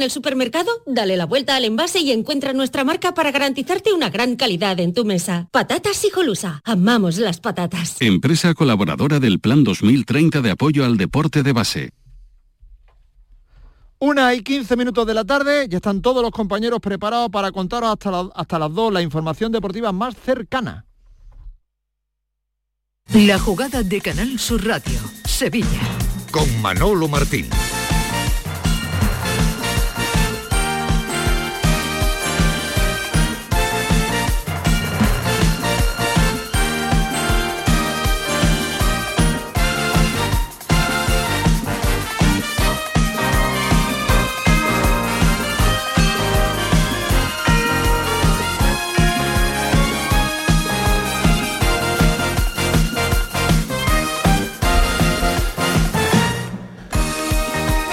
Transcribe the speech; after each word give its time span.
En 0.00 0.04
el 0.04 0.10
supermercado, 0.10 0.70
dale 0.86 1.14
la 1.18 1.26
vuelta 1.26 1.56
al 1.56 1.66
envase 1.66 2.00
y 2.00 2.10
encuentra 2.10 2.54
nuestra 2.54 2.84
marca 2.84 3.12
para 3.12 3.32
garantizarte 3.32 3.92
una 3.92 4.08
gran 4.08 4.34
calidad 4.34 4.80
en 4.80 4.94
tu 4.94 5.04
mesa. 5.04 5.50
Patatas 5.52 6.02
Hijolusa. 6.06 6.62
Amamos 6.64 7.18
las 7.18 7.38
patatas. 7.38 8.00
Empresa 8.00 8.54
colaboradora 8.54 9.20
del 9.20 9.40
Plan 9.40 9.62
2030 9.62 10.40
de 10.40 10.52
apoyo 10.52 10.86
al 10.86 10.96
deporte 10.96 11.42
de 11.42 11.52
base. 11.52 11.90
Una 13.98 14.32
y 14.32 14.40
15 14.40 14.74
minutos 14.74 15.06
de 15.06 15.12
la 15.12 15.26
tarde, 15.26 15.66
ya 15.68 15.76
están 15.76 16.00
todos 16.00 16.22
los 16.22 16.30
compañeros 16.30 16.80
preparados 16.80 17.28
para 17.28 17.52
contaros 17.52 17.90
hasta, 17.90 18.30
hasta 18.34 18.58
las 18.58 18.72
dos 18.72 18.90
la 18.90 19.02
información 19.02 19.52
deportiva 19.52 19.92
más 19.92 20.14
cercana. 20.16 20.86
La 23.12 23.38
jugada 23.38 23.82
de 23.82 24.00
Canal 24.00 24.38
Sur 24.38 24.66
Radio, 24.66 24.98
Sevilla. 25.26 25.82
Con 26.32 26.62
Manolo 26.62 27.06
Martín. 27.06 27.50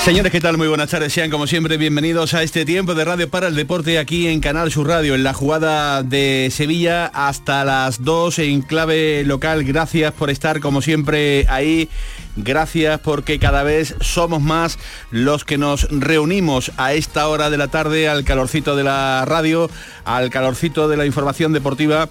Señores, 0.07 0.31
¿qué 0.31 0.39
tal? 0.39 0.57
Muy 0.57 0.69
buenas 0.69 0.89
tardes. 0.89 1.11
Sean 1.11 1.29
como 1.29 1.47
siempre 1.47 1.75
bienvenidos 1.75 2.33
a 2.33 2.41
este 2.41 2.63
tiempo 2.63 2.95
de 2.95 3.03
radio 3.03 3.29
para 3.29 3.49
el 3.49 3.55
deporte 3.55 3.99
aquí 3.99 4.27
en 4.27 4.39
Canal 4.39 4.71
Sur 4.71 4.87
Radio, 4.87 5.15
en 5.15 5.23
la 5.25 5.33
jugada 5.33 6.01
de 6.01 6.47
Sevilla 6.49 7.07
hasta 7.07 7.65
las 7.65 8.05
2 8.05 8.39
en 8.39 8.61
clave 8.61 9.25
local. 9.25 9.65
Gracias 9.65 10.13
por 10.13 10.29
estar 10.29 10.61
como 10.61 10.81
siempre 10.81 11.45
ahí. 11.49 11.89
Gracias 12.37 13.01
porque 13.01 13.37
cada 13.37 13.63
vez 13.63 13.95
somos 13.99 14.41
más 14.41 14.79
los 15.11 15.43
que 15.43 15.57
nos 15.57 15.89
reunimos 15.89 16.71
a 16.77 16.93
esta 16.93 17.27
hora 17.27 17.49
de 17.49 17.57
la 17.57 17.67
tarde 17.67 18.07
al 18.07 18.23
calorcito 18.23 18.77
de 18.77 18.85
la 18.85 19.25
radio, 19.25 19.69
al 20.05 20.29
calorcito 20.29 20.87
de 20.87 20.95
la 20.95 21.05
información 21.05 21.51
deportiva 21.51 22.07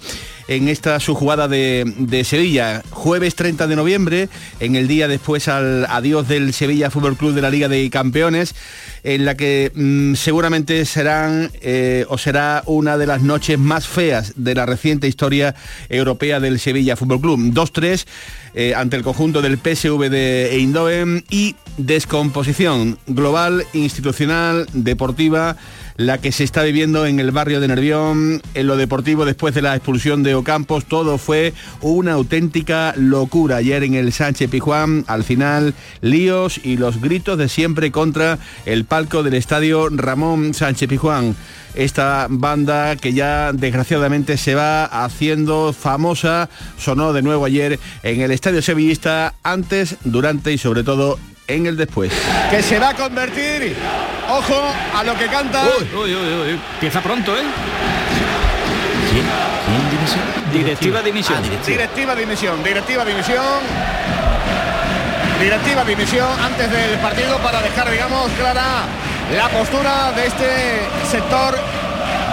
en 0.47 0.67
esta 0.67 0.99
su 0.99 1.15
jugada 1.15 1.47
de, 1.47 1.83
de, 1.97 2.23
Sevilla. 2.23 2.83
Jueves 2.89 3.35
30 3.35 3.67
de 3.67 3.75
noviembre, 3.75 4.29
en 4.59 4.75
el 4.75 4.87
día 4.87 5.07
después 5.07 5.47
al 5.47 5.85
adiós 5.85 6.27
del 6.27 6.53
Sevilla 6.53 6.89
Fútbol 6.89 7.17
Club 7.17 7.33
de 7.33 7.41
la 7.41 7.49
Liga 7.49 7.67
de 7.67 7.89
Campeones, 7.89 8.55
en 9.03 9.25
la 9.25 9.35
que 9.35 9.71
mmm, 9.73 10.15
seguramente 10.15 10.85
serán 10.85 11.51
eh, 11.61 12.05
o 12.09 12.17
será 12.17 12.63
una 12.65 12.97
de 12.97 13.07
las 13.07 13.21
noches 13.21 13.57
más 13.59 13.87
feas 13.87 14.33
de 14.35 14.55
la 14.55 14.65
reciente 14.65 15.07
historia 15.07 15.55
europea 15.89 16.39
del 16.39 16.59
Sevilla 16.59 16.95
Fútbol 16.95 17.21
Club. 17.21 17.39
2-3 17.53 18.05
eh, 18.53 18.73
ante 18.75 18.95
el 18.95 19.03
conjunto 19.03 19.41
del 19.41 19.57
PSV 19.57 20.09
de 20.09 20.55
Eindhoven 20.55 21.23
y 21.29 21.55
descomposición 21.77 22.97
global, 23.07 23.65
institucional, 23.73 24.67
deportiva 24.73 25.57
la 25.97 26.19
que 26.19 26.31
se 26.31 26.43
está 26.43 26.63
viviendo 26.63 27.05
en 27.05 27.19
el 27.19 27.31
barrio 27.31 27.59
de 27.59 27.67
Nervión, 27.67 28.41
en 28.53 28.67
lo 28.67 28.77
deportivo 28.77 29.25
después 29.25 29.53
de 29.55 29.63
la 29.63 29.75
expulsión 29.75 30.23
de 30.23 30.35
Ocampos, 30.35 30.85
todo 30.85 31.17
fue 31.17 31.53
una 31.81 32.13
auténtica 32.13 32.93
locura. 32.95 33.57
Ayer 33.57 33.83
en 33.83 33.95
el 33.95 34.13
Sánchez 34.13 34.49
Pijuán, 34.49 35.03
al 35.07 35.23
final, 35.23 35.73
líos 36.01 36.59
y 36.63 36.77
los 36.77 37.01
gritos 37.01 37.37
de 37.37 37.49
siempre 37.49 37.91
contra 37.91 38.37
el 38.65 38.85
palco 38.85 39.23
del 39.23 39.33
estadio 39.33 39.89
Ramón 39.89 40.53
Sánchez 40.53 40.87
Pijuán 40.87 41.35
esta 41.77 42.25
banda 42.29 42.95
que 42.95 43.13
ya 43.13 43.53
desgraciadamente 43.53 44.37
se 44.37 44.55
va 44.55 44.85
haciendo 44.85 45.73
famosa, 45.73 46.49
sonó 46.77 47.13
de 47.13 47.21
nuevo 47.21 47.45
ayer 47.45 47.79
en 48.01 48.21
el 48.21 48.31
Estadio 48.31 48.63
Sevillista, 48.63 49.35
antes, 49.43 49.97
durante 50.03 50.51
y 50.51 50.57
sobre 50.57 50.83
todo 50.83 51.19
en 51.47 51.65
el 51.65 51.77
después. 51.77 52.11
Que 52.49 52.61
se 52.61 52.77
va 52.77 52.89
a 52.89 52.93
convertir, 52.93 53.75
ojo 54.29 54.61
a 54.95 55.03
lo 55.03 55.17
que 55.17 55.27
canta. 55.27 55.63
Uy, 55.79 55.87
uy, 55.95 56.15
uy, 56.15 56.33
uy. 56.41 56.59
Empieza 56.73 57.01
pronto, 57.01 57.35
¿eh? 57.35 57.43
¿Quién? 59.11 59.25
¿Quién 59.65 59.89
dimisión? 59.89 60.23
Directiva 60.51 61.01
dimisión. 61.01 61.37
Ah, 61.37 61.41
directiva. 61.41 61.77
directiva 61.77 62.15
dimisión, 62.15 62.63
directiva 62.63 63.05
dimisión. 63.05 63.59
Directiva 65.39 65.83
dimisión 65.85 66.27
antes 66.41 66.71
del 66.71 66.99
partido 66.99 67.37
para 67.37 67.61
dejar, 67.61 67.91
digamos, 67.91 68.31
clara 68.31 68.85
la 69.35 69.49
postura 69.49 70.11
de 70.13 70.27
este 70.27 70.79
sector 71.09 71.57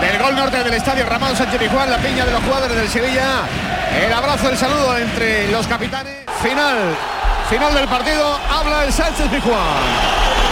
del 0.01 0.19
gol 0.19 0.37
norte 0.37 0.63
del 0.63 0.75
estadio 0.75 1.05
Ramón 1.07 1.37
Sánchez 1.37 1.61
Pijuán, 1.61 1.91
la 1.91 1.99
piña 1.99 2.25
de 2.25 2.33
los 2.33 2.43
jugadores 2.43 2.77
del 2.77 2.89
Sevilla. 2.89 3.43
El 4.05 4.13
abrazo, 4.13 4.49
el 4.49 4.57
saludo 4.57 4.97
entre 4.97 5.51
los 5.51 5.67
capitanes. 5.67 6.15
Final 6.43 6.97
Final 7.49 7.75
del 7.75 7.87
partido, 7.89 8.39
habla 8.51 8.85
el 8.85 8.93
Sánchez 8.93 9.29
Pijuán. 9.29 10.44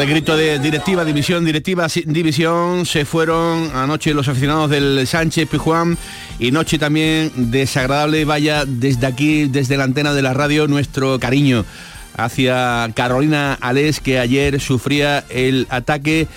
Al 0.00 0.06
grito 0.06 0.34
de 0.34 0.58
directiva, 0.58 1.04
división, 1.04 1.44
directiva, 1.44 1.86
división, 2.06 2.86
se 2.86 3.04
fueron 3.04 3.70
anoche 3.74 4.14
los 4.14 4.28
aficionados 4.28 4.70
del 4.70 5.06
Sánchez 5.06 5.46
Pijuán 5.46 5.98
y 6.38 6.52
noche 6.52 6.78
también 6.78 7.30
desagradable. 7.36 8.24
Vaya 8.24 8.64
desde 8.66 9.06
aquí, 9.06 9.44
desde 9.44 9.76
la 9.76 9.84
antena 9.84 10.14
de 10.14 10.22
la 10.22 10.32
radio, 10.32 10.66
nuestro 10.68 11.20
cariño 11.20 11.66
hacia 12.16 12.90
Carolina 12.94 13.58
Alés, 13.60 14.00
que 14.00 14.18
ayer 14.18 14.58
sufría 14.58 15.22
el 15.28 15.66
ataque 15.68 16.28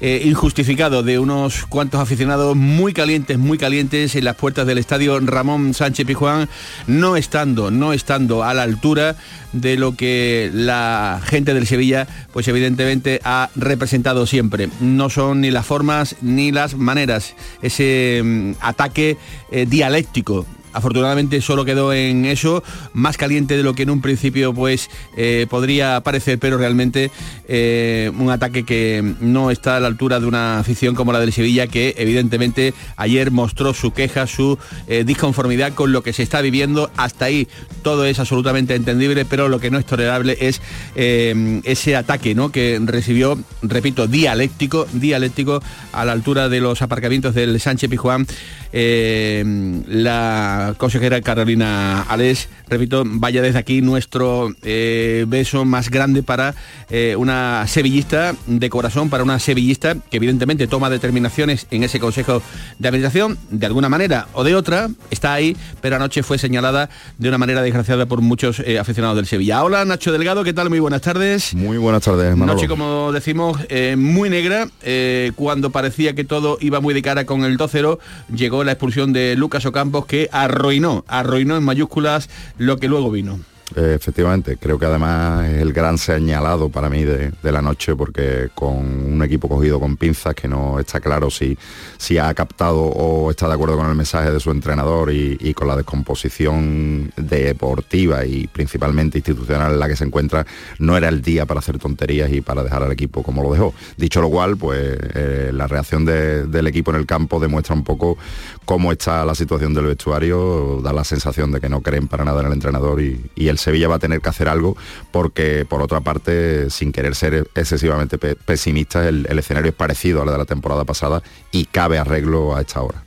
eh, 0.00 0.22
injustificado 0.24 1.02
de 1.02 1.18
unos 1.18 1.66
cuantos 1.66 2.00
aficionados 2.00 2.56
muy 2.56 2.92
calientes, 2.92 3.38
muy 3.38 3.58
calientes 3.58 4.14
en 4.14 4.24
las 4.24 4.36
puertas 4.36 4.66
del 4.66 4.78
estadio 4.78 5.18
Ramón 5.20 5.74
Sánchez 5.74 6.06
Pijuán, 6.06 6.48
no 6.86 7.16
estando, 7.16 7.70
no 7.70 7.92
estando 7.92 8.44
a 8.44 8.54
la 8.54 8.62
altura 8.62 9.16
de 9.52 9.76
lo 9.76 9.96
que 9.96 10.50
la 10.52 11.20
gente 11.24 11.54
del 11.54 11.66
Sevilla, 11.66 12.06
pues 12.32 12.46
evidentemente 12.48 13.20
ha 13.24 13.50
representado 13.56 14.26
siempre. 14.26 14.68
No 14.80 15.10
son 15.10 15.40
ni 15.40 15.50
las 15.50 15.66
formas 15.66 16.16
ni 16.20 16.52
las 16.52 16.76
maneras. 16.76 17.34
Ese 17.62 18.20
mm, 18.22 18.52
ataque 18.60 19.16
eh, 19.50 19.66
dialéctico 19.68 20.46
afortunadamente 20.72 21.40
solo 21.40 21.64
quedó 21.64 21.92
en 21.92 22.24
eso, 22.24 22.62
más 22.92 23.16
caliente 23.16 23.56
de 23.56 23.62
lo 23.62 23.74
que 23.74 23.82
en 23.82 23.90
un 23.90 24.00
principio 24.00 24.54
pues 24.54 24.90
eh, 25.16 25.46
podría 25.48 26.00
parecer, 26.02 26.38
pero 26.38 26.58
realmente 26.58 27.10
eh, 27.50 28.12
un 28.18 28.30
ataque 28.30 28.64
que 28.64 29.14
no 29.20 29.50
está 29.50 29.76
a 29.76 29.80
la 29.80 29.86
altura 29.86 30.20
de 30.20 30.26
una 30.26 30.58
afición 30.58 30.94
como 30.94 31.12
la 31.12 31.20
del 31.20 31.32
Sevilla, 31.32 31.66
que 31.66 31.94
evidentemente 31.96 32.74
ayer 32.96 33.30
mostró 33.30 33.72
su 33.72 33.92
queja, 33.92 34.26
su 34.26 34.58
eh, 34.86 35.04
disconformidad 35.04 35.72
con 35.72 35.90
lo 35.90 36.02
que 36.02 36.12
se 36.12 36.22
está 36.22 36.42
viviendo. 36.42 36.90
Hasta 36.96 37.24
ahí 37.24 37.48
todo 37.82 38.04
es 38.04 38.18
absolutamente 38.18 38.74
entendible, 38.74 39.24
pero 39.24 39.48
lo 39.48 39.60
que 39.60 39.70
no 39.70 39.78
es 39.78 39.86
tolerable 39.86 40.36
es 40.40 40.60
eh, 40.94 41.62
ese 41.64 41.96
ataque 41.96 42.34
¿no? 42.34 42.52
que 42.52 42.78
recibió, 42.84 43.38
repito, 43.62 44.06
dialéctico, 44.06 44.86
dialéctico 44.92 45.62
a 45.92 46.04
la 46.04 46.12
altura 46.12 46.50
de 46.50 46.60
los 46.60 46.82
aparcamientos 46.82 47.34
del 47.34 47.58
Sánchez 47.60 47.88
Pijuán. 47.88 48.26
La 48.70 50.74
consejera 50.76 51.22
Carolina 51.22 52.02
Alés, 52.02 52.50
repito, 52.68 53.02
vaya 53.06 53.40
desde 53.40 53.58
aquí 53.58 53.80
nuestro 53.80 54.54
beso 54.60 55.64
más 55.64 55.88
grande 55.88 56.22
para 56.22 56.54
eh, 56.90 57.14
una 57.38 57.66
sevillista 57.68 58.34
de 58.46 58.68
corazón, 58.68 59.10
para 59.10 59.22
una 59.22 59.38
sevillista 59.38 59.94
que 59.94 60.16
evidentemente 60.16 60.66
toma 60.66 60.90
determinaciones 60.90 61.66
en 61.70 61.84
ese 61.84 62.00
Consejo 62.00 62.42
de 62.78 62.88
Administración, 62.88 63.38
de 63.50 63.66
alguna 63.66 63.88
manera 63.88 64.26
o 64.32 64.42
de 64.42 64.56
otra, 64.56 64.88
está 65.10 65.34
ahí, 65.34 65.56
pero 65.80 65.96
anoche 65.96 66.24
fue 66.24 66.36
señalada 66.38 66.90
de 67.16 67.28
una 67.28 67.38
manera 67.38 67.62
desgraciada 67.62 68.06
por 68.06 68.22
muchos 68.22 68.60
eh, 68.60 68.78
aficionados 68.78 69.16
del 69.16 69.26
Sevilla. 69.26 69.62
Hola 69.62 69.84
Nacho 69.84 70.10
Delgado, 70.10 70.42
¿qué 70.42 70.52
tal? 70.52 70.68
Muy 70.68 70.80
buenas 70.80 71.02
tardes. 71.02 71.54
Muy 71.54 71.78
buenas 71.78 72.02
tardes, 72.02 72.36
Manolo. 72.36 72.54
Noche, 72.54 72.66
como 72.66 73.12
decimos, 73.12 73.58
eh, 73.68 73.94
muy 73.96 74.30
negra, 74.30 74.68
eh, 74.82 75.30
cuando 75.36 75.70
parecía 75.70 76.14
que 76.14 76.24
todo 76.24 76.58
iba 76.60 76.80
muy 76.80 76.92
de 76.92 77.02
cara 77.02 77.24
con 77.24 77.44
el 77.44 77.56
2-0, 77.56 77.98
llegó 78.34 78.64
la 78.64 78.72
expulsión 78.72 79.12
de 79.12 79.36
Lucas 79.36 79.64
Ocampos 79.64 80.06
que 80.06 80.28
arruinó, 80.32 81.04
arruinó 81.06 81.56
en 81.56 81.62
mayúsculas 81.62 82.28
lo 82.58 82.78
que 82.78 82.88
luego 82.88 83.12
vino. 83.12 83.38
Eh, 83.76 83.94
efectivamente. 83.96 84.56
Creo 84.56 84.78
que 84.78 84.86
además 84.86 85.46
es 85.48 85.60
el 85.62 85.72
gran 85.72 85.98
señalado 85.98 86.68
para 86.68 86.88
mí 86.88 87.04
de, 87.04 87.32
de 87.42 87.52
la 87.52 87.60
noche 87.62 87.94
porque 87.96 88.48
con 88.54 88.76
un 88.76 89.22
equipo 89.22 89.48
cogido 89.48 89.78
con 89.80 89.96
pinzas 89.96 90.34
que 90.34 90.48
no 90.48 90.78
está 90.78 91.00
claro 91.00 91.30
si, 91.30 91.56
si 91.96 92.18
ha 92.18 92.32
captado 92.34 92.80
o 92.80 93.30
está 93.30 93.46
de 93.48 93.54
acuerdo 93.54 93.76
con 93.76 93.88
el 93.88 93.94
mensaje 93.94 94.30
de 94.30 94.40
su 94.40 94.50
entrenador 94.50 95.12
y, 95.12 95.36
con 95.54 95.66
la 95.68 95.76
descomposición 95.76 97.12
deportiva 97.16 98.24
y 98.24 98.46
principalmente 98.46 99.18
institucional 99.18 99.72
en 99.72 99.80
la 99.80 99.88
que 99.88 99.96
se 99.96 100.04
encuentra, 100.04 100.46
no 100.78 100.96
era 100.96 101.08
el 101.08 101.22
día 101.22 101.46
para 101.46 101.60
hacer 101.60 101.78
tonterías 101.78 102.30
y 102.32 102.40
para 102.40 102.62
dejar 102.62 102.82
al 102.82 102.92
equipo 102.92 103.22
como 103.22 103.42
lo 103.42 103.52
dejó. 103.52 103.74
Dicho 103.96 104.20
lo 104.20 104.30
cual, 104.30 104.56
pues 104.56 104.96
eh, 105.14 105.50
la 105.52 105.66
reacción 105.66 106.04
de- 106.04 106.46
del 106.46 106.66
equipo 106.66 106.90
en 106.90 106.96
el 106.98 107.06
campo 107.06 107.40
demuestra 107.40 107.74
un 107.74 107.84
poco 107.84 108.16
cómo 108.64 108.92
está 108.92 109.24
la 109.24 109.34
situación 109.34 109.74
del 109.74 109.86
vestuario, 109.86 110.80
da 110.82 110.92
la 110.92 111.04
sensación 111.04 111.50
de 111.52 111.60
que 111.60 111.68
no 111.68 111.80
creen 111.80 112.08
para 112.08 112.24
nada 112.24 112.40
en 112.40 112.46
el 112.46 112.52
entrenador 112.52 113.00
y, 113.00 113.30
y 113.34 113.48
el 113.48 113.57
Sevilla 113.58 113.88
va 113.88 113.96
a 113.96 113.98
tener 113.98 114.20
que 114.20 114.28
hacer 114.28 114.48
algo 114.48 114.76
porque 115.10 115.66
por 115.68 115.82
otra 115.82 116.00
parte, 116.00 116.70
sin 116.70 116.92
querer 116.92 117.14
ser 117.14 117.48
excesivamente 117.54 118.16
pe- 118.18 118.36
pesimista, 118.36 119.08
el, 119.08 119.26
el 119.28 119.38
escenario 119.38 119.70
es 119.70 119.76
parecido 119.76 120.22
a 120.22 120.24
la 120.26 120.32
de 120.32 120.38
la 120.38 120.44
temporada 120.44 120.84
pasada 120.84 121.22
y 121.52 121.66
cabe 121.66 121.98
arreglo 121.98 122.56
a 122.56 122.60
esta 122.62 122.80
hora. 122.80 123.04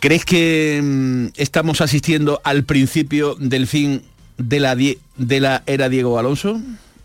¿Crees 0.00 0.24
que 0.24 0.80
mm, 0.82 1.26
estamos 1.36 1.80
asistiendo 1.80 2.40
al 2.44 2.64
principio 2.64 3.34
del 3.34 3.66
fin 3.66 4.02
de 4.38 4.60
la, 4.60 4.74
de 4.74 5.40
la 5.40 5.62
era 5.66 5.88
Diego 5.88 6.18
Alonso? 6.18 6.60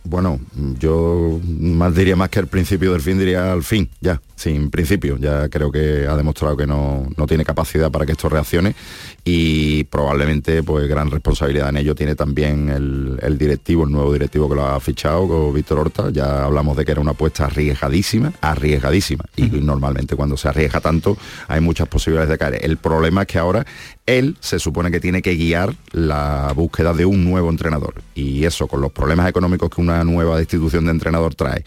Bueno, 0.06 0.40
yo 0.80 1.40
más 1.44 1.94
diría 1.96 2.16
más 2.16 2.30
que 2.30 2.40
el 2.40 2.48
principio 2.48 2.92
del 2.94 3.02
fin, 3.02 3.18
diría 3.18 3.52
al 3.52 3.64
fin, 3.64 3.90
ya, 4.00 4.22
sin 4.36 4.70
principio. 4.70 5.18
Ya 5.18 5.50
creo 5.50 5.72
que 5.72 6.08
ha 6.08 6.16
demostrado 6.16 6.58
que 6.58 6.68
no, 6.68 7.08
no 7.16 7.28
tiene 7.28 7.46
capacidad 7.46 7.92
para 7.92 8.06
que 8.06 8.14
esto 8.14 8.30
reaccione 8.30 8.76
y 9.24 9.86
probablemente 9.86 10.62
pues 10.64 10.88
gran 10.88 11.10
responsabilidad 11.10 11.70
en 11.70 11.78
ello 11.78 11.96
tiene 11.96 12.16
también 12.16 12.70
el, 12.70 13.20
el 13.22 13.38
directivo, 13.38 13.86
el 13.86 13.92
nuevo 13.92 14.14
directivo 14.14 14.50
que 14.50 14.56
lo 14.56 14.66
ha 14.66 14.80
fichado, 14.80 15.28
con 15.28 15.54
Víctor 15.54 15.80
Horta. 15.80 16.10
Ya 16.12 16.44
hablamos 16.44 16.78
de 16.78 16.86
que 16.86 16.92
era 16.92 17.02
una 17.02 17.12
apuesta 17.12 17.46
arriesgadísima, 17.46 18.34
arriesgadísima. 18.42 19.26
Y 19.36 19.48
normalmente 19.48 20.16
cuando 20.16 20.38
se 20.38 20.48
arriesga 20.48 20.80
tanto 20.80 21.18
hay 21.48 21.62
muchas 21.62 21.88
posibilidades 21.88 22.30
de 22.30 22.38
caer. 22.38 22.60
El 22.64 22.78
problema 22.78 23.22
es 23.22 23.28
que 23.28 23.40
ahora 23.40 23.66
él 24.06 24.38
se 24.40 24.60
supone 24.60 24.92
que 24.92 25.00
tiene 25.00 25.22
que 25.22 25.36
guiar 25.36 25.74
la 25.92 26.52
búsqueda 26.56 26.94
de 26.94 27.06
un 27.06 27.26
nuevo 27.26 27.50
entrenador. 27.50 27.96
Y 28.14 28.46
eso, 28.46 28.68
con 28.68 28.82
los 28.82 28.92
problemas 28.92 29.28
económicos 29.28 29.70
que 29.70 29.82
una 29.82 30.04
nueva 30.04 30.38
destitución 30.38 30.86
de 30.86 30.92
entrenador 30.92 31.36
trae 31.36 31.64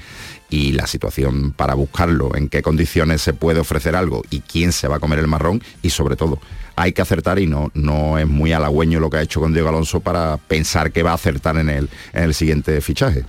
y 0.50 0.72
la 0.72 0.86
situación 0.86 1.52
para 1.52 1.74
buscarlo, 1.74 2.34
en 2.34 2.48
qué 2.48 2.62
condiciones 2.62 3.20
se 3.22 3.34
puede 3.34 3.60
ofrecer 3.60 3.94
algo 3.94 4.22
y 4.30 4.40
quién 4.40 4.72
se 4.72 4.88
va 4.88 4.96
a 4.96 5.00
comer 5.00 5.18
el 5.18 5.26
marrón 5.26 5.62
y 5.82 5.90
sobre 5.90 6.16
todo 6.16 6.40
hay 6.76 6.92
que 6.92 7.02
acertar 7.02 7.38
y 7.38 7.46
no, 7.46 7.70
no 7.74 8.18
es 8.18 8.26
muy 8.26 8.52
halagüeño 8.52 9.00
lo 9.00 9.10
que 9.10 9.18
ha 9.18 9.22
hecho 9.22 9.40
con 9.40 9.52
Diego 9.52 9.68
Alonso 9.68 10.00
para 10.00 10.36
pensar 10.36 10.92
que 10.92 11.02
va 11.02 11.10
a 11.10 11.14
acertar 11.14 11.56
en 11.58 11.68
el, 11.68 11.88
en 12.12 12.22
el 12.24 12.34
siguiente 12.34 12.80
fichaje. 12.80 13.24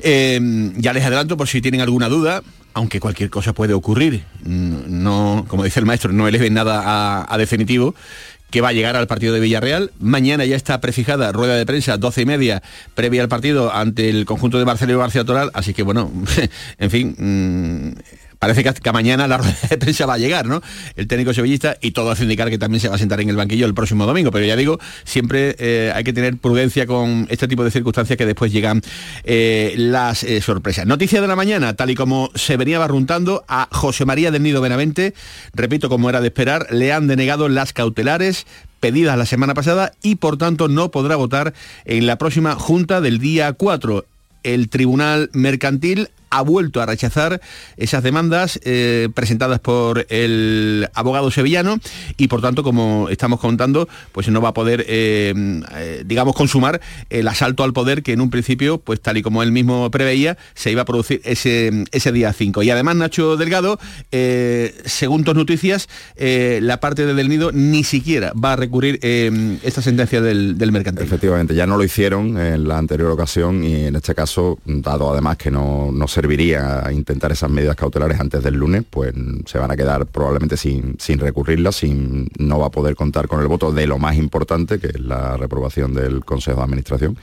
Eh, 0.00 0.72
ya 0.76 0.92
les 0.92 1.04
adelanto 1.04 1.36
por 1.36 1.48
si 1.48 1.60
tienen 1.60 1.80
alguna 1.80 2.08
duda, 2.08 2.42
aunque 2.74 3.00
cualquier 3.00 3.28
cosa 3.28 3.52
puede 3.52 3.74
ocurrir. 3.74 4.24
Mm, 4.44 5.02
No, 5.02 5.44
como 5.48 5.64
dice 5.64 5.80
el 5.80 5.86
maestro, 5.86 6.12
no 6.12 6.26
eleven 6.28 6.54
nada 6.54 6.82
a, 6.84 7.26
a 7.34 7.38
definitivo 7.38 7.94
que 8.52 8.60
va 8.60 8.68
a 8.68 8.72
llegar 8.72 8.94
al 8.94 9.08
partido 9.08 9.34
de 9.34 9.40
Villarreal. 9.40 9.90
Mañana 9.98 10.44
ya 10.44 10.54
está 10.54 10.80
prefijada 10.80 11.32
rueda 11.32 11.56
de 11.56 11.66
prensa, 11.66 11.96
12 11.96 12.20
y 12.20 12.26
media, 12.26 12.62
previa 12.94 13.22
al 13.22 13.28
partido 13.28 13.72
ante 13.74 14.10
el 14.10 14.26
conjunto 14.26 14.58
de 14.58 14.66
Marcelo 14.66 14.98
García 14.98 15.24
Toral. 15.24 15.50
Así 15.54 15.74
que 15.74 15.82
bueno, 15.82 16.12
en 16.78 16.90
fin, 16.90 17.16
mm, 17.18 18.21
parece 18.42 18.64
que 18.64 18.92
mañana 18.92 19.28
la 19.28 19.36
rueda 19.38 19.56
de 19.70 19.78
prensa 19.78 20.04
va 20.04 20.14
a 20.14 20.18
llegar, 20.18 20.46
¿no? 20.46 20.60
El 20.96 21.06
técnico 21.06 21.32
sevillista 21.32 21.76
y 21.80 21.92
todo 21.92 22.10
hace 22.10 22.24
indicar 22.24 22.50
que 22.50 22.58
también 22.58 22.80
se 22.80 22.88
va 22.88 22.96
a 22.96 22.98
sentar 22.98 23.20
en 23.20 23.28
el 23.28 23.36
banquillo 23.36 23.66
el 23.66 23.72
próximo 23.74 24.04
domingo. 24.04 24.32
Pero 24.32 24.44
ya 24.44 24.56
digo, 24.56 24.80
siempre 25.04 25.54
eh, 25.60 25.92
hay 25.94 26.02
que 26.02 26.12
tener 26.12 26.36
prudencia 26.38 26.88
con 26.88 27.28
este 27.30 27.46
tipo 27.46 27.62
de 27.62 27.70
circunstancias 27.70 28.16
que 28.16 28.26
después 28.26 28.50
llegan 28.50 28.82
eh, 29.22 29.74
las 29.76 30.24
eh, 30.24 30.40
sorpresas. 30.40 30.86
Noticia 30.86 31.20
de 31.20 31.28
la 31.28 31.36
mañana, 31.36 31.74
tal 31.74 31.90
y 31.90 31.94
como 31.94 32.30
se 32.34 32.56
venía 32.56 32.80
barruntando 32.80 33.44
a 33.46 33.68
José 33.70 34.06
María 34.06 34.32
del 34.32 34.42
Nido 34.42 34.60
Benavente, 34.60 35.14
repito, 35.54 35.88
como 35.88 36.10
era 36.10 36.20
de 36.20 36.26
esperar, 36.26 36.66
le 36.72 36.92
han 36.92 37.06
denegado 37.06 37.48
las 37.48 37.72
cautelares 37.72 38.46
pedidas 38.80 39.16
la 39.16 39.26
semana 39.26 39.54
pasada 39.54 39.92
y 40.02 40.16
por 40.16 40.36
tanto 40.36 40.66
no 40.66 40.90
podrá 40.90 41.14
votar 41.14 41.54
en 41.84 42.08
la 42.08 42.18
próxima 42.18 42.56
junta 42.56 43.00
del 43.00 43.20
día 43.20 43.52
4. 43.52 44.04
El 44.42 44.68
Tribunal 44.68 45.30
Mercantil 45.32 46.08
ha 46.32 46.40
vuelto 46.40 46.80
a 46.80 46.86
rechazar 46.86 47.40
esas 47.76 48.02
demandas 48.02 48.58
eh, 48.64 49.08
presentadas 49.14 49.60
por 49.60 50.06
el 50.08 50.88
abogado 50.94 51.30
sevillano 51.30 51.78
y 52.16 52.28
por 52.28 52.40
tanto 52.40 52.62
como 52.62 53.08
estamos 53.10 53.38
contando 53.38 53.86
pues 54.12 54.28
no 54.28 54.40
va 54.40 54.48
a 54.48 54.54
poder 54.54 54.84
eh, 54.88 55.34
eh, 55.76 56.02
digamos 56.06 56.34
consumar 56.34 56.80
el 57.10 57.28
asalto 57.28 57.64
al 57.64 57.74
poder 57.74 58.02
que 58.02 58.14
en 58.14 58.22
un 58.22 58.30
principio 58.30 58.78
pues 58.78 59.00
tal 59.02 59.18
y 59.18 59.22
como 59.22 59.42
él 59.42 59.52
mismo 59.52 59.90
preveía 59.90 60.38
se 60.54 60.72
iba 60.72 60.82
a 60.82 60.84
producir 60.86 61.20
ese, 61.24 61.84
ese 61.92 62.12
día 62.12 62.32
5 62.32 62.62
y 62.62 62.70
además 62.70 62.96
Nacho 62.96 63.36
Delgado 63.36 63.78
según 64.86 65.24
tus 65.24 65.34
noticias 65.34 65.88
la 66.16 66.80
parte 66.80 67.04
de 67.04 67.12
Del 67.12 67.28
Nido 67.28 67.52
ni 67.52 67.84
siquiera 67.84 68.32
va 68.32 68.54
a 68.54 68.56
recurrir 68.56 68.98
esta 69.02 69.82
sentencia 69.82 70.22
del, 70.22 70.56
del 70.56 70.72
mercantil. 70.72 71.04
Efectivamente, 71.04 71.54
ya 71.54 71.66
no 71.66 71.76
lo 71.76 71.84
hicieron 71.84 72.38
en 72.38 72.66
la 72.66 72.78
anterior 72.78 73.10
ocasión 73.10 73.62
y 73.64 73.84
en 73.86 73.96
este 73.96 74.14
caso, 74.14 74.58
dado 74.64 75.12
además 75.12 75.36
que 75.36 75.50
no, 75.50 75.90
no 75.92 76.08
serviría 76.22 76.86
a 76.86 76.92
intentar 76.92 77.32
esas 77.32 77.50
medidas 77.50 77.74
cautelares 77.74 78.20
antes 78.20 78.44
del 78.44 78.54
lunes, 78.54 78.84
pues 78.88 79.12
se 79.44 79.58
van 79.58 79.72
a 79.72 79.76
quedar 79.76 80.06
probablemente 80.06 80.56
sin, 80.56 80.94
sin 81.00 81.18
recurrirlas, 81.18 81.74
sin, 81.74 82.28
no 82.38 82.60
va 82.60 82.68
a 82.68 82.70
poder 82.70 82.94
contar 82.94 83.26
con 83.26 83.40
el 83.40 83.48
voto 83.48 83.72
de 83.72 83.88
lo 83.88 83.98
más 83.98 84.16
importante, 84.16 84.78
que 84.78 84.86
es 84.86 85.00
la 85.00 85.36
reprobación 85.36 85.94
del 85.94 86.24
Consejo 86.24 86.58
de 86.58 86.62
Administración. 86.62 87.18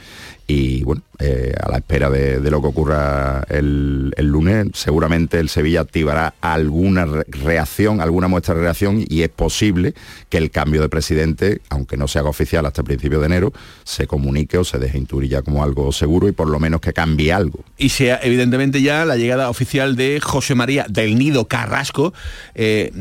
Y 0.51 0.81
bueno, 0.83 1.03
eh, 1.19 1.53
a 1.61 1.69
la 1.69 1.77
espera 1.77 2.09
de, 2.09 2.39
lo 2.49 2.59
que 2.59 2.67
ocurra 2.67 3.45
el, 3.49 4.11
el 4.17 4.25
lunes, 4.25 4.69
seguramente 4.73 5.39
el 5.39 5.47
Sevilla 5.47 5.81
activará 5.81 6.33
alguna 6.41 7.05
re- 7.05 7.23
reacción, 7.27 8.01
alguna 8.01 8.27
muestra 8.27 8.55
de 8.55 8.61
reacción 8.61 9.05
y 9.07 9.21
es 9.21 9.29
posible 9.29 9.93
que 10.29 10.39
el 10.39 10.49
cambio 10.49 10.81
de 10.81 10.89
presidente, 10.89 11.61
aunque 11.69 11.97
no 11.97 12.07
se 12.07 12.17
haga 12.17 12.29
oficial 12.29 12.65
hasta 12.65 12.81
principios 12.81 13.21
de 13.21 13.27
enero, 13.27 13.53
se 13.83 14.07
comunique 14.07 14.57
o 14.57 14.63
se 14.63 14.79
deje 14.79 14.97
intuir 14.97 15.29
ya 15.29 15.43
como 15.43 15.63
algo 15.63 15.91
seguro 15.91 16.27
y 16.27 16.31
por 16.31 16.49
lo 16.49 16.59
menos 16.59 16.81
que 16.81 16.93
cambie 16.93 17.31
algo. 17.31 17.63
y 17.77 17.89
sea 17.89 18.19
evidentemente 18.23 18.81
ya 18.81 19.05
la 19.05 19.17
llegada 19.17 19.51
oficial 19.51 19.95
de 19.95 20.19
José 20.19 20.55
María 20.55 20.87
del 20.89 21.15
Nido 21.19 21.45
Carrasco, 21.47 22.11
eh, 22.55 22.91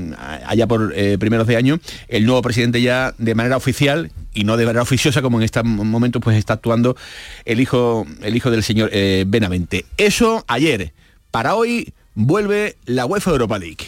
allá 0.45 0.67
por 0.67 0.93
eh, 0.95 1.17
primeros 1.19 1.47
de 1.47 1.57
año, 1.57 1.81
el 2.09 2.27
nuevo 2.27 2.43
presidente 2.43 2.83
ya 2.83 3.15
de 3.17 3.35
manera 3.35 3.57
oficial 3.57 4.11
y 4.39 4.45
no 4.45 4.57
de 4.57 4.65
manera 4.65 4.83
oficiosa 4.83 5.21
como 5.21 5.39
en 5.39 5.45
este 5.45 5.61
momento 5.65 6.21
pues 6.21 6.37
está 6.37 6.53
actuando 6.53 6.97
el 7.45 7.61
hijo, 7.61 8.07
el 8.23 8.37
hijo 8.37 8.53
del 8.53 8.63
señor 8.63 8.89
eh, 8.93 9.25
Benavente. 9.27 9.85
Eso 9.97 10.45
ayer. 10.47 10.93
Para 11.33 11.57
hoy 11.57 11.93
vuelve 12.15 12.77
la 12.85 13.05
UEFA 13.05 13.33
Europa 13.33 13.59
League. 13.59 13.87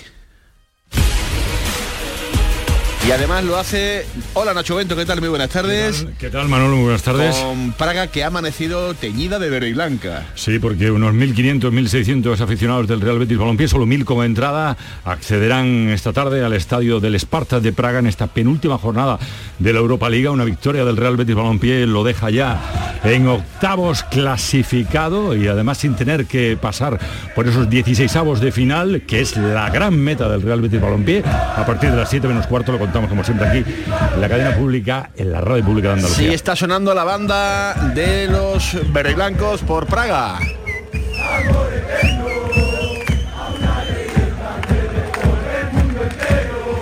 Y 3.07 3.13
además 3.13 3.45
lo 3.45 3.57
hace... 3.57 4.05
Hola 4.35 4.53
Nacho 4.53 4.77
Bento, 4.77 4.95
¿qué 4.95 5.07
tal? 5.07 5.21
Muy 5.21 5.31
buenas 5.31 5.49
tardes. 5.49 6.07
¿Qué 6.19 6.29
tal, 6.29 6.49
Manolo? 6.49 6.77
Muy 6.77 6.85
buenas 6.85 7.03
tardes. 7.03 7.35
Con 7.37 7.73
Praga 7.73 8.09
que 8.09 8.23
ha 8.23 8.27
amanecido 8.27 8.93
teñida 8.93 9.39
de 9.39 9.49
verde 9.49 9.71
y 9.71 9.73
blanca. 9.73 10.27
Sí, 10.35 10.59
porque 10.59 10.91
unos 10.91 11.15
1.500, 11.15 11.61
1.600 11.73 12.41
aficionados 12.41 12.87
del 12.87 13.01
Real 13.01 13.19
Betis 13.19 13.39
Balompié, 13.39 13.69
solo 13.69 13.87
1.000 13.87 14.05
como 14.05 14.23
entrada, 14.23 14.77
accederán 15.05 15.89
esta 15.89 16.13
tarde 16.13 16.45
al 16.45 16.53
estadio 16.53 17.01
del 17.01 17.15
Esparta 17.15 17.59
de 17.59 17.73
Praga 17.73 18.01
en 18.01 18.07
esta 18.07 18.27
penúltima 18.27 18.77
jornada 18.77 19.19
de 19.59 19.73
la 19.73 19.79
Europa 19.79 20.11
Liga. 20.11 20.31
Una 20.31 20.45
victoria 20.45 20.85
del 20.85 20.99
Real 20.99 21.17
Betis 21.17 21.35
Balompié 21.35 21.87
lo 21.87 22.05
deja 22.05 22.29
ya 22.29 23.01
en 23.03 23.27
octavos 23.29 24.03
clasificado 24.05 25.35
y 25.35 25.49
además 25.49 25.79
sin 25.79 25.97
tener 25.97 26.27
que 26.27 26.59
pasar 26.61 27.01
por 27.35 27.49
esos 27.49 27.69
16 27.71 28.15
avos 28.17 28.41
de 28.41 28.53
final, 28.53 29.03
que 29.07 29.21
es 29.21 29.39
la 29.39 29.71
gran 29.71 29.99
meta 29.99 30.29
del 30.29 30.43
Real 30.43 30.61
Betis 30.61 30.83
Balompié. 30.83 31.25
A 31.25 31.65
partir 31.67 31.91
de 31.91 31.97
las 31.97 32.11
7 32.11 32.29
menos 32.29 32.47
cuarto 32.47 32.73
lo 32.73 32.90
contamos 32.91 33.09
como 33.09 33.23
siempre 33.23 33.47
aquí 33.47 33.59
en 34.15 34.21
la 34.21 34.29
cadena 34.29 34.57
pública, 34.57 35.11
en 35.15 35.31
la 35.31 35.41
radio 35.41 35.65
pública 35.65 35.89
de 35.89 35.95
Andalucía. 35.95 36.29
Sí, 36.29 36.35
está 36.35 36.57
sonando 36.57 36.93
la 36.93 37.05
banda 37.05 37.73
de 37.95 38.27
los 38.27 38.77
verde 38.93 39.13
y 39.13 39.15
blancos 39.15 39.61
por 39.61 39.87
Praga. 39.87 40.41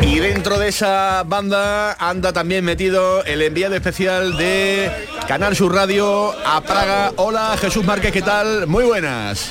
Y 0.00 0.18
dentro 0.18 0.58
de 0.58 0.68
esa 0.68 1.24
banda 1.26 1.92
anda 1.92 2.32
también 2.32 2.64
metido 2.64 3.22
el 3.24 3.42
enviado 3.42 3.74
especial 3.74 4.38
de 4.38 4.90
Canal 5.26 5.54
Sur 5.54 5.74
Radio 5.74 6.32
a 6.46 6.62
Praga. 6.62 7.12
Hola 7.16 7.54
Jesús 7.60 7.84
Márquez, 7.84 8.12
¿qué 8.12 8.22
tal? 8.22 8.66
Muy 8.66 8.84
buenas. 8.84 9.50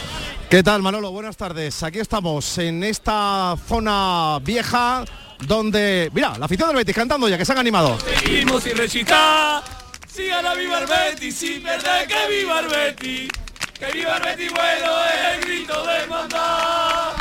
¿Qué 0.50 0.64
tal 0.64 0.82
Manolo? 0.82 1.12
Buenas 1.12 1.38
tardes. 1.38 1.84
Aquí 1.84 2.00
estamos 2.00 2.58
en 2.58 2.84
esta 2.84 3.56
zona 3.68 4.40
vieja 4.42 5.06
donde, 5.40 6.10
mira, 6.14 6.38
la 6.38 6.46
afición 6.46 6.70
del 6.70 6.78
Betis 6.78 6.96
cantando 6.96 7.28
ya 7.30 7.38
que 7.38 7.46
se 7.46 7.52
han 7.52 7.58
animado. 7.60 7.98
Seguimos 8.00 8.64
sin 8.64 8.78
recitar. 8.78 9.64
Sigan 10.12 10.46
a 10.46 10.54
viva 10.56 10.80
el 10.80 10.88
Betis, 10.88 11.36
sin 11.36 11.62
perder 11.62 12.08
que 12.08 12.28
viva 12.28 12.60
el 12.60 12.68
Betis. 12.68 13.30
Que 13.78 13.92
viva 13.92 14.18
el 14.18 14.24
Betis, 14.24 14.52
bueno 14.52 15.06
es 15.06 15.36
el 15.36 15.42
grito 15.42 15.86
de 15.86 16.08
mandar. 16.08 17.14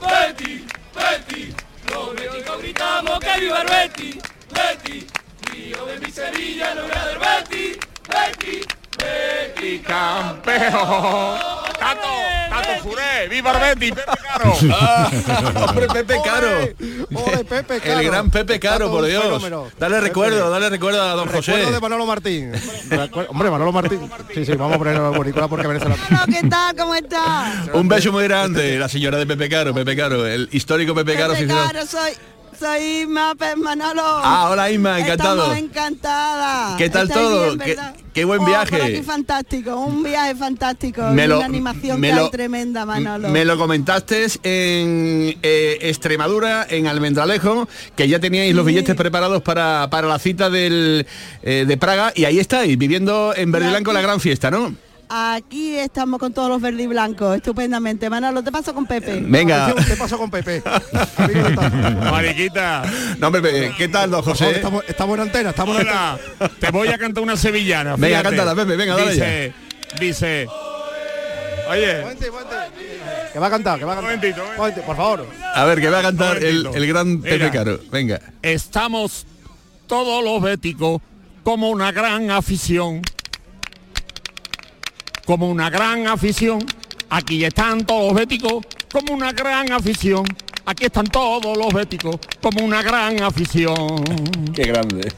Betis, 0.00 0.62
Betis, 0.94 1.54
los 1.90 2.14
béticos 2.14 2.58
gritamos 2.60 3.20
que 3.20 3.40
viva 3.40 3.62
el 3.62 3.68
Betis. 3.68 4.18
Betis, 4.50 5.06
Tío 5.50 5.86
de 5.86 5.98
mi 5.98 6.12
Sevilla, 6.12 6.74
no 6.74 6.84
era 6.84 7.06
del 7.06 7.18
Betis, 7.18 7.78
Betis, 8.08 8.66
Betis, 8.98 9.86
campeón. 9.86 11.38
Tato, 11.78 12.12
Tato 12.62 12.82
Furé, 12.82 13.28
viva 13.28 13.52
el 13.52 13.78
Betis, 13.78 13.94
Pepe 13.94 14.12
Caro. 14.22 14.52
Hombre, 15.68 15.86
Pepe 15.88 16.16
Caro. 16.24 16.48
Ole, 17.12 17.44
Pepe 17.44 17.80
Caro. 17.80 18.00
El 18.00 18.06
gran 18.06 18.30
Pepe 18.30 18.60
Caro, 18.60 18.90
por 18.90 19.04
Dios. 19.04 19.22
fenómeno. 19.24 19.68
Dale 19.78 19.96
Pepe. 19.96 20.06
recuerdo, 20.08 20.50
dale 20.50 20.70
recuerdo 20.70 21.02
a 21.02 21.14
don 21.14 21.28
José. 21.28 21.52
Recuerdo 21.52 21.72
de 21.72 21.80
Manolo 21.80 22.06
Martín. 22.06 22.52
Hombre, 23.28 23.50
Manolo 23.50 23.72
Martín. 23.72 24.10
Sí, 24.34 24.44
sí, 24.44 24.52
vamos 24.54 24.76
a 24.76 24.78
poner 24.78 24.98
la 24.98 25.12
película 25.12 25.48
porque 25.48 25.68
merece 25.68 25.88
la 25.88 25.94
pena. 25.96 26.24
¿Qué 26.26 26.48
tal? 26.48 26.76
¿Cómo 26.76 26.94
estás? 26.94 27.68
Un 27.74 27.88
beso 27.88 28.12
muy 28.12 28.24
grande, 28.24 28.78
la 28.78 28.88
señora 28.88 29.18
de 29.18 29.26
Pepe 29.26 29.48
Caro, 29.48 29.74
Pepe 29.74 29.96
Caro, 29.96 30.26
el 30.26 30.48
histórico 30.52 30.94
Pepe 30.94 31.16
Caro. 31.16 31.34
Pepe. 31.34 31.46
Caro, 31.48 31.86
soy, 31.86 32.12
soy 32.60 32.82
Isma 33.02 33.34
Pez 33.34 33.56
Manolo. 33.56 34.02
Ah, 34.04 34.50
hola, 34.50 34.70
Isma, 34.70 35.00
encantado. 35.00 35.42
Estamos 35.52 35.58
encantada. 35.58 36.76
¿Qué 36.76 36.90
tal 36.90 37.08
¿Estáis 37.08 37.26
todo? 37.26 37.44
bien, 37.46 37.58
¿Qué- 37.58 37.76
qué 38.12 38.24
buen 38.26 38.42
Oh, 38.42 38.44
viaje. 38.44 38.82
aquí 38.82 39.02
fantástico, 39.02 39.76
un 39.76 40.02
viaje 40.02 40.34
fantástico. 40.34 41.02
Me 41.12 41.26
lo- 41.26 41.38
una 41.38 41.46
animación 41.46 41.98
me 41.98 42.12
lo- 42.12 42.28
tremenda, 42.30 42.84
Manolo. 42.84 43.28
Me 43.30 43.44
lo 43.44 43.56
comentaste 43.56 44.26
en 44.42 45.38
eh, 45.42 45.78
Extremadura, 45.82 46.66
en 46.68 46.86
Almendralejo, 46.86 47.66
que 47.96 48.08
ya 48.08 48.20
teníais 48.20 48.54
los 48.54 48.66
billetes 48.66 48.94
preparados 48.94 49.42
para, 49.42 49.88
para 49.90 50.06
la 50.06 50.18
cita 50.18 50.50
del, 50.50 51.06
eh, 51.42 51.64
de 51.66 51.76
Praga 51.78 52.12
y 52.14 52.24
ahí 52.26 52.38
estáis, 52.38 52.76
viviendo 52.76 53.32
en 53.34 53.50
Verde 53.52 53.70
Blanco 53.70 53.92
la 53.92 54.02
gran 54.02 54.20
fiesta, 54.20 54.50
¿no? 54.50 54.74
Aquí 55.12 55.76
estamos 55.76 56.20
con 56.20 56.32
todos 56.32 56.48
los 56.48 56.60
verdes 56.62 56.84
y 56.84 56.86
blancos, 56.86 57.34
estupendamente. 57.34 58.08
Manolo, 58.08 58.44
te 58.44 58.52
paso 58.52 58.72
con 58.72 58.86
Pepe. 58.86 59.20
Venga. 59.20 59.74
Te 59.74 59.96
paso 59.96 60.16
con 60.16 60.30
Pepe. 60.30 60.62
Mariquita. 62.12 62.84
No, 63.18 63.26
hombre, 63.26 63.42
Pepe, 63.42 63.74
¿qué 63.76 63.88
tal, 63.88 64.12
don 64.12 64.22
José? 64.22 64.52
Estamos, 64.52 64.84
estamos 64.86 65.16
en 65.16 65.22
antena, 65.22 65.50
estamos 65.50 65.80
en 65.80 65.88
Hola, 65.88 66.16
te 66.60 66.70
voy 66.70 66.86
a 66.88 66.96
cantar 66.96 67.24
una 67.24 67.36
sevillana. 67.36 67.96
Venga, 67.96 68.18
fíjate. 68.18 68.36
cántala, 68.36 68.54
Pepe, 68.54 68.76
venga, 68.76 68.96
dale 68.96 69.10
Dice, 69.10 69.52
dice, 69.98 70.46
oye, 71.68 72.04
Que 73.32 73.38
va 73.40 73.48
a 73.48 73.50
cantar, 73.50 73.80
que 73.80 73.84
va 73.84 73.94
a 73.94 73.96
cantar. 73.96 74.14
Momentito, 74.16 74.44
Momentito, 74.56 74.86
por 74.86 74.96
favor. 74.96 75.26
A 75.56 75.64
ver, 75.64 75.80
que 75.80 75.90
va 75.90 75.98
a 75.98 76.02
cantar 76.02 76.36
el, 76.36 76.68
el 76.72 76.86
gran 76.86 77.20
Pepe 77.20 77.38
Mira. 77.38 77.50
Caro. 77.50 77.80
Venga. 77.90 78.20
estamos 78.42 79.26
todos 79.88 80.22
los 80.22 80.40
béticos 80.40 81.02
como 81.42 81.70
una 81.70 81.90
gran 81.90 82.30
afición. 82.30 83.02
Como 85.30 85.48
una 85.48 85.70
gran 85.70 86.08
afición. 86.08 86.58
Aquí 87.08 87.44
están 87.44 87.86
todos 87.86 88.06
los 88.06 88.14
béticos 88.14 88.66
como 88.92 89.14
una 89.14 89.30
gran 89.30 89.70
afición. 89.70 90.24
Aquí 90.66 90.86
están 90.86 91.06
todos 91.06 91.56
los 91.56 91.72
béticos 91.72 92.16
como 92.42 92.64
una 92.64 92.82
gran 92.82 93.22
afición. 93.22 94.02
Qué 94.52 94.64
grande. 94.64 95.12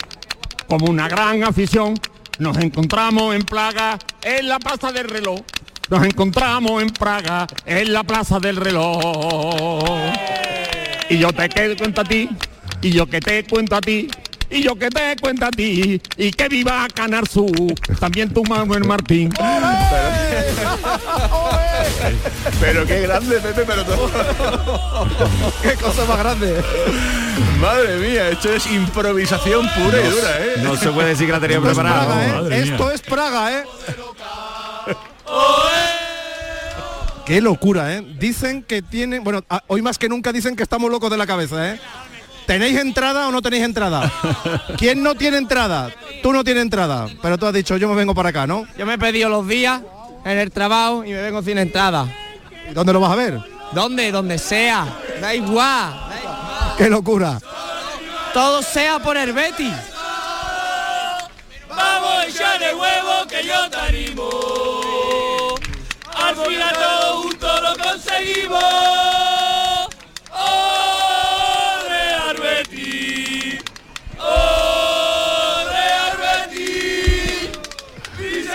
Como 0.69 0.91
una 0.91 1.09
gran 1.09 1.43
afición. 1.45 1.95
Nos 2.39 2.59
encontramos 2.59 3.35
en 3.35 3.41
Praga, 3.41 3.99
en 4.23 4.49
la 4.51 4.59
plaza 4.59 4.93
del 4.93 5.09
reloj. 5.09 5.41
Nos 5.89 6.05
encontramos 6.05 6.83
en 6.83 6.91
Praga, 6.91 7.47
en 7.65 7.91
la 7.91 8.05
plaza 8.05 8.39
del 8.39 8.57
reloj. 8.57 9.83
Y 11.09 11.17
yo 11.17 11.33
te 11.33 11.49
cuento 11.75 12.03
a 12.03 12.05
ti, 12.05 12.29
y 12.83 12.91
yo 12.91 13.07
que 13.07 13.19
te 13.19 13.45
cuento 13.45 13.77
a 13.77 13.81
ti, 13.81 14.09
y 14.53 14.63
yo 14.63 14.77
que 14.77 14.91
te 14.91 15.17
cuento 15.21 15.47
a 15.47 15.51
ti, 15.51 16.01
y 16.17 16.31
que 16.31 16.49
viva 16.49 16.87
Canarsu, 16.95 17.51
también 17.99 18.33
tu 18.33 18.45
Manuel 18.45 18.85
Martín. 18.85 19.33
Pero 22.61 22.87
qué 22.87 23.01
grande, 23.01 23.41
Pepe, 23.41 23.65
pero 23.67 23.85
todo. 23.85 24.11
Qué 25.63 25.75
cosa 25.75 26.05
más 26.05 26.19
grande. 26.19 26.63
Madre 27.61 27.97
mía, 27.97 28.29
esto 28.29 28.53
es 28.53 28.67
improvisación 28.67 29.69
pura 29.71 30.01
y 30.01 30.11
dura, 30.11 30.41
¿eh? 30.41 30.55
No 30.63 30.77
se 30.77 30.91
puede 30.91 31.11
decir 31.11 31.27
que 31.27 31.33
la 31.33 31.41
tenía 31.41 31.57
Esto 31.57 31.71
es 31.71 31.75
preparada. 31.75 32.07
Praga, 32.07 32.27
¿eh? 32.27 32.33
madre 32.33 32.63
mía. 32.63 32.73
Esto 32.73 32.91
es 32.91 33.01
Praga, 33.01 33.53
¿eh? 33.59 33.65
Qué 37.25 37.41
locura, 37.41 37.95
¿eh? 37.95 38.03
Dicen 38.19 38.63
que 38.63 38.83
tienen, 38.83 39.23
bueno, 39.23 39.45
hoy 39.69 39.81
más 39.81 39.97
que 39.97 40.09
nunca 40.09 40.33
dicen 40.33 40.57
que 40.57 40.65
estamos 40.65 40.91
locos 40.91 41.11
de 41.11 41.17
la 41.17 41.27
cabeza, 41.27 41.73
¿eh? 41.73 41.81
¿Tenéis 42.47 42.79
entrada 42.79 43.29
o 43.29 43.33
no 43.33 43.41
tenéis 43.41 43.65
entrada? 43.65 44.11
¿Quién 44.77 45.03
no 45.03 45.15
tiene 45.15 45.39
entrada? 45.39 45.91
Tú 46.23 46.33
no 46.33 46.45
tienes 46.45 46.63
entrada, 46.63 47.09
pero 47.21 47.39
tú 47.39 47.47
has 47.47 47.53
dicho, 47.53 47.77
yo 47.77 47.89
me 47.89 47.95
vengo 47.95 48.15
para 48.15 48.31
acá, 48.31 48.47
¿no? 48.47 48.67
Yo 48.77 48.87
me 48.87 48.95
he 48.95 48.99
pedido 48.99 49.29
los 49.29 49.47
días 49.47 49.81
en 50.25 50.39
el 50.39 50.51
trabajo 50.51 51.05
y 51.05 51.11
me 51.11 51.23
vengo 51.23 51.43
sin 51.43 51.59
entrada. 51.59 52.07
¿Y 52.71 52.75
dónde 52.75 52.93
lo 52.93 53.01
vas 53.01 53.13
a 53.13 53.17
ver? 53.17 53.41
¿Dónde? 53.73 54.11
Donde 54.13 54.39
sea. 54.39 54.87
Da 55.21 55.35
igual. 55.35 55.95
¡Qué 56.77 56.89
locura! 56.89 57.39
Todo 58.33 58.63
sea 58.63 58.99
por 58.99 59.17
el 59.17 59.33
Betis. 59.33 59.75
Vamos 61.69 62.11
a 62.19 62.27
echarle 62.27 62.75
huevo 62.75 63.27
que 63.29 63.47
yo 63.47 63.71
te 63.71 63.77
animo. 63.77 64.31
Al 66.15 66.37
final 66.37 66.77
juntos 67.15 67.61
lo 67.63 67.83
conseguimos. 67.83 69.22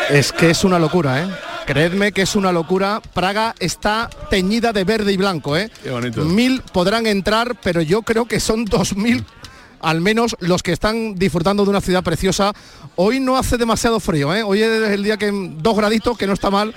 Es 0.10 0.32
que 0.32 0.50
es 0.50 0.64
una 0.64 0.80
locura, 0.80 1.24
¿eh? 1.24 1.28
Creedme 1.66 2.14
que 2.14 2.22
es 2.22 2.36
una 2.36 2.54
locura. 2.54 3.02
Praga 3.14 3.54
está 3.60 4.10
teñida 4.30 4.72
de 4.72 4.86
verde 4.86 5.12
y 5.12 5.18
blanco, 5.18 5.58
¿eh? 5.58 5.70
Qué 5.84 5.90
bonito. 5.90 6.24
Mil 6.24 6.62
podrán 6.62 7.08
entrar, 7.08 7.58
pero 7.62 7.82
yo 7.82 8.04
creo 8.04 8.26
que 8.26 8.40
son 8.40 8.64
dos 8.64 8.96
mil 8.96 9.26
al 9.82 10.02
menos 10.02 10.36
los 10.40 10.64
que 10.64 10.72
están 10.72 11.16
disfrutando 11.16 11.64
de 11.64 11.70
una 11.70 11.82
ciudad 11.82 12.04
preciosa. 12.04 12.54
Hoy 12.96 13.20
no 13.20 13.38
hace 13.38 13.58
demasiado 13.58 14.00
frío, 14.00 14.34
¿eh? 14.34 14.44
Hoy 14.44 14.62
es 14.62 14.90
el 14.90 15.04
día 15.04 15.18
que 15.18 15.32
dos 15.32 15.76
graditos, 15.76 16.18
que 16.18 16.28
no 16.28 16.34
está 16.34 16.50
mal. 16.50 16.74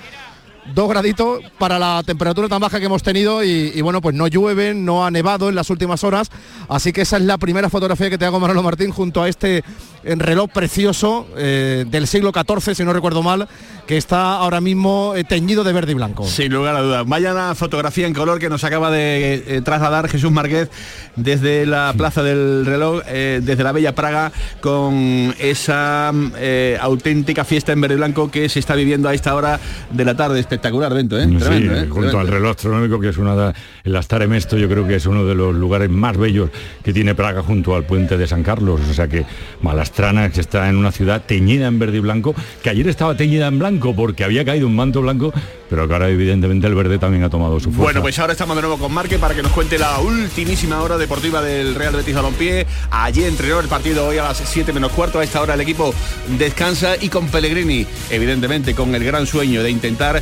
Dos 0.73 0.89
graditos 0.89 1.39
para 1.57 1.79
la 1.79 2.03
temperatura 2.05 2.47
tan 2.47 2.61
baja 2.61 2.79
que 2.79 2.85
hemos 2.85 3.03
tenido 3.03 3.43
y, 3.43 3.71
y 3.73 3.81
bueno, 3.81 4.01
pues 4.01 4.15
no 4.15 4.27
llueve, 4.27 4.73
no 4.73 5.05
ha 5.05 5.11
nevado 5.11 5.49
en 5.49 5.55
las 5.55 5.69
últimas 5.69 6.03
horas. 6.03 6.29
Así 6.69 6.93
que 6.93 7.01
esa 7.01 7.17
es 7.17 7.23
la 7.23 7.37
primera 7.37 7.69
fotografía 7.69 8.09
que 8.09 8.17
te 8.17 8.25
hago 8.25 8.39
Manolo 8.39 8.63
Martín 8.63 8.91
junto 8.91 9.23
a 9.23 9.29
este 9.29 9.63
eh, 10.03 10.15
reloj 10.15 10.49
precioso 10.51 11.27
eh, 11.37 11.85
del 11.87 12.07
siglo 12.07 12.31
XIV, 12.31 12.75
si 12.75 12.83
no 12.83 12.93
recuerdo 12.93 13.21
mal, 13.23 13.47
que 13.85 13.97
está 13.97 14.37
ahora 14.37 14.61
mismo 14.61 15.13
eh, 15.15 15.23
teñido 15.23 15.63
de 15.63 15.73
verde 15.73 15.91
y 15.91 15.95
blanco. 15.95 16.25
Sin 16.25 16.53
lugar 16.53 16.75
a 16.75 16.81
dudas. 16.81 17.05
Vaya 17.07 17.33
la 17.33 17.55
fotografía 17.55 18.07
en 18.07 18.13
color 18.13 18.39
que 18.39 18.49
nos 18.49 18.63
acaba 18.63 18.91
de 18.91 19.43
eh, 19.47 19.61
trasladar 19.61 20.07
Jesús 20.07 20.31
Márquez 20.31 20.69
desde 21.15 21.65
la 21.65 21.93
Plaza 21.97 22.23
del 22.23 22.65
Reloj, 22.65 23.03
desde 23.03 23.63
la 23.63 23.71
Bella 23.71 23.93
Praga, 23.93 24.31
con 24.61 25.35
esa 25.39 26.13
eh, 26.37 26.77
auténtica 26.79 27.43
fiesta 27.43 27.71
en 27.71 27.81
verde 27.81 27.95
y 27.95 27.97
blanco 27.97 28.31
que 28.31 28.47
se 28.49 28.59
está 28.59 28.75
viviendo 28.75 29.09
a 29.09 29.13
esta 29.13 29.35
hora 29.35 29.59
de 29.91 30.05
la 30.05 30.15
tarde. 30.15 30.39
Espectacular 30.51 30.91
evento, 30.91 31.17
¿eh? 31.17 31.27
Sí, 31.29 31.37
Tremendo, 31.37 31.73
¿eh? 31.75 31.79
junto 31.79 31.93
Tremendo. 31.93 32.19
al 32.19 32.27
reloj 32.27 32.49
astronómico, 32.51 32.99
que 32.99 33.07
es 33.07 33.17
una 33.17 33.35
de, 33.37 33.53
el 33.85 33.95
Astare 33.95 34.27
Mesto, 34.27 34.57
yo 34.57 34.67
creo 34.67 34.85
que 34.85 34.95
es 34.95 35.05
uno 35.05 35.23
de 35.23 35.33
los 35.33 35.55
lugares 35.55 35.89
más 35.89 36.17
bellos 36.17 36.49
que 36.83 36.91
tiene 36.91 37.15
Praga 37.15 37.41
junto 37.41 37.73
al 37.73 37.85
puente 37.85 38.17
de 38.17 38.27
San 38.27 38.43
Carlos. 38.43 38.81
O 38.89 38.93
sea 38.93 39.07
que 39.07 39.25
Malastrana 39.61 40.29
que 40.29 40.41
está 40.41 40.67
en 40.67 40.75
una 40.75 40.91
ciudad 40.91 41.23
teñida 41.25 41.67
en 41.67 41.79
verde 41.79 41.97
y 41.97 41.99
blanco, 42.01 42.35
que 42.61 42.69
ayer 42.69 42.85
estaba 42.89 43.15
teñida 43.15 43.47
en 43.47 43.59
blanco 43.59 43.95
porque 43.95 44.25
había 44.25 44.43
caído 44.43 44.67
un 44.67 44.75
manto 44.75 45.01
blanco, 45.01 45.33
pero 45.71 45.87
que 45.87 45.93
ahora 45.93 46.09
evidentemente 46.09 46.67
el 46.67 46.75
verde 46.75 46.99
también 46.99 47.23
ha 47.23 47.29
tomado 47.29 47.57
su 47.57 47.71
fuerza. 47.71 47.81
Bueno, 47.81 48.01
pues 48.01 48.19
ahora 48.19 48.33
estamos 48.33 48.57
de 48.57 48.61
nuevo 48.61 48.77
con 48.77 48.93
Marque 48.93 49.17
para 49.17 49.33
que 49.33 49.41
nos 49.41 49.53
cuente 49.53 49.79
la 49.79 50.01
ultimísima 50.01 50.81
hora 50.81 50.97
deportiva 50.97 51.41
del 51.41 51.75
Real 51.75 51.95
Betis 51.95 52.13
Balompié. 52.13 52.67
Allí 52.89 53.23
entrenó 53.23 53.61
el 53.61 53.69
partido 53.69 54.05
hoy 54.05 54.17
a 54.17 54.23
las 54.23 54.37
7 54.37 54.73
menos 54.73 54.91
cuarto. 54.91 55.19
A 55.19 55.23
esta 55.23 55.41
hora 55.41 55.53
el 55.53 55.61
equipo 55.61 55.93
descansa 56.37 56.97
y 56.99 57.07
con 57.07 57.29
Pellegrini, 57.29 57.87
evidentemente 58.09 58.75
con 58.75 58.93
el 58.93 59.05
gran 59.05 59.25
sueño 59.25 59.63
de 59.63 59.71
intentar, 59.71 60.21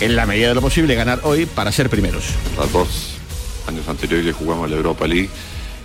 en 0.00 0.14
la 0.14 0.26
medida 0.26 0.48
de 0.48 0.56
lo 0.56 0.60
posible, 0.60 0.94
ganar 0.94 1.20
hoy 1.22 1.46
para 1.46 1.72
ser 1.72 1.88
primeros. 1.88 2.24
Los 2.58 2.70
dos 2.70 3.14
años 3.66 3.88
anteriores 3.88 4.36
jugamos 4.36 4.68
la 4.68 4.76
Europa 4.76 5.06
League. 5.06 5.30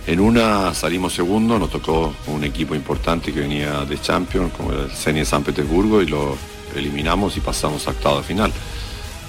En 0.06 0.20
una 0.20 0.74
salimos 0.74 1.14
segundo, 1.14 1.58
nos 1.58 1.70
tocó 1.70 2.14
un 2.26 2.44
equipo 2.44 2.74
importante 2.74 3.32
que 3.32 3.40
venía 3.40 3.86
de 3.86 3.98
Champions, 3.98 4.52
como 4.54 4.72
el 4.72 4.90
Zenit 4.90 5.20
de 5.20 5.24
San 5.24 5.44
Petersburgo, 5.44 6.02
y 6.02 6.06
lo 6.08 6.36
eliminamos 6.76 7.38
y 7.38 7.40
pasamos 7.40 7.86
a 7.86 7.92
octavo 7.92 8.22
final. 8.22 8.52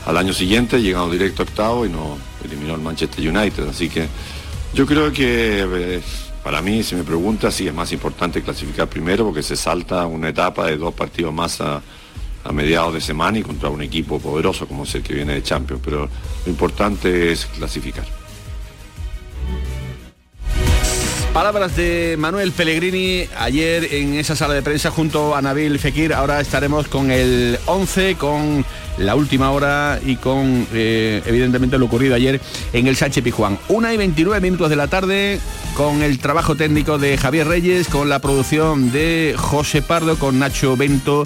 Al 0.10 0.18
año 0.18 0.34
siguiente 0.34 0.82
llegamos 0.82 1.12
directo 1.12 1.44
a 1.44 1.46
octavo 1.46 1.86
y 1.86 1.90
nos 1.90 2.18
eliminó 2.44 2.74
el 2.74 2.82
Manchester 2.82 3.30
United. 3.30 3.70
Así 3.70 3.90
que 3.90 4.08
yo 4.74 4.88
creo 4.88 5.14
que 5.14 5.64
eh, 5.64 6.02
para 6.44 6.64
mí, 6.64 6.82
si 6.82 6.96
me 6.96 7.04
pregunta, 7.04 7.52
sí 7.52 7.68
es 7.68 7.74
más 7.76 7.92
importante 7.92 8.42
clasificar 8.42 8.88
primero 8.88 9.24
porque 9.24 9.44
se 9.44 9.56
salta 9.56 10.08
una 10.08 10.30
etapa 10.30 10.66
de 10.66 10.78
dos 10.78 10.96
partidos 10.96 11.32
más 11.32 11.62
a, 11.62 11.84
a 12.44 12.52
mediados 12.52 12.96
de 12.96 13.02
semana 13.02 13.38
y 13.38 13.44
contra 13.44 13.70
un 13.70 13.84
equipo 13.84 14.18
poderoso 14.20 14.68
como 14.68 14.82
es 14.82 14.96
el 14.96 15.04
que 15.04 15.14
viene 15.14 15.36
de 15.36 15.44
Champions. 15.44 15.80
Pero 15.86 16.10
lo 16.44 16.52
importante 16.52 17.32
es 17.32 17.46
clasificar. 17.46 18.06
Palabras 21.34 21.76
de 21.76 22.16
Manuel 22.18 22.52
Pellegrini 22.52 23.28
ayer 23.38 23.94
en 23.94 24.16
esa 24.16 24.36
sala 24.36 24.56
de 24.56 24.64
prensa 24.64 24.90
junto 24.90 25.36
a 25.36 25.42
Nabil 25.44 25.78
Fekir. 25.78 26.16
Ahora 26.16 26.42
estaremos 26.42 26.88
con 26.88 27.12
el 27.12 27.60
11, 27.68 28.16
con 28.16 28.66
la 29.00 29.16
última 29.16 29.52
hora 29.52 30.00
y 30.06 30.18
con 30.18 30.68
eh, 30.74 31.22
evidentemente 31.26 31.78
lo 31.78 31.86
ocurrido 31.86 32.16
ayer 32.16 32.40
en 32.74 32.88
el 32.88 32.96
Sánchez 32.96 33.24
Pijuán. 33.24 33.58
Una 33.70 33.94
y 33.94 33.98
29 33.98 34.42
minutos 34.42 34.70
de 34.70 34.76
la 34.76 34.88
tarde 34.88 35.40
con 35.76 36.04
el 36.04 36.20
trabajo 36.20 36.56
técnico 36.56 36.98
de 36.98 37.18
Javier 37.18 37.48
Reyes, 37.48 37.88
con 37.88 38.10
la 38.10 38.20
producción 38.20 38.92
de 38.92 39.36
José 39.38 39.82
Pardo, 39.82 40.18
con 40.18 40.40
Nacho 40.40 40.76
Bento, 40.76 41.24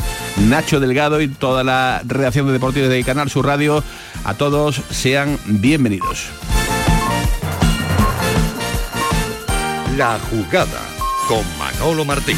Nacho 0.47 0.79
Delgado 0.79 1.21
y 1.21 1.27
toda 1.27 1.63
la 1.63 2.01
redacción 2.05 2.47
de 2.47 2.53
deportivos 2.53 2.89
de 2.89 3.03
Canal 3.03 3.29
Sur 3.29 3.45
Radio. 3.45 3.83
A 4.23 4.35
todos 4.35 4.81
sean 4.89 5.37
bienvenidos. 5.45 6.27
La 9.97 10.19
jugada 10.19 10.81
con 11.27 11.43
Manolo 11.57 12.05
Martín. 12.05 12.37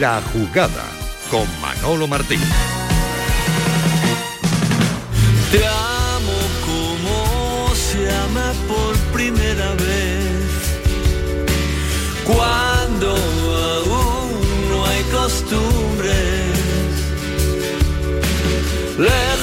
La 0.00 0.20
jugada 0.32 0.84
con 1.30 1.46
Manolo 1.60 2.08
Martín. 2.08 2.40
Te 5.52 5.64
amo 5.66 6.38
como 6.66 7.72
se 7.74 8.10
ama 8.10 8.52
por 8.66 8.96
primera 9.12 9.72
vez. 9.74 10.80
Cuando 12.24 13.10
aún 13.10 14.68
no 14.68 14.86
hay 14.86 15.02
costumbres. 15.04 16.58
Leyes. 18.98 19.33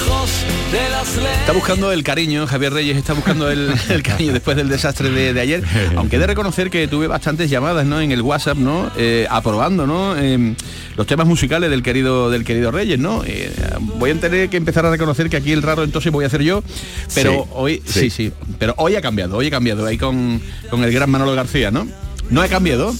Está 1.42 1.54
buscando 1.54 1.92
el 1.92 2.04
cariño, 2.04 2.46
Javier 2.48 2.72
Reyes 2.72 2.96
está 2.96 3.14
buscando 3.14 3.50
el, 3.50 3.74
el 3.90 4.04
cariño 4.04 4.32
después 4.32 4.56
del 4.56 4.70
desastre 4.70 5.10
de, 5.10 5.34
de 5.34 5.42
ayer, 5.42 5.64
aunque 5.98 6.16
he 6.16 6.20
de 6.20 6.28
reconocer 6.28 6.70
que 6.70 6.88
tuve 6.88 7.08
bastantes 7.08 7.50
llamadas 7.50 7.86
¿no? 7.86 8.00
en 8.00 8.12
el 8.12 8.22
WhatsApp, 8.22 8.58
¿no? 8.58 8.90
Eh, 8.96 9.28
aprobando 9.30 9.86
¿no? 9.88 10.16
Eh, 10.18 10.56
los 10.96 11.08
temas 11.08 11.28
musicales 11.28 11.70
del 11.70 11.82
querido 11.84 12.30
del 12.30 12.46
querido 12.46 12.72
Reyes, 12.72 13.00
¿no? 13.00 13.24
Eh, 13.26 13.52
voy 13.98 14.12
a 14.12 14.20
tener 14.20 14.50
que 14.50 14.58
empezar 14.58 14.86
a 14.86 14.92
reconocer 14.92 15.30
que 15.30 15.38
aquí 15.38 15.52
el 15.52 15.62
raro 15.64 15.84
entonces 15.84 16.12
voy 16.12 16.24
a 16.24 16.28
hacer 16.28 16.44
yo, 16.44 16.64
pero 17.16 17.32
Sí, 17.32 17.50
hoy, 17.54 17.82
sí. 17.86 18.00
sí, 18.02 18.10
sí, 18.10 18.32
pero 18.60 18.74
hoy 18.78 18.96
ha 18.96 19.02
cambiado, 19.02 19.36
hoy 19.36 19.48
ha 19.48 19.52
cambiado, 19.52 19.86
ahí 19.88 19.98
con, 19.98 20.40
con 20.70 20.84
el 20.84 20.94
gran 20.94 21.10
Manolo 21.10 21.34
García, 21.34 21.72
¿no? 21.72 21.88
¿No 22.30 22.42
ha 22.42 22.48
cambiado? 22.48 22.94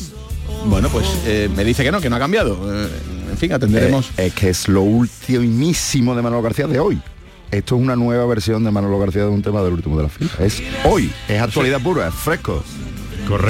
Bueno, 0.66 0.90
pues 0.90 1.06
eh, 1.26 1.48
me 1.56 1.64
dice 1.64 1.84
que 1.84 1.92
no, 1.92 2.02
que 2.02 2.10
no 2.10 2.16
ha 2.18 2.20
cambiado. 2.20 2.58
Eh, 2.70 2.88
en 3.32 3.38
fin, 3.38 3.54
atenderemos. 3.54 4.10
Eh, 4.18 4.26
es 4.28 4.34
que 4.34 4.50
es 4.50 4.68
lo 4.68 4.82
ultimísimo 4.82 6.16
de 6.16 6.22
Manolo 6.22 6.42
García 6.42 6.68
de 6.68 6.80
hoy. 6.80 7.00
Esto 7.52 7.76
es 7.76 7.82
una 7.82 7.96
nueva 7.98 8.26
versión 8.28 8.64
de 8.64 8.72
Manolo 8.72 8.98
García 9.00 9.24
de 9.24 9.28
un 9.30 9.42
tema 9.42 9.62
del 9.62 9.74
último 9.74 9.98
de 9.98 10.04
la 10.04 10.10
fila. 10.10 10.30
Es 10.40 10.62
hoy, 10.86 11.12
es 11.28 11.42
actualidad 11.42 11.82
pura, 11.82 12.08
es 12.08 12.14
fresco. 12.14 12.64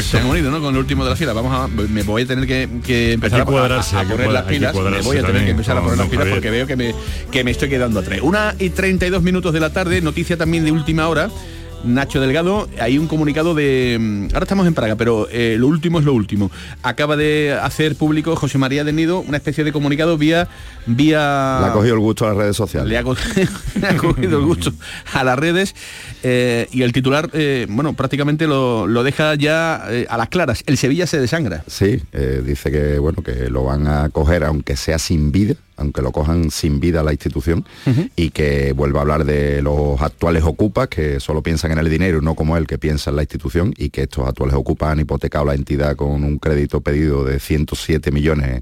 Se 0.01 0.17
han 0.19 0.25
unido, 0.27 0.51
¿no? 0.51 0.59
Con 0.59 0.73
el 0.75 0.79
último 0.79 1.03
de 1.03 1.11
la 1.11 1.15
fila. 1.15 1.33
Vamos 1.33 1.53
a, 1.53 1.67
me 1.67 2.03
voy 2.03 2.23
a 2.23 2.25
tener 2.27 2.45
que, 2.45 2.67
que 2.85 3.13
empezar 3.13 3.39
que 3.39 3.41
a- 3.41 3.45
a, 3.99 4.03
poner 4.03 4.27
las 4.31 4.43
pilas. 4.43 4.73
Me 4.75 5.01
voy 5.01 5.17
a 5.17 5.21
tener 5.21 5.25
también 5.25 5.45
que 5.45 5.51
empezar 5.51 5.77
a 5.77 5.81
poner 5.81 5.97
las 5.97 6.07
pilas 6.09 6.27
porque 6.27 6.49
veo 6.51 6.67
que 6.67 6.75
me, 6.75 6.93
que 7.31 7.43
me 7.43 7.51
estoy 7.51 7.69
quedando 7.69 7.99
a 7.99 8.03
tres. 8.03 8.21
Una 8.21 8.53
y 8.59 8.69
32 8.71 9.21
minutos 9.23 9.53
de 9.53 9.59
la 9.59 9.71
tarde, 9.71 10.01
noticia 10.01 10.35
también 10.37 10.65
de 10.65 10.71
última 10.71 11.07
hora. 11.07 11.29
Nacho 11.83 12.21
Delgado, 12.21 12.69
hay 12.79 12.97
un 12.99 13.07
comunicado 13.07 13.55
de... 13.55 13.97
mm, 13.99 14.23
Ahora 14.33 14.43
estamos 14.43 14.67
en 14.67 14.73
Praga, 14.75 14.95
pero 14.95 15.27
eh, 15.31 15.55
lo 15.57 15.67
último 15.67 15.97
es 15.99 16.05
lo 16.05 16.13
último. 16.13 16.51
Acaba 16.83 17.15
de 17.17 17.57
hacer 17.59 17.95
público 17.95 18.35
José 18.35 18.57
María 18.59 18.83
de 18.83 18.93
Nido 18.93 19.19
una 19.19 19.37
especie 19.37 19.63
de 19.63 19.71
comunicado 19.71 20.17
vía... 20.17 20.47
vía 20.85 21.57
Le 21.61 21.67
ha 21.67 21.73
cogido 21.73 21.95
el 21.95 21.99
gusto 22.01 22.25
a 22.25 22.29
las 22.29 22.37
redes 22.37 22.55
sociales. 22.55 22.87
le 22.89 22.97
ha, 22.97 23.03
co- 23.03 23.15
le 23.81 23.87
ha 23.87 23.97
cogido 23.97 24.39
el 24.39 24.45
gusto 24.45 24.71
a 25.13 25.23
las 25.23 25.39
redes 25.39 25.75
eh, 26.23 26.67
y 26.71 26.83
el 26.83 26.91
titular, 26.93 27.29
eh, 27.33 27.65
bueno, 27.69 27.93
prácticamente 27.93 28.45
lo, 28.47 28.85
lo 28.85 29.03
deja 29.03 29.33
ya 29.35 29.75
a 30.07 30.17
las 30.17 30.29
claras. 30.29 30.63
El 30.67 30.77
Sevilla 30.77 31.07
se 31.07 31.19
desangra. 31.19 31.63
Sí, 31.67 31.99
dice 32.45 32.71
que 32.71 32.99
bueno 32.99 33.23
que 33.23 33.49
lo 33.49 33.63
van 33.63 33.87
a 33.87 34.09
coger 34.09 34.43
aunque 34.43 34.75
sea 34.75 34.99
sin 34.99 35.31
vida, 35.31 35.55
aunque 35.77 36.01
lo 36.01 36.12
cojan 36.12 36.51
sin 36.51 36.79
vida 36.79 37.03
la 37.03 37.12
institución 37.12 37.65
y 38.15 38.29
que 38.31 38.73
vuelva 38.73 38.99
a 38.99 39.01
hablar 39.03 39.25
de 39.25 39.62
los 39.62 40.01
actuales 40.01 40.43
ocupas 40.43 40.88
que 40.88 41.19
solo 41.19 41.41
piensan 41.41 41.71
en 41.71 41.77
el 41.79 41.89
dinero 41.89 42.19
y 42.21 42.25
no 42.25 42.36
como 42.36 42.57
él 42.57 42.67
que 42.67 42.77
piensa 42.77 43.10
en 43.10 43.15
la 43.15 43.23
institución 43.23 43.73
y 43.77 43.89
que 43.89 44.03
estos 44.03 44.27
actuales 44.27 44.55
ocupas 44.55 44.91
han 44.91 44.99
hipotecado 44.99 45.45
la 45.45 45.55
entidad 45.55 45.95
con 45.95 46.23
un 46.23 46.38
crédito 46.38 46.81
pedido 46.81 47.23
de 47.23 47.39
107 47.39 48.12
millones 48.12 48.62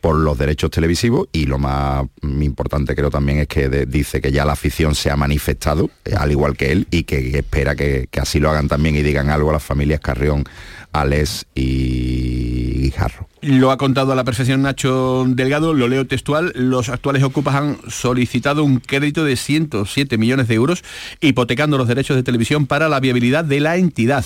por 0.00 0.16
los 0.16 0.36
derechos 0.38 0.70
televisivos 0.70 1.28
y 1.32 1.46
lo 1.46 1.58
más 1.58 2.04
importante 2.22 2.94
creo 2.94 3.10
también 3.10 3.38
es 3.38 3.48
que 3.48 3.68
de- 3.68 3.86
dice 3.86 4.20
que 4.20 4.32
ya 4.32 4.44
la 4.44 4.52
afición 4.52 4.94
se 4.94 5.10
ha 5.10 5.16
manifestado 5.16 5.90
eh, 6.04 6.14
al 6.16 6.30
igual 6.30 6.56
que 6.56 6.72
él 6.72 6.86
y 6.90 7.04
que 7.04 7.38
espera 7.38 7.74
que, 7.76 8.08
que 8.10 8.20
así 8.20 8.40
lo 8.40 8.50
hagan 8.50 8.68
también 8.68 8.96
y 8.96 9.02
digan 9.02 9.30
algo 9.30 9.50
a 9.50 9.54
las 9.54 9.62
familias 9.62 10.00
Carrión, 10.00 10.44
Alex 10.92 11.46
y 11.54 12.80
Guijarro. 12.82 13.28
Lo 13.46 13.70
ha 13.70 13.76
contado 13.76 14.10
a 14.10 14.16
la 14.16 14.24
perfección 14.24 14.62
Nacho 14.62 15.24
Delgado, 15.28 15.72
lo 15.72 15.86
leo 15.86 16.04
textual, 16.04 16.50
los 16.56 16.88
actuales 16.88 17.22
ocupas 17.22 17.54
han 17.54 17.78
solicitado 17.86 18.64
un 18.64 18.80
crédito 18.80 19.24
de 19.24 19.36
107 19.36 20.18
millones 20.18 20.48
de 20.48 20.54
euros 20.56 20.82
hipotecando 21.20 21.78
los 21.78 21.86
derechos 21.86 22.16
de 22.16 22.24
televisión 22.24 22.66
para 22.66 22.88
la 22.88 22.98
viabilidad 22.98 23.44
de 23.44 23.60
la 23.60 23.76
entidad. 23.76 24.24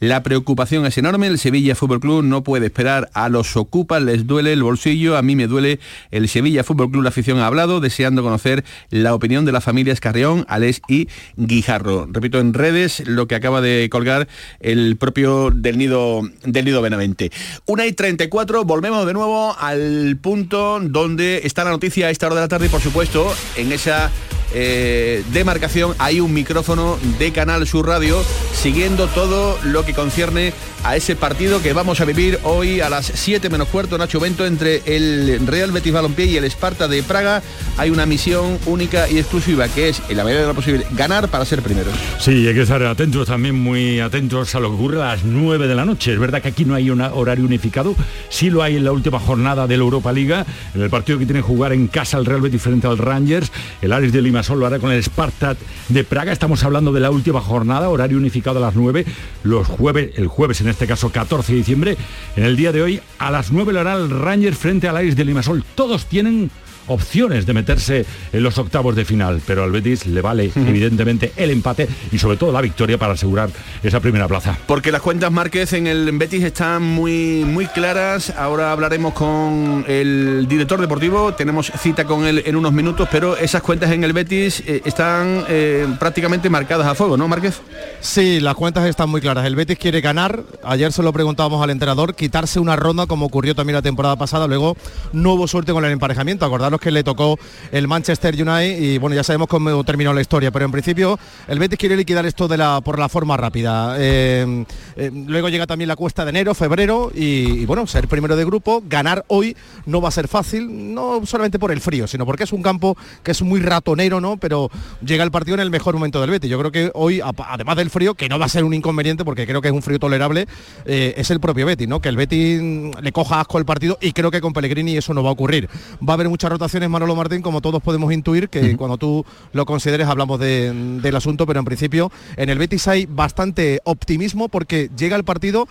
La 0.00 0.24
preocupación 0.24 0.84
es 0.84 0.98
enorme, 0.98 1.28
el 1.28 1.38
Sevilla 1.38 1.76
Fútbol 1.76 2.00
Club 2.00 2.24
no 2.24 2.42
puede 2.42 2.66
esperar 2.66 3.08
a 3.14 3.28
los 3.28 3.56
ocupas, 3.56 4.02
les 4.02 4.26
duele 4.26 4.52
el 4.52 4.64
bolsillo, 4.64 5.16
a 5.16 5.22
mí 5.22 5.36
me 5.36 5.46
duele 5.46 5.78
el 6.10 6.28
Sevilla 6.28 6.64
Fútbol 6.64 6.90
Club, 6.90 7.04
la 7.04 7.10
afición 7.10 7.38
ha 7.38 7.46
hablado, 7.46 7.78
deseando 7.78 8.24
conocer 8.24 8.64
la 8.90 9.14
opinión 9.14 9.44
de 9.44 9.52
las 9.52 9.62
familias 9.62 10.00
Carrión, 10.00 10.44
Alex 10.48 10.80
y 10.88 11.06
Guijarro. 11.36 12.08
Repito 12.10 12.40
en 12.40 12.52
redes 12.52 13.06
lo 13.06 13.28
que 13.28 13.36
acaba 13.36 13.60
de 13.60 13.88
colgar 13.92 14.26
el 14.58 14.96
propio 14.96 15.52
del 15.52 15.78
Nido, 15.78 16.22
del 16.44 16.64
Nido 16.64 16.82
Benavente. 16.82 17.30
Una 17.66 17.86
y 17.86 17.92
34, 17.92 18.55
volvemos 18.64 19.06
de 19.06 19.12
nuevo 19.12 19.56
al 19.58 20.16
punto 20.20 20.78
donde 20.80 21.42
está 21.44 21.64
la 21.64 21.70
noticia 21.70 22.06
a 22.06 22.10
esta 22.10 22.26
hora 22.26 22.36
de 22.36 22.40
la 22.42 22.48
tarde 22.48 22.66
y 22.66 22.68
por 22.68 22.80
supuesto 22.80 23.32
en 23.56 23.72
esa 23.72 24.10
eh, 24.54 25.24
demarcación 25.32 25.94
hay 25.98 26.20
un 26.20 26.32
micrófono 26.32 26.98
de 27.18 27.32
Canal 27.32 27.66
Sur 27.66 27.86
Radio 27.86 28.22
siguiendo 28.52 29.08
todo 29.08 29.58
lo 29.64 29.84
que 29.84 29.92
concierne 29.92 30.52
a 30.86 30.94
ese 30.94 31.16
partido 31.16 31.60
que 31.60 31.72
vamos 31.72 32.00
a 32.00 32.04
vivir 32.04 32.38
hoy 32.44 32.80
a 32.80 32.88
las 32.88 33.06
7 33.06 33.50
menos 33.50 33.66
cuarto, 33.66 33.98
Nacho 33.98 34.20
Bento, 34.20 34.46
entre 34.46 34.82
el 34.86 35.44
Real 35.44 35.72
Betis 35.72 35.92
Balompié 35.92 36.26
y 36.26 36.36
el 36.36 36.44
Esparta 36.44 36.86
de 36.86 37.02
Praga. 37.02 37.42
Hay 37.76 37.90
una 37.90 38.06
misión 38.06 38.56
única 38.66 39.10
y 39.10 39.18
exclusiva 39.18 39.66
que 39.66 39.88
es, 39.88 40.00
en 40.08 40.16
la 40.16 40.22
medida 40.22 40.42
de 40.42 40.46
lo 40.46 40.54
posible, 40.54 40.86
ganar 40.92 41.28
para 41.28 41.44
ser 41.44 41.60
primeros. 41.60 41.92
Sí, 42.20 42.46
hay 42.46 42.54
que 42.54 42.62
estar 42.62 42.80
atentos 42.84 43.26
también, 43.26 43.56
muy 43.56 43.98
atentos 43.98 44.54
a 44.54 44.60
lo 44.60 44.68
que 44.68 44.76
ocurre 44.76 45.02
a 45.02 45.06
las 45.06 45.24
9 45.24 45.66
de 45.66 45.74
la 45.74 45.84
noche. 45.84 46.12
Es 46.12 46.20
verdad 46.20 46.40
que 46.40 46.48
aquí 46.48 46.64
no 46.64 46.76
hay 46.76 46.88
un 46.88 47.00
horario 47.00 47.44
unificado, 47.44 47.96
sí 48.28 48.48
lo 48.50 48.62
hay 48.62 48.76
en 48.76 48.84
la 48.84 48.92
última 48.92 49.18
jornada 49.18 49.66
de 49.66 49.76
la 49.76 49.82
Europa 49.82 50.12
Liga, 50.12 50.46
en 50.72 50.82
el 50.82 50.88
partido 50.88 51.18
que 51.18 51.26
tiene 51.26 51.40
que 51.40 51.48
jugar 51.48 51.72
en 51.72 51.88
casa 51.88 52.16
el 52.16 52.24
Real 52.24 52.42
Betis 52.42 52.62
frente 52.62 52.86
al 52.86 52.98
Rangers, 52.98 53.50
el 53.82 53.92
Ares 53.92 54.12
de 54.12 54.22
Limassol 54.22 54.60
lo 54.60 54.66
hará 54.66 54.78
con 54.78 54.92
el 54.92 55.02
Spartak 55.02 55.58
de 55.88 56.04
Praga. 56.04 56.30
Estamos 56.30 56.62
hablando 56.62 56.92
de 56.92 57.00
la 57.00 57.10
última 57.10 57.40
jornada, 57.40 57.88
horario 57.88 58.18
unificado 58.18 58.58
a 58.58 58.60
las 58.60 58.76
9, 58.76 59.04
los 59.42 59.66
jueves, 59.66 60.10
el 60.14 60.28
jueves 60.28 60.60
en 60.60 60.68
este 60.68 60.75
caso 60.84 61.10
14 61.10 61.52
de 61.52 61.58
diciembre. 61.58 61.96
En 62.36 62.44
el 62.44 62.56
día 62.56 62.72
de 62.72 62.82
hoy, 62.82 63.00
a 63.18 63.30
las 63.30 63.52
9 63.52 63.72
lo 63.72 63.80
hará 63.80 63.94
el 63.94 64.10
Rangers 64.10 64.58
frente 64.58 64.88
al 64.88 64.96
Ares 64.96 65.14
de 65.14 65.24
Limassol. 65.24 65.64
Todos 65.76 66.06
tienen 66.06 66.50
opciones 66.86 67.46
de 67.46 67.52
meterse 67.52 68.06
en 68.32 68.42
los 68.42 68.58
octavos 68.58 68.94
de 68.96 69.04
final, 69.04 69.40
pero 69.46 69.64
al 69.64 69.70
Betis 69.70 70.06
le 70.06 70.20
vale 70.20 70.50
evidentemente 70.54 71.32
el 71.36 71.50
empate 71.50 71.88
y 72.12 72.18
sobre 72.18 72.36
todo 72.36 72.52
la 72.52 72.60
victoria 72.60 72.98
para 72.98 73.14
asegurar 73.14 73.50
esa 73.82 74.00
primera 74.00 74.28
plaza. 74.28 74.58
Porque 74.66 74.92
las 74.92 75.02
cuentas 75.02 75.30
Márquez 75.32 75.72
en 75.72 75.86
el 75.86 76.10
Betis 76.16 76.44
están 76.44 76.82
muy, 76.82 77.44
muy 77.44 77.66
claras. 77.66 78.30
Ahora 78.30 78.72
hablaremos 78.72 79.12
con 79.14 79.84
el 79.88 80.46
director 80.48 80.80
deportivo, 80.80 81.34
tenemos 81.34 81.72
cita 81.78 82.04
con 82.04 82.26
él 82.26 82.42
en 82.46 82.56
unos 82.56 82.72
minutos, 82.72 83.08
pero 83.10 83.36
esas 83.36 83.62
cuentas 83.62 83.90
en 83.90 84.04
el 84.04 84.12
Betis 84.12 84.62
eh, 84.66 84.82
están 84.84 85.44
eh, 85.48 85.86
prácticamente 85.98 86.50
marcadas 86.50 86.86
a 86.86 86.94
fuego, 86.94 87.16
¿no, 87.16 87.28
Márquez? 87.28 87.60
Sí, 88.00 88.40
las 88.40 88.54
cuentas 88.54 88.86
están 88.86 89.10
muy 89.10 89.20
claras. 89.20 89.46
El 89.46 89.56
Betis 89.56 89.78
quiere 89.78 90.00
ganar. 90.00 90.42
Ayer 90.64 90.92
se 90.92 91.02
lo 91.02 91.12
preguntábamos 91.12 91.62
al 91.62 91.70
entrenador, 91.70 92.14
quitarse 92.14 92.60
una 92.60 92.76
ronda 92.76 93.06
como 93.06 93.26
ocurrió 93.26 93.54
también 93.54 93.74
la 93.74 93.82
temporada 93.82 94.16
pasada. 94.16 94.46
Luego 94.46 94.76
no 95.12 95.34
hubo 95.34 95.48
suerte 95.48 95.72
con 95.72 95.84
el 95.84 95.92
emparejamiento. 95.92 96.44
Acordaros 96.44 96.75
que 96.80 96.90
le 96.90 97.02
tocó 97.04 97.38
el 97.72 97.88
Manchester 97.88 98.34
United 98.34 98.78
y 98.78 98.98
bueno, 98.98 99.16
ya 99.16 99.22
sabemos 99.22 99.48
cómo 99.48 99.84
terminó 99.84 100.12
la 100.12 100.20
historia, 100.20 100.50
pero 100.50 100.64
en 100.64 100.72
principio 100.72 101.18
el 101.48 101.58
Betis 101.58 101.78
quiere 101.78 101.96
liquidar 101.96 102.26
esto 102.26 102.48
de 102.48 102.56
la, 102.56 102.80
por 102.80 102.98
la 102.98 103.08
forma 103.08 103.36
rápida. 103.36 103.96
Eh, 103.98 104.64
eh, 104.96 105.10
luego 105.26 105.48
llega 105.48 105.66
también 105.66 105.88
la 105.88 105.96
cuesta 105.96 106.24
de 106.24 106.30
enero, 106.30 106.54
febrero 106.54 107.10
y, 107.14 107.64
bueno, 107.66 107.86
ser 107.86 108.08
primero 108.08 108.36
de 108.36 108.44
grupo, 108.44 108.82
ganar 108.86 109.24
hoy 109.28 109.56
no 109.86 110.00
va 110.00 110.08
a 110.08 110.12
ser 110.12 110.28
fácil, 110.28 110.94
no 110.94 111.24
solamente 111.26 111.58
por 111.58 111.72
el 111.72 111.80
frío, 111.80 112.06
sino 112.06 112.26
porque 112.26 112.44
es 112.44 112.52
un 112.52 112.62
campo 112.62 112.96
que 113.22 113.32
es 113.32 113.42
muy 113.42 113.60
ratonero, 113.60 114.20
¿no? 114.20 114.36
Pero 114.36 114.70
llega 115.04 115.24
el 115.24 115.30
partido 115.30 115.54
en 115.54 115.60
el 115.60 115.70
mejor 115.70 115.94
momento 115.94 116.20
del 116.20 116.30
Betis. 116.30 116.50
Yo 116.50 116.58
creo 116.58 116.72
que 116.72 116.90
hoy, 116.94 117.20
además 117.20 117.76
del 117.76 117.90
frío, 117.90 118.14
que 118.14 118.28
no 118.28 118.38
va 118.38 118.46
a 118.46 118.48
ser 118.48 118.64
un 118.64 118.74
inconveniente 118.74 119.24
porque 119.24 119.46
creo 119.46 119.60
que 119.60 119.68
es 119.68 119.74
un 119.74 119.82
frío 119.82 119.98
tolerable, 119.98 120.46
eh, 120.84 121.14
es 121.16 121.30
el 121.30 121.40
propio 121.40 121.66
Betis, 121.66 121.88
¿no? 121.88 122.00
Que 122.00 122.08
el 122.08 122.16
Betis 122.16 122.60
le 123.00 123.12
coja 123.12 123.40
asco 123.40 123.58
el 123.58 123.64
partido 123.64 123.98
y 124.00 124.12
creo 124.12 124.30
que 124.30 124.40
con 124.40 124.52
Pellegrini 124.52 124.96
eso 124.96 125.14
no 125.14 125.22
va 125.22 125.30
a 125.30 125.32
ocurrir. 125.32 125.68
Va 126.06 126.12
a 126.12 126.14
haber 126.14 126.28
muchas 126.28 126.50
rotaciones 126.66 126.90
Manolo 126.90 127.14
Martín, 127.14 127.42
como 127.42 127.60
todos 127.60 127.80
podemos 127.80 128.12
intuir, 128.12 128.48
que 128.48 128.58
uh 128.58 128.64
-huh. 128.64 128.76
cuando 128.76 128.98
tú 128.98 129.24
lo 129.52 129.64
consideres 129.66 130.08
hablamos 130.08 130.40
de, 130.40 130.72
del 131.00 131.14
asunto, 131.14 131.46
pero 131.46 131.60
en 131.60 131.64
principio 131.64 132.10
en 132.36 132.48
el 132.48 132.58
Betis 132.58 132.88
hay 132.88 133.06
bastante 133.06 133.80
optimismo 133.84 134.48
porque 134.48 134.90
llega 134.96 135.16
el 135.16 135.22
partido 135.22 135.68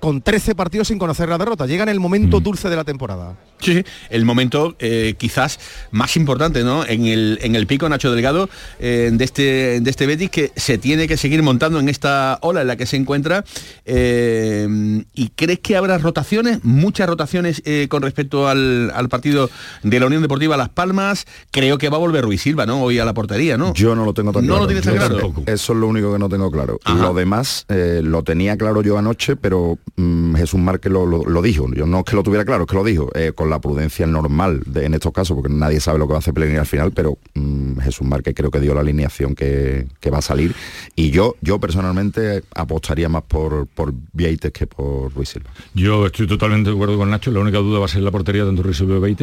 con 0.00 0.22
13 0.22 0.54
partidos 0.54 0.88
sin 0.88 0.98
conocer 0.98 1.28
la 1.28 1.38
derrota. 1.38 1.66
Llega 1.66 1.82
en 1.84 1.90
el 1.90 2.00
momento 2.00 2.40
mm. 2.40 2.42
dulce 2.42 2.68
de 2.68 2.76
la 2.76 2.84
temporada. 2.84 3.36
Sí, 3.60 3.74
sí, 3.74 3.84
el 4.08 4.24
momento 4.24 4.74
eh, 4.78 5.14
quizás 5.18 5.60
más 5.90 6.16
importante, 6.16 6.64
¿no? 6.64 6.86
En 6.86 7.06
el, 7.06 7.38
en 7.42 7.54
el 7.54 7.66
pico 7.66 7.88
Nacho 7.88 8.10
Delgado 8.10 8.48
eh, 8.78 9.10
de, 9.12 9.24
este, 9.24 9.80
de 9.80 9.90
este 9.90 10.06
Betis 10.06 10.30
que 10.30 10.50
se 10.56 10.78
tiene 10.78 11.06
que 11.06 11.18
seguir 11.18 11.42
montando 11.42 11.78
en 11.78 11.90
esta 11.90 12.38
ola 12.40 12.62
en 12.62 12.66
la 12.66 12.76
que 12.76 12.86
se 12.86 12.96
encuentra. 12.96 13.44
Eh, 13.84 15.04
¿Y 15.14 15.28
crees 15.36 15.58
que 15.60 15.76
habrá 15.76 15.98
rotaciones? 15.98 16.64
Muchas 16.64 17.06
rotaciones 17.08 17.62
eh, 17.66 17.86
con 17.90 18.02
respecto 18.02 18.48
al, 18.48 18.90
al, 18.94 19.08
partido 19.10 19.50
de 19.82 20.00
la 20.00 20.06
Unión 20.06 20.22
Deportiva 20.22 20.56
Las 20.56 20.70
Palmas. 20.70 21.26
Creo 21.50 21.76
que 21.76 21.90
va 21.90 21.96
a 21.96 22.00
volver 22.00 22.24
Ruiz 22.24 22.40
Silva, 22.40 22.64
¿no? 22.64 22.82
Hoy 22.82 22.98
a 22.98 23.04
la 23.04 23.12
portería, 23.12 23.58
¿no? 23.58 23.74
Yo 23.74 23.94
no 23.94 24.04
lo 24.06 24.14
tengo 24.14 24.32
tan 24.32 24.46
¿No 24.46 24.54
claro. 24.54 24.62
lo 24.62 24.66
tienes 24.68 24.84
tan 24.84 24.94
Yo 24.94 25.00
claro? 25.00 25.34
sé- 25.44 25.52
Eso 25.52 25.72
es 25.74 25.78
lo 25.78 25.86
único 25.86 26.12
que 26.12 26.18
no 26.18 26.28
tengo 26.30 26.50
claro. 26.50 26.78
Lo 26.86 27.12
demás 27.12 27.66
eh, 27.68 28.00
lo 28.02 28.22
tenía 28.22 28.56
claro 28.56 28.82
yo 28.82 28.96
anoche, 28.96 29.36
pero 29.36 29.78
mm, 29.96 30.34
Jesús 30.34 30.60
Márquez 30.60 30.92
lo, 30.92 31.42
dijo. 31.42 31.66
Yo 31.74 31.86
no 31.86 31.98
es 32.00 32.04
que 32.04 32.16
lo 32.16 32.22
tuviera 32.22 32.44
claro, 32.44 32.64
es 32.64 32.68
que 32.68 32.76
lo 32.76 32.84
dijo. 32.84 33.10
eh, 33.14 33.32
con 33.34 33.50
la 33.50 33.60
prudencia 33.60 34.06
normal 34.06 34.62
de- 34.66 34.84
en 34.86 34.94
estos 34.94 35.12
casos, 35.12 35.34
porque 35.36 35.52
nadie 35.52 35.80
sabe 35.80 35.98
lo 35.98 36.06
que 36.06 36.12
va 36.12 36.18
a 36.18 36.20
hacer 36.20 36.34
Pellegrini 36.34 36.58
al 36.58 36.66
final, 36.66 36.92
pero 36.92 37.18
mm, 37.34 37.78
Jesús 37.78 38.06
Márquez 38.06 38.34
creo 38.34 38.50
que 38.50 38.60
dio 38.60 38.74
la 38.74 38.80
alineación 38.80 39.34
que, 39.34 39.86
va 40.12 40.18
a 40.18 40.22
salir. 40.22 40.54
Y 40.96 41.10
yo, 41.10 41.36
yo 41.40 41.60
personalmente 41.60 42.42
apostaría 42.54 43.08
más 43.08 43.22
por, 43.22 43.66
por 43.68 43.94
Vieites 44.12 44.52
que 44.52 44.66
por 44.66 45.12
Ruiz 45.14 45.28
Silva. 45.28 45.50
Yo 45.74 46.06
estoy 46.06 46.26
totalmente 46.26 46.70
de 46.70 46.74
acuerdo 46.76 46.96
con 46.96 47.10
Nacho, 47.10 47.30
la 47.30 47.40
única 47.40 47.58
duda 47.58 47.78
va 47.78 47.84
a 47.84 47.88
ser 47.88 48.02
la 48.02 48.10
portería 48.10 48.44
tanto 48.44 48.62
Ruiz 48.62 48.76
Silva 48.76 49.08
y 49.08 49.16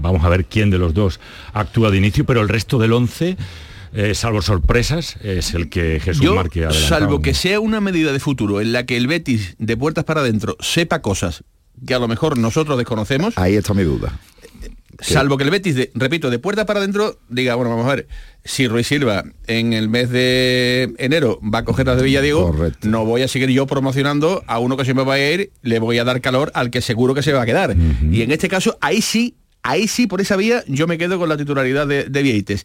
Vamos 0.00 0.24
a 0.24 0.28
ver 0.28 0.44
quién 0.46 0.70
de 0.70 0.78
los 0.78 0.92
dos 0.94 1.20
actúa 1.52 1.90
de 1.90 1.98
inicio, 1.98 2.24
pero 2.24 2.40
el 2.40 2.48
resto 2.48 2.78
del 2.78 2.92
11, 2.92 3.36
eh, 3.94 4.14
salvo 4.14 4.42
sorpresas, 4.42 5.16
es 5.22 5.54
el 5.54 5.68
que 5.68 6.00
Jesús 6.00 6.22
Yo, 6.22 6.42
salvo 6.72 7.22
que 7.22 7.32
sea 7.32 7.60
una 7.60 7.80
medida 7.80 8.12
de 8.12 8.20
futuro 8.20 8.60
en 8.60 8.72
la 8.72 8.86
que 8.86 8.96
el 8.96 9.06
Betis 9.06 9.54
de 9.58 9.76
puertas 9.76 10.04
para 10.04 10.20
adentro 10.20 10.56
sepa 10.60 11.00
cosas 11.00 11.44
que 11.86 11.94
a 11.94 11.98
lo 11.98 12.08
mejor 12.08 12.38
nosotros 12.38 12.76
desconocemos. 12.78 13.36
Ahí 13.36 13.54
está 13.54 13.74
mi 13.74 13.82
duda. 13.82 14.18
Salvo 15.00 15.36
que 15.36 15.44
el 15.44 15.50
Betis, 15.50 15.74
de, 15.74 15.90
repito, 15.94 16.30
de 16.30 16.38
puertas 16.38 16.66
para 16.66 16.80
adentro, 16.80 17.18
diga, 17.28 17.54
bueno, 17.56 17.70
vamos 17.70 17.86
a 17.86 17.96
ver, 17.96 18.08
si 18.44 18.68
Ruiz 18.68 18.86
Silva 18.86 19.24
en 19.46 19.72
el 19.72 19.88
mes 19.88 20.10
de 20.10 20.94
enero 20.98 21.40
va 21.42 21.60
a 21.60 21.64
coger 21.64 21.86
las 21.86 21.96
de 21.96 22.04
Villadiego, 22.04 22.54
no 22.82 23.04
voy 23.04 23.22
a 23.22 23.28
seguir 23.28 23.50
yo 23.50 23.66
promocionando 23.66 24.44
a 24.46 24.58
uno 24.58 24.76
que 24.76 24.84
se 24.84 24.94
me 24.94 25.04
va 25.04 25.14
a 25.14 25.18
ir, 25.18 25.52
le 25.62 25.78
voy 25.78 25.98
a 25.98 26.04
dar 26.04 26.20
calor 26.20 26.50
al 26.54 26.70
que 26.70 26.80
seguro 26.80 27.14
que 27.14 27.22
se 27.22 27.32
va 27.32 27.42
a 27.42 27.46
quedar. 27.46 27.76
Y 28.10 28.22
en 28.22 28.30
este 28.30 28.48
caso, 28.48 28.78
ahí 28.80 29.02
sí, 29.02 29.34
ahí 29.64 29.88
sí, 29.88 30.06
por 30.06 30.20
esa 30.20 30.36
vía, 30.36 30.62
yo 30.68 30.86
me 30.86 30.96
quedo 30.98 31.18
con 31.18 31.28
la 31.28 31.36
titularidad 31.36 31.88
de, 31.88 32.04
de 32.04 32.22
Vieites. 32.22 32.64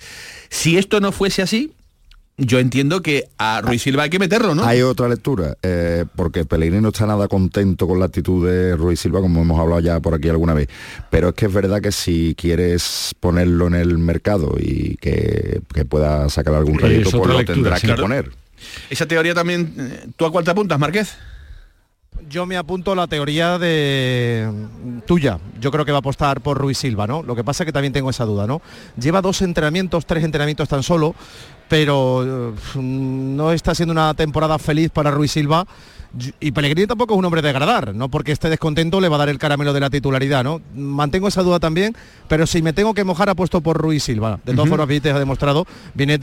Si 0.50 0.78
esto 0.78 1.00
no 1.00 1.12
fuese 1.12 1.42
así, 1.42 1.74
yo 2.38 2.60
entiendo 2.60 3.02
que 3.02 3.26
a 3.38 3.62
Ruiz 3.62 3.82
Silva 3.82 4.04
hay 4.04 4.10
que 4.10 4.20
meterlo, 4.20 4.56
¿no? 4.56 4.64
Hay 4.64 4.82
otra 4.82 5.10
lectura, 5.10 5.58
eh, 5.62 6.06
porque 6.16 6.46
Pellegrini 6.46 6.82
no 6.82 6.90
está 6.90 7.06
nada 7.06 7.28
contento 7.28 7.86
con 7.88 8.00
la 8.00 8.06
actitud 8.06 8.48
de 8.48 8.78
Ruiz 8.78 9.00
Silva, 9.00 9.20
como 9.20 9.42
hemos 9.42 9.60
hablado 9.60 9.82
ya 9.82 10.00
por 10.00 10.14
aquí 10.14 10.30
alguna 10.30 10.54
vez. 10.54 10.70
Pero 11.10 11.30
es 11.30 11.34
que 11.36 11.48
es 11.48 11.54
verdad 11.54 11.82
que 11.82 11.92
si 11.92 12.36
quieres 12.38 13.14
ponerlo 13.20 13.68
en 13.68 13.76
el 13.76 13.98
mercado 13.98 14.56
y 14.58 14.96
que, 15.02 15.62
que 15.74 15.84
pueda 15.84 16.30
sacar 16.30 16.54
algún 16.54 16.80
rédito, 16.80 17.12
pues 17.12 17.28
lo 17.30 17.38
lectura, 17.40 17.56
tendrás 17.56 17.82
sí. 17.82 17.88
que 17.88 17.94
Claro. 17.94 18.04
poner. 18.04 18.32
Esa 18.90 19.06
teoría 19.06 19.34
también, 19.34 19.74
eh, 19.78 20.08
¿tú 20.16 20.26
a 20.26 20.32
cuál 20.32 20.46
te 20.46 20.52
apuntas, 20.52 20.80
Márquez? 20.80 21.18
Yo 22.30 22.46
me 22.46 22.58
apunto 22.58 22.92
a 22.92 22.96
la 22.96 23.08
teoría 23.08 23.58
de 23.58 24.48
tuya. 25.08 25.40
Yo 25.60 25.72
creo 25.72 25.84
que 25.84 25.92
va 25.92 25.98
a 25.98 26.00
apostar 26.00 26.42
por 26.42 26.60
Ruiz 26.60 26.78
Silva, 26.78 27.08
¿no? 27.08 27.24
Lo 27.24 27.36
que 27.36 27.44
pasa 27.44 27.64
es 27.64 27.66
que 27.66 27.74
también 27.74 27.92
tengo 27.92 28.12
esa 28.12 28.24
duda, 28.24 28.46
¿no? 28.46 28.62
Lleva 29.02 29.20
dos 29.20 29.42
entrenamientos, 29.42 30.06
tres 30.06 30.24
entrenamientos 30.24 30.70
tan 30.70 30.84
solo, 30.84 31.16
pero 31.68 32.52
eh, 32.52 32.80
no 32.80 33.52
está 33.52 33.74
siendo 33.74 33.94
una 33.94 34.14
temporada 34.14 34.60
feliz 34.60 34.92
para 34.92 35.10
Ruiz 35.10 35.32
Silva. 35.32 35.66
Y 36.40 36.52
Pellegrini 36.52 36.88
tampoco 36.88 37.14
es 37.14 37.20
un 37.20 37.26
hombre 37.26 37.42
de 37.44 37.50
agradar, 37.50 37.94
no 37.94 38.10
porque 38.10 38.32
esté 38.32 38.50
descontento 38.50 39.00
le 39.00 39.10
va 39.10 39.18
a 39.18 39.20
dar 39.20 39.30
el 39.30 39.38
caramelo 39.38 39.74
de 39.74 39.80
la 39.80 39.92
titularidad, 39.92 40.44
¿no? 40.44 40.60
Mantengo 40.76 41.28
esa 41.28 41.44
duda 41.44 41.60
también, 41.60 41.96
pero 42.28 42.48
si 42.48 42.64
me 42.64 42.74
tengo 42.74 42.96
que 42.96 43.04
mojar 43.04 43.30
apuesto 43.30 43.62
por 43.62 43.78
Ruiz 43.78 44.04
Silva. 44.04 44.40
De 44.44 44.54
todas 44.54 44.62
Ujú. 44.62 44.70
formas, 44.70 44.88
Benítez 44.88 45.14
ha 45.14 45.20
demostrado, 45.20 45.68
viene 45.94 46.20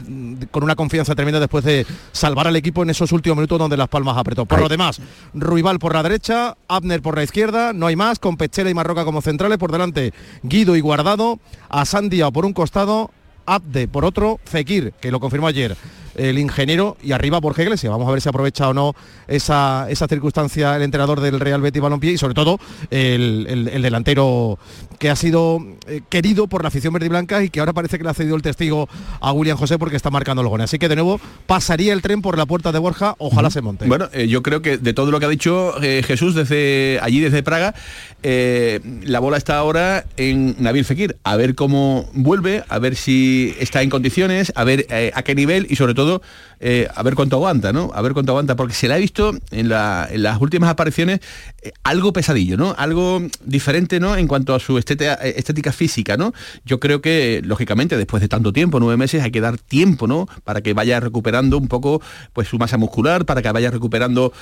con 0.51 0.63
una 0.63 0.75
confianza 0.75 1.15
tremenda 1.15 1.39
después 1.39 1.63
de 1.63 1.85
salvar 2.11 2.47
al 2.47 2.55
equipo 2.57 2.83
en 2.83 2.89
esos 2.89 3.13
últimos 3.13 3.37
minutos 3.37 3.59
donde 3.59 3.77
Las 3.77 3.87
Palmas 3.87 4.17
apretó. 4.17 4.45
Por 4.45 4.59
lo 4.59 4.67
demás, 4.67 4.99
Ruibal 5.33 5.79
por 5.79 5.93
la 5.93 6.03
derecha, 6.03 6.57
Abner 6.67 7.01
por 7.01 7.15
la 7.15 7.23
izquierda, 7.23 7.71
no 7.71 7.87
hay 7.87 7.95
más, 7.95 8.19
con 8.19 8.35
Pechela 8.35 8.69
y 8.69 8.73
Marroca 8.73 9.05
como 9.05 9.21
centrales, 9.21 9.57
por 9.57 9.71
delante 9.71 10.13
Guido 10.43 10.75
y 10.75 10.81
Guardado, 10.81 11.39
a 11.69 11.85
Sandia 11.85 12.29
por 12.29 12.45
un 12.45 12.51
costado, 12.51 13.11
Abde 13.45 13.87
por 13.87 14.03
otro, 14.03 14.41
Fekir, 14.43 14.93
que 14.99 15.11
lo 15.11 15.21
confirmó 15.21 15.47
ayer 15.47 15.77
el 16.17 16.37
ingeniero, 16.39 16.97
y 17.01 17.11
arriba 17.13 17.39
Borja 17.39 17.63
Iglesias. 17.63 17.91
Vamos 17.91 18.07
a 18.07 18.11
ver 18.11 18.21
si 18.21 18.29
aprovecha 18.29 18.67
o 18.69 18.73
no 18.73 18.93
esa, 19.27 19.87
esa 19.89 20.07
circunstancia 20.07 20.75
el 20.75 20.81
entrenador 20.81 21.21
del 21.21 21.39
Real 21.39 21.61
Betis 21.61 21.81
Balompié 21.81 22.11
y 22.13 22.17
sobre 22.17 22.33
todo 22.33 22.59
el, 22.89 23.45
el- 23.49 23.67
el 23.69 23.81
delantero 23.81 24.57
que 24.99 25.09
ha 25.09 25.15
sido 25.15 25.59
eh, 25.87 26.01
querido 26.09 26.47
por 26.47 26.63
la 26.63 26.69
afición 26.69 26.93
verde 26.93 27.05
y 27.05 27.09
blanca 27.09 27.43
y 27.43 27.49
que 27.49 27.59
ahora 27.59 27.73
parece 27.73 27.97
que 27.97 28.03
le 28.03 28.09
ha 28.09 28.13
cedido 28.13 28.35
el 28.35 28.41
testigo 28.41 28.89
a 29.21 29.31
William 29.31 29.57
José 29.57 29.77
porque 29.77 29.95
está 29.95 30.09
marcando 30.09 30.41
los 30.43 30.49
goles. 30.49 30.65
Así 30.65 30.79
que 30.79 30.89
de 30.89 30.95
nuevo 30.95 31.19
pasaría 31.45 31.93
el 31.93 32.01
tren 32.01 32.21
por 32.21 32.37
la 32.37 32.45
puerta 32.45 32.71
de 32.71 32.79
Borja, 32.79 33.15
ojalá 33.19 33.49
se 33.51 33.61
monte. 33.61 33.85
Bueno, 33.85 34.09
eh, 34.13 34.27
yo 34.27 34.41
creo 34.41 34.61
que 34.61 34.77
de 34.77 34.93
todo 34.93 35.11
lo 35.11 35.19
que 35.19 35.25
ha 35.27 35.29
dicho 35.29 35.73
eh, 35.83 36.01
Jesús 36.05 36.33
desde 36.35 36.99
allí, 37.01 37.19
desde 37.19 37.43
Praga, 37.43 37.75
la 38.23 39.19
bola 39.19 39.37
está 39.37 39.57
ahora 39.57 40.05
en 40.17 40.55
Nabil 40.59 40.85
Fekir. 40.85 41.17
A 41.23 41.35
ver 41.35 41.55
cómo 41.55 42.09
vuelve, 42.13 42.63
a 42.69 42.79
ver 42.79 42.95
si 42.95 43.55
está 43.59 43.81
en 43.81 43.89
condiciones, 43.89 44.51
a 44.55 44.63
ver 44.63 44.87
a 45.13 45.21
qué 45.23 45.35
nivel 45.35 45.67
y 45.69 45.75
sobre 45.75 45.93
todo 45.93 46.06
todo 46.07 46.21
eh, 46.59 46.87
a 46.93 47.03
ver 47.03 47.15
cuánto 47.15 47.35
aguanta, 47.37 47.71
¿no? 47.73 47.91
A 47.93 48.01
ver 48.01 48.13
cuánto 48.13 48.31
aguanta, 48.31 48.55
porque 48.55 48.73
se 48.73 48.87
le 48.87 48.93
ha 48.93 48.97
visto 48.97 49.33
en, 49.51 49.69
la- 49.69 50.07
en 50.09 50.23
las 50.23 50.39
últimas 50.41 50.69
apariciones 50.69 51.19
eh, 51.61 51.71
algo 51.83 52.13
pesadillo, 52.13 52.57
¿no? 52.57 52.73
Algo 52.77 53.21
diferente, 53.43 53.99
¿no? 53.99 54.15
En 54.15 54.27
cuanto 54.27 54.53
a 54.55 54.59
su 54.59 54.77
estética, 54.77 55.19
eh, 55.21 55.35
estética 55.37 55.71
física, 55.71 56.17
¿no? 56.17 56.33
Yo 56.65 56.79
creo 56.79 57.01
que, 57.01 57.41
lógicamente, 57.43 57.97
después 57.97 58.21
de 58.21 58.27
tanto 58.27 58.51
tiempo, 58.53 58.79
nueve 58.79 58.97
meses, 58.97 59.21
hay 59.23 59.31
que 59.31 59.41
dar 59.41 59.57
tiempo, 59.57 60.07
¿no? 60.07 60.27
Para 60.43 60.61
que 60.61 60.73
vaya 60.73 60.99
recuperando 60.99 61.57
un 61.57 61.67
poco 61.67 62.01
pues 62.33 62.47
su 62.47 62.57
masa 62.57 62.77
muscular, 62.77 63.25
para 63.25 63.41
que 63.41 63.51
vaya 63.51 63.71
recuperando 63.71 64.33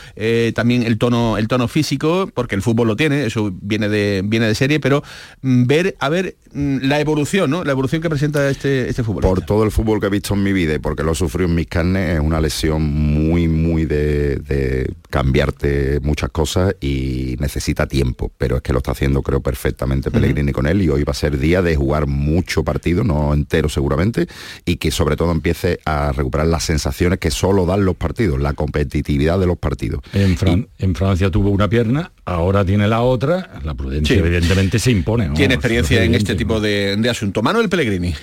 también 0.53 0.83
el 0.83 0.97
tono, 0.97 1.37
el 1.37 1.47
tono 1.47 1.67
físico, 1.67 2.29
porque 2.33 2.55
el 2.55 2.61
fútbol 2.61 2.87
lo 2.87 2.95
tiene, 2.95 3.25
eso 3.25 3.51
viene 3.61 3.89
de, 3.89 4.21
viene 4.25 4.47
de 4.47 4.55
serie, 4.55 4.79
pero 4.79 5.03
mm, 5.41 5.65
ver, 5.65 5.95
a 5.99 6.09
ver 6.09 6.35
mm, 6.53 6.77
la 6.83 6.99
evolución, 6.99 7.49
¿no? 7.49 7.63
La 7.63 7.71
evolución 7.71 8.01
que 8.01 8.09
presenta 8.09 8.49
este, 8.49 8.89
este 8.89 9.03
fútbol. 9.03 9.21
Por 9.21 9.41
todo 9.41 9.63
el 9.63 9.71
fútbol 9.71 9.99
que 9.99 10.07
he 10.07 10.09
visto 10.09 10.33
en 10.33 10.43
mi 10.43 10.53
vida 10.53 10.73
y 10.75 10.79
porque 10.79 11.03
lo 11.03 11.11
he 11.11 11.15
sufrido 11.15 11.49
en 11.49 11.55
mis 11.55 11.67
carnes, 11.67 12.04
es 12.13 12.19
una 12.19 12.39
lesión 12.41 12.83
muy, 12.83 13.47
muy 13.47 13.85
de, 13.85 14.37
de 14.37 14.93
cambiarte 15.09 15.99
muchas 16.01 16.29
cosas 16.29 16.75
y 16.81 17.35
necesita 17.39 17.87
tiempo, 17.87 18.31
pero 18.37 18.57
es 18.57 18.61
que 18.61 18.71
lo 18.73 18.79
está 18.79 18.91
haciendo 18.91 19.21
creo 19.21 19.39
perfectamente 19.41 20.11
Pellegrini 20.11 20.51
con 20.51 20.67
él 20.67 20.81
y 20.81 20.89
hoy 20.89 21.03
va 21.03 21.11
a 21.11 21.15
ser 21.15 21.37
día 21.37 21.61
de 21.61 21.75
jugar 21.75 22.07
mucho 22.07 22.63
partido, 22.63 23.03
no 23.03 23.33
entero 23.33 23.69
seguramente, 23.69 24.27
y 24.65 24.75
que 24.77 24.91
sobre 24.91 25.15
todo 25.15 25.31
empiece 25.31 25.79
a 25.85 26.11
recuperar 26.11 26.47
las 26.47 26.63
sensaciones 26.63 27.19
que 27.19 27.31
solo 27.31 27.65
dan 27.65 27.85
los 27.85 27.95
partidos, 27.95 28.39
la 28.39 28.53
competitividad 28.53 29.39
de 29.39 29.47
los 29.47 29.57
partidos. 29.57 30.01
En, 30.13 30.37
Fran- 30.37 30.67
en 30.77 30.95
Francia 30.95 31.29
tuvo 31.31 31.49
una 31.49 31.69
pierna, 31.69 32.11
ahora 32.25 32.63
tiene 32.65 32.87
la 32.87 33.01
otra, 33.01 33.59
la 33.63 33.73
prudencia 33.73 34.15
Sí. 34.15 34.19
evidentemente 34.21 34.79
se 34.79 34.91
impone. 34.91 35.27
¿no? 35.27 35.33
Tiene 35.33 35.55
experiencia 35.55 36.03
en 36.03 36.13
este 36.15 36.35
tipo 36.35 36.59
de, 36.59 36.95
de 36.97 37.09
asunto. 37.09 37.41
Manuel 37.41 37.69
Pellegrini. 37.69 38.13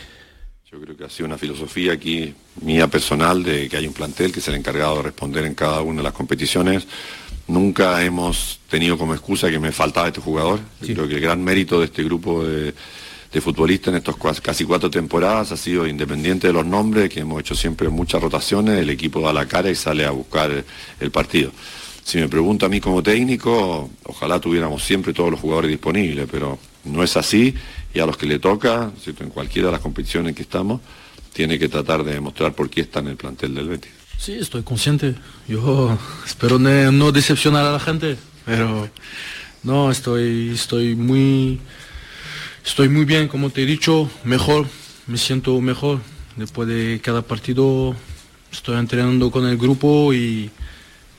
Yo 0.73 0.81
creo 0.81 0.97
que 0.97 1.05
ha 1.05 1.11
sido 1.11 1.27
una 1.27 1.37
filosofía 1.37 1.93
aquí 1.93 2.33
mía 2.63 2.89
personal 2.89 3.43
de 3.43 3.69
que 3.69 3.77
hay 3.77 3.87
un 3.87 3.93
plantel 3.93 4.33
que 4.33 4.41
es 4.41 4.49
el 4.49 4.55
encargado 4.55 4.97
de 4.97 5.03
responder 5.03 5.45
en 5.45 5.55
cada 5.55 5.83
una 5.83 5.99
de 5.99 6.05
las 6.05 6.15
competiciones. 6.15 6.87
Nunca 7.47 8.03
hemos 8.03 8.59
tenido 8.71 8.97
como 8.97 9.13
excusa 9.13 9.51
que 9.51 9.59
me 9.59 9.71
faltaba 9.71 10.07
este 10.07 10.23
jugador. 10.23 10.61
Yo 10.81 10.95
creo 10.95 11.09
que 11.09 11.17
el 11.17 11.21
gran 11.21 11.45
mérito 11.45 11.79
de 11.79 11.85
este 11.85 12.03
grupo 12.03 12.43
de, 12.43 12.73
de 13.31 13.41
futbolistas 13.43 13.93
en 13.93 13.99
estos 13.99 14.17
casi 14.41 14.65
cuatro 14.65 14.89
temporadas 14.89 15.53
ha 15.53 15.59
sido 15.59 15.87
independiente 15.87 16.47
de 16.47 16.55
los 16.55 16.65
nombres, 16.65 17.11
que 17.11 17.21
hemos 17.21 17.41
hecho 17.41 17.55
siempre 17.55 17.91
muchas 17.91 18.23
rotaciones, 18.23 18.79
el 18.79 18.89
equipo 18.89 19.21
da 19.21 19.35
la 19.35 19.45
cara 19.45 19.69
y 19.69 19.75
sale 19.75 20.07
a 20.07 20.11
buscar 20.11 20.51
el, 20.51 20.65
el 21.01 21.11
partido. 21.11 21.53
Si 22.03 22.17
me 22.17 22.31
pregunta 22.31 22.65
a 22.65 22.69
mí 22.71 22.81
como 22.81 23.03
técnico, 23.03 23.91
ojalá 24.05 24.41
tuviéramos 24.41 24.83
siempre 24.83 25.13
todos 25.13 25.33
los 25.33 25.39
jugadores 25.39 25.71
disponibles, 25.71 26.27
pero 26.33 26.59
no 26.85 27.03
es 27.03 27.15
así 27.17 27.55
y 27.95 28.01
a 28.01 28.07
los 28.07 28.17
que 28.17 28.27
le 28.27 28.39
toca, 28.39 28.91
en 29.07 29.29
cualquiera 29.31 29.69
de 29.69 29.73
las 29.73 29.81
competiciones 29.81 30.35
que 30.35 30.43
estamos, 30.43 30.81
tiene 31.33 31.59
que 31.59 31.69
tratar 31.69 32.05
de 32.05 32.15
demostrar 32.15 32.55
por 32.55 32.71
qué 32.71 32.83
está 32.83 33.01
en 33.01 33.09
el 33.09 33.17
plantel 33.17 33.55
del 33.55 33.69
Betis. 33.69 33.93
Sí, 34.19 34.35
estoy 34.35 34.63
consciente. 34.63 35.15
Yo 35.49 35.99
espero 36.25 36.59
no 36.59 37.13
decepcionar 37.13 37.65
a 37.65 37.73
la 37.73 37.81
gente, 37.81 38.17
pero 38.45 38.89
no, 39.63 39.91
estoy, 39.91 40.51
estoy 40.55 40.95
muy, 40.95 41.59
estoy 42.65 42.89
muy 42.89 43.05
bien, 43.05 43.29
como 43.29 43.51
te 43.51 43.63
he 43.63 43.67
dicho, 43.67 44.11
mejor, 44.25 44.67
me 45.07 45.19
siento 45.19 45.61
mejor. 45.61 46.01
Después 46.37 46.69
de 46.69 47.01
cada 47.03 47.23
partido 47.23 47.95
estoy 48.51 48.79
entrenando 48.79 49.31
con 49.31 49.47
el 49.47 49.59
grupo 49.59 50.15
y, 50.15 50.51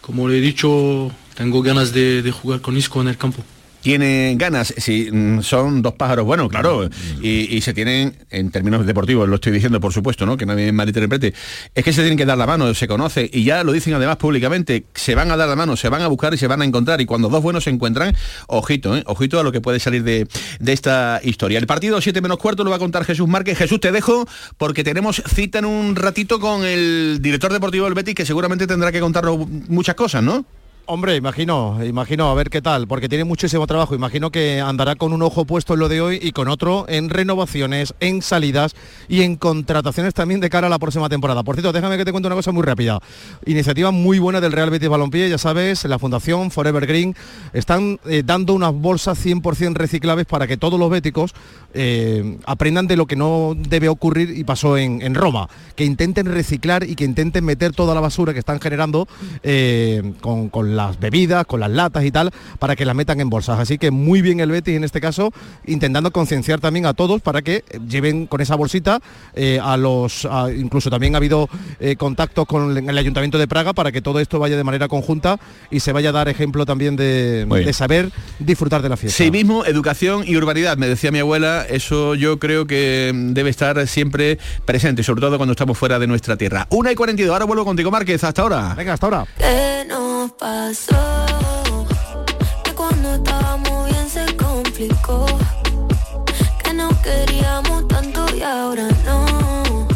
como 0.02 0.28
le 0.28 0.38
he 0.38 0.42
dicho, 0.42 1.12
tengo 1.36 1.62
ganas 1.62 1.94
de 1.94 2.32
jugar 2.32 2.62
con 2.62 2.78
Isco 2.78 3.02
en 3.02 3.10
el 3.10 3.18
campo. 3.18 3.44
Tiene 3.84 4.36
ganas, 4.38 4.74
si 4.78 5.10
mm, 5.12 5.42
son 5.42 5.82
dos 5.82 5.94
pájaros 5.94 6.26
buenos, 6.26 6.50
claro, 6.50 6.90
y, 7.22 7.56
y 7.56 7.62
se 7.62 7.74
tienen, 7.74 8.16
en 8.30 8.50
términos 8.50 8.86
deportivos, 8.86 9.28
lo 9.28 9.36
estoy 9.36 9.52
diciendo 9.52 9.80
por 9.80 9.94
supuesto, 9.94 10.26
¿no? 10.26 10.38
Que 10.38 10.46
nadie 10.46 10.72
malinterprete, 10.72 11.34
es 11.76 11.84
que 11.84 11.94
se 11.94 12.02
tienen 12.02 12.18
que 12.18 12.26
dar 12.26 12.38
la 12.38 12.48
mano, 12.48 12.74
se 12.74 12.88
conoce, 12.88 13.30
y 13.32 13.44
ya 13.44 13.64
lo 13.64 13.74
dicen 13.74 13.94
además 13.94 14.18
públicamente, 14.18 14.86
se 14.96 15.16
van 15.16 15.30
a 15.32 15.38
dar 15.38 15.50
la 15.50 15.56
mano, 15.56 15.76
se 15.76 15.90
van 15.90 16.02
a 16.02 16.08
buscar 16.08 16.34
y 16.34 16.38
se 16.38 16.48
van 16.48 16.62
a 16.62 16.66
encontrar, 16.66 17.02
y 17.02 17.06
cuando 17.06 17.30
dos 17.30 17.44
buenos 17.44 17.66
se 17.66 17.70
encuentran, 17.70 18.16
ojito, 18.48 18.96
¿eh? 18.96 19.04
ojito 19.06 19.40
a 19.40 19.44
lo 19.44 19.52
que 19.52 19.62
puede 19.62 19.80
salir 19.80 20.04
de, 20.04 20.28
de 20.60 20.74
esta 20.74 21.20
historia. 21.24 21.60
El 21.60 21.68
partido 21.68 22.00
7 22.00 22.22
menos 22.22 22.38
cuarto 22.38 22.64
lo 22.64 22.70
va 22.70 22.78
a 22.78 22.80
contar 22.80 23.06
Jesús 23.06 23.28
Márquez. 23.28 23.58
Jesús, 23.58 23.80
te 23.80 23.92
dejo, 23.92 24.26
porque 24.58 24.84
tenemos 24.84 25.22
cita 25.28 25.60
en 25.60 25.66
un 25.66 25.96
ratito 25.96 26.40
con 26.40 26.64
el 26.66 27.20
director 27.22 27.52
deportivo 27.52 27.86
del 27.86 27.94
Betis, 27.94 28.16
que 28.16 28.26
seguramente 28.26 28.68
tendrá 28.68 28.92
que 28.92 29.00
contarnos 29.00 29.48
muchas 29.68 29.96
cosas, 29.96 30.24
¿no? 30.24 30.46
Hombre, 30.86 31.16
imagino, 31.16 31.80
imagino, 31.86 32.30
a 32.30 32.34
ver 32.34 32.50
qué 32.50 32.62
tal, 32.62 32.90
porque 32.90 33.08
tiene 33.08 33.24
muchísimo 33.24 33.66
trabajo. 33.66 33.96
Imagino 33.96 34.32
que 34.32 34.60
andará 34.60 34.96
con 34.96 35.14
un 35.14 35.22
ojo 35.22 35.46
puesto 35.46 35.76
en 35.76 35.80
lo 35.80 35.88
de 35.88 36.02
hoy 36.02 36.20
y 36.22 36.34
con 36.34 36.50
otro 36.50 36.84
en 36.90 37.10
renovaciones, 37.10 37.94
en 38.02 38.22
salidas 38.22 38.76
y 39.08 39.22
en 39.22 39.38
contrataciones 39.38 40.14
también 40.14 40.42
de 40.42 40.50
cara 40.50 40.68
a 40.68 40.70
la 40.70 40.80
próxima 40.80 41.08
temporada. 41.08 41.42
Por 41.42 41.56
cierto, 41.56 41.72
déjame 41.72 41.96
que 41.96 42.04
te 42.04 42.12
cuente 42.12 42.28
una 42.28 42.36
cosa 42.36 42.52
muy 42.52 42.64
rápida. 42.64 43.00
Iniciativa 43.46 43.92
muy 43.92 44.20
buena 44.20 44.42
del 44.42 44.52
Real 44.52 44.72
Betis 44.72 44.90
Balompié, 44.90 45.30
ya 45.30 45.38
sabes, 45.38 45.86
la 45.86 46.00
Fundación 46.00 46.52
Forever 46.52 46.86
Green 46.86 47.16
están 47.54 47.98
eh, 48.06 48.22
dando 48.26 48.54
unas 48.54 48.74
bolsas 48.74 49.26
100% 49.26 49.76
reciclables 49.76 50.26
para 50.26 50.48
que 50.48 50.58
todos 50.58 50.78
los 50.78 50.90
béticos 50.90 51.34
eh, 51.74 52.40
aprendan 52.46 52.88
de 52.88 52.98
lo 52.98 53.06
que 53.06 53.16
no 53.16 53.56
debe 53.58 53.88
ocurrir 53.88 54.38
y 54.38 54.44
pasó 54.44 54.78
en, 54.78 55.16
Roma, 55.16 55.48
que 55.78 55.86
intenten 55.86 56.26
reciclar 56.26 56.84
y 56.84 56.96
que 56.96 57.06
intenten 57.06 57.46
meter 57.46 57.72
toda 57.72 57.96
la 57.96 58.02
basura 58.02 58.34
que 58.34 58.40
están 58.40 58.60
generando 58.60 59.08
eh, 59.44 60.14
con 60.20 60.50
las 60.76 61.00
bebidas, 61.00 61.46
con 61.46 61.60
las 61.60 61.70
latas 61.72 62.04
y 62.06 62.12
tal, 62.12 62.32
para 62.60 62.76
que 62.76 62.86
las 62.86 62.96
metan 62.96 63.20
en 63.20 63.30
bolsas. 63.30 63.60
Así 63.60 63.78
que 63.78 63.92
muy 63.92 64.22
bien 64.22 64.40
el 64.40 64.52
Betis 64.52 64.76
en 64.76 64.84
este 64.84 65.02
caso, 65.02 65.32
intentando 65.66 66.12
concienciar 66.12 66.60
también 66.60 66.86
a 66.86 66.94
todos 66.94 67.22
para 67.22 67.42
que 67.42 67.58
eh, 67.70 67.80
lleven 67.88 68.28
con 68.28 68.42
esa 68.42 68.56
bolsita 68.56 69.00
eh, 69.34 69.60
a 69.62 69.78
los, 69.78 70.26
a- 70.30 70.52
incluso 70.52 70.90
también 70.90 71.16
ha 71.16 71.18
habido 71.18 71.50
eh, 71.80 71.96
contactos 71.96 72.46
con 72.48 72.78
el, 72.78 72.90
el 72.90 72.98
Ayuntamiento 72.98 73.38
de 73.38 73.48
Praga 73.48 73.74
para 73.74 73.92
que 73.92 74.02
todo 74.02 74.20
esto 74.20 74.40
vaya 74.40 74.58
de 74.58 74.64
manera 74.64 74.88
conjunta 74.88 75.40
y 75.72 75.80
se 75.80 75.92
vaya 75.92 76.10
a 76.10 76.12
dar 76.14 76.28
ejemplo 76.30 76.66
también 76.66 76.96
de, 76.96 77.46
saber 77.74 78.12
disfrutar 78.40 78.82
de 78.82 78.90
la 78.90 78.98
fiesta. 78.98 79.18
Sí 79.24 79.32
mismo, 79.32 79.66
educación 79.66 80.24
y 80.28 80.36
urbanidad, 80.36 80.78
me 80.78 80.88
decía 80.88 81.12
mi 81.12 81.20
abuela, 81.20 81.66
eso 81.70 82.16
yo 82.16 82.40
creo 82.40 82.66
que 82.68 83.12
mm, 83.14 83.34
debe 83.34 83.50
estar 83.50 83.86
siempre 83.88 84.38
presente, 84.66 85.04
sobre 85.04 85.22
todo 85.22 85.38
cuando 85.38 85.52
estamos 85.54 85.78
fuera 85.78 86.00
de 86.00 86.08
nuestra 86.08 86.36
tierra. 86.38 86.68
Una 86.70 86.92
y 86.92 86.96
42, 86.96 87.32
ahora 87.34 87.46
vuelvo 87.46 87.66
contigo 87.66 87.92
Márquez, 87.92 88.24
hasta 88.24 88.42
ahora. 88.42 88.74
Venga, 88.76 88.94
hasta 88.94 89.06
ahora. 89.08 89.26
¿Qué 89.38 89.86
nos 89.88 90.32
pasó? 90.68 91.86
Que 92.64 92.74
cuando 92.74 93.16
estábamos 93.16 93.90
bien 93.90 94.10
se 94.10 94.26
complicó. 94.38 95.26
Que 96.64 96.74
no 96.74 96.90
queríamos 97.02 97.88
tanto 97.90 98.26
y 98.36 98.42
ahora 98.42 98.88
no. 99.06 99.88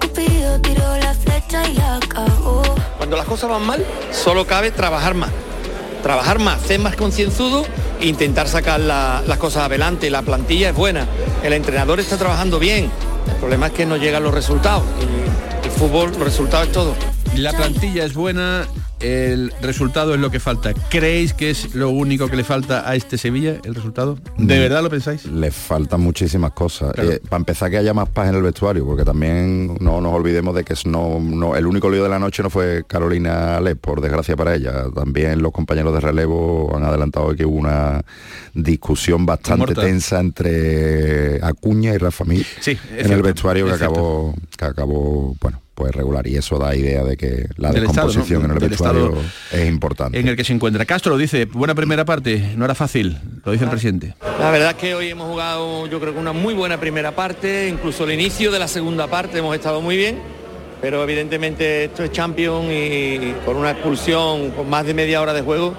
Cupido 0.00 0.58
tiró 0.60 0.96
la 0.96 1.12
flecha 1.14 1.68
y 1.68 1.74
la 1.74 1.96
acabó. 1.96 2.62
Cuando 2.96 3.16
las 3.16 3.26
cosas 3.26 3.50
van 3.50 3.62
mal, 3.66 3.84
solo 4.12 4.46
cabe 4.46 4.70
trabajar 4.70 5.14
más. 5.14 5.30
Trabajar 6.02 6.38
más, 6.38 6.62
ser 6.62 6.80
más 6.80 6.96
concienzudo 6.96 7.66
e 8.00 8.06
intentar 8.06 8.48
sacar 8.48 8.80
la- 8.80 9.22
las 9.26 9.36
cosas 9.36 9.64
adelante. 9.64 10.08
La 10.08 10.22
plantilla 10.22 10.70
es 10.70 10.74
buena, 10.74 11.06
el 11.42 11.52
entrenador 11.52 12.00
está 12.00 12.16
trabajando 12.16 12.58
bien. 12.58 12.90
El 13.28 13.34
problema 13.36 13.66
es 13.66 13.72
que 13.72 13.84
no 13.84 13.96
llegan 13.98 14.22
los 14.22 14.32
resultados. 14.32 14.84
Y 15.62 15.66
el 15.66 15.72
fútbol, 15.72 16.10
los 16.12 16.20
resultados 16.20 16.68
es 16.68 16.72
todo. 16.72 16.94
La 17.34 17.52
plantilla 17.52 18.04
es 18.04 18.14
buena, 18.14 18.66
el 19.00 19.52
resultado 19.62 20.14
es 20.14 20.20
lo 20.20 20.30
que 20.30 20.40
falta. 20.40 20.72
¿Creéis 20.90 21.32
que 21.32 21.50
es 21.50 21.74
lo 21.74 21.90
único 21.90 22.28
que 22.28 22.36
le 22.36 22.44
falta 22.44 22.88
a 22.88 22.94
este 22.94 23.16
Sevilla, 23.18 23.56
el 23.64 23.74
resultado? 23.74 24.18
¿De 24.36 24.56
Mm. 24.56 24.60
verdad 24.60 24.82
lo 24.82 24.90
pensáis? 24.90 25.24
Le 25.26 25.50
faltan 25.50 26.00
muchísimas 26.00 26.52
cosas. 26.52 26.92
Eh, 26.98 27.20
para 27.28 27.38
empezar 27.38 27.70
que 27.70 27.78
haya 27.78 27.94
más 27.94 28.08
paz 28.08 28.28
en 28.28 28.34
el 28.36 28.42
vestuario, 28.42 28.84
porque 28.84 29.04
también 29.04 29.76
no 29.80 30.00
nos 30.00 30.12
olvidemos 30.14 30.54
de 30.54 30.64
que 30.64 30.74
es 30.74 30.84
no, 30.86 31.18
no- 31.20 31.56
el 31.56 31.66
único 31.66 31.88
lío 31.90 32.02
de 32.02 32.08
la 32.08 32.18
noche 32.18 32.42
no 32.42 32.50
fue 32.50 32.84
Carolina 32.86 33.60
Le, 33.60 33.76
por 33.76 34.00
desgracia 34.00 34.36
para 34.36 34.54
ella. 34.54 34.84
También 34.94 35.40
los 35.42 35.52
compañeros 35.52 35.94
de 35.94 36.00
relevo 36.00 36.70
han 36.76 36.84
adelantado 36.84 37.34
que 37.34 37.46
hubo 37.46 37.56
una 37.56 38.02
discusión 38.54 39.24
bastante 39.26 39.74
tensa 39.74 40.20
entre 40.20 41.42
Acuña 41.44 41.94
y 41.94 41.98
Rafa 41.98 42.24
Mir 42.24 42.46
Sí, 42.60 42.76
en 42.96 43.12
el 43.12 43.22
vestuario 43.22 43.66
que 43.66 43.72
acabó, 43.72 44.34
que 44.56 44.64
acabó, 44.64 45.34
bueno, 45.40 45.60
pues 45.80 45.94
regular. 45.94 46.26
Y 46.26 46.36
eso 46.36 46.58
da 46.58 46.76
idea 46.76 47.02
de 47.02 47.16
que 47.16 47.46
la 47.56 47.72
Del 47.72 47.84
estado, 47.84 48.08
descomposición 48.08 48.42
¿no? 48.42 48.48
en 48.54 48.62
el 48.62 48.68
vestuario 48.68 49.04
estado 49.06 49.22
es 49.52 49.66
importante. 49.66 50.20
En 50.20 50.28
el 50.28 50.36
que 50.36 50.44
se 50.44 50.52
encuentra. 50.52 50.84
Castro 50.84 51.16
dice, 51.16 51.46
buena 51.46 51.74
primera 51.74 52.04
parte, 52.04 52.52
no 52.54 52.66
era 52.66 52.74
fácil, 52.74 53.16
lo 53.42 53.52
dice 53.52 53.64
el 53.64 53.70
presidente. 53.70 54.14
La 54.38 54.50
verdad 54.50 54.72
es 54.72 54.76
que 54.76 54.94
hoy 54.94 55.08
hemos 55.08 55.30
jugado 55.30 55.86
yo 55.86 55.98
creo 55.98 56.12
que 56.12 56.18
una 56.20 56.34
muy 56.34 56.52
buena 56.52 56.78
primera 56.78 57.16
parte, 57.16 57.66
incluso 57.66 58.04
el 58.04 58.12
inicio 58.12 58.52
de 58.52 58.58
la 58.58 58.68
segunda 58.68 59.06
parte 59.06 59.38
hemos 59.38 59.54
estado 59.54 59.80
muy 59.80 59.96
bien, 59.96 60.18
pero 60.82 61.02
evidentemente 61.02 61.84
esto 61.84 62.04
es 62.04 62.12
Champions 62.12 62.66
y 62.70 63.34
con 63.46 63.56
una 63.56 63.70
expulsión 63.70 64.50
con 64.50 64.68
más 64.68 64.84
de 64.84 64.92
media 64.92 65.22
hora 65.22 65.32
de 65.32 65.40
juego 65.40 65.72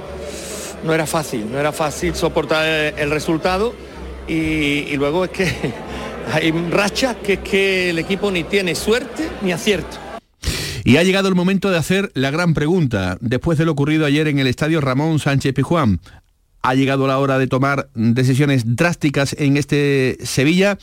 no 0.84 0.96
era 0.96 1.06
fácil, 1.06 1.52
no 1.52 1.60
era 1.60 1.72
fácil 1.72 2.16
soportar 2.16 2.66
el, 2.66 2.98
el 2.98 3.12
resultado 3.12 3.76
y, 4.28 4.34
y 4.34 4.98
luego 4.98 5.26
es 5.26 5.30
que 5.30 5.46
hay 6.31 6.51
rachas 6.51 7.15
que 7.17 7.34
es 7.34 7.39
que 7.39 7.89
el 7.89 7.99
equipo 7.99 8.31
ni 8.31 8.43
tiene 8.43 8.75
suerte 8.75 9.29
ni 9.41 9.51
acierto. 9.51 9.97
Y 10.84 10.97
ha 10.97 11.03
llegado 11.03 11.29
el 11.29 11.36
momento 11.36 11.69
de 11.69 11.77
hacer 11.77 12.12
la 12.15 12.31
gran 12.31 12.53
pregunta. 12.53 13.17
Después 13.21 13.57
de 13.57 13.65
lo 13.65 13.73
ocurrido 13.73 14.05
ayer 14.05 14.27
en 14.27 14.39
el 14.39 14.47
estadio 14.47 14.81
Ramón 14.81 15.19
Sánchez 15.19 15.53
Pijuán, 15.53 15.99
ha 16.63 16.73
llegado 16.73 17.07
la 17.07 17.19
hora 17.19 17.38
de 17.38 17.47
tomar 17.47 17.89
decisiones 17.93 18.75
drásticas 18.75 19.36
en 19.39 19.57
este 19.57 20.17
Sevilla. 20.21 20.77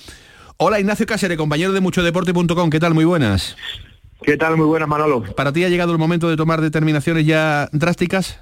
Hola 0.56 0.80
Ignacio 0.80 1.06
Cáceres, 1.06 1.36
compañero 1.36 1.72
de 1.72 1.80
muchodeporte.com, 1.80 2.70
¿qué 2.70 2.80
tal? 2.80 2.94
Muy 2.94 3.04
buenas. 3.04 3.56
¿Qué 4.22 4.36
tal? 4.36 4.56
Muy 4.56 4.66
buenas, 4.66 4.88
Manolo. 4.88 5.22
¿Para 5.22 5.52
ti 5.52 5.64
ha 5.64 5.68
llegado 5.68 5.92
el 5.92 5.98
momento 5.98 6.28
de 6.28 6.36
tomar 6.36 6.60
determinaciones 6.60 7.24
ya 7.24 7.68
drásticas? 7.72 8.40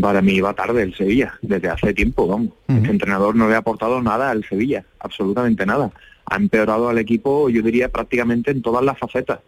Para 0.00 0.22
mí 0.22 0.40
va 0.40 0.54
tarde 0.54 0.82
el 0.82 0.94
Sevilla, 0.96 1.34
desde 1.42 1.68
hace 1.68 1.92
tiempo, 1.92 2.26
vamos. 2.26 2.50
Este 2.68 2.88
entrenador 2.88 3.36
no 3.36 3.48
le 3.48 3.54
ha 3.54 3.58
aportado 3.58 4.00
nada 4.00 4.30
al 4.30 4.44
Sevilla, 4.44 4.84
absolutamente 5.00 5.66
nada. 5.66 5.90
Ha 6.26 6.36
empeorado 6.36 6.88
al 6.88 6.98
equipo, 6.98 7.48
yo 7.50 7.62
diría, 7.62 7.88
prácticamente 7.88 8.50
en 8.50 8.62
todas 8.62 8.84
las 8.84 8.98
facetas. 8.98 9.40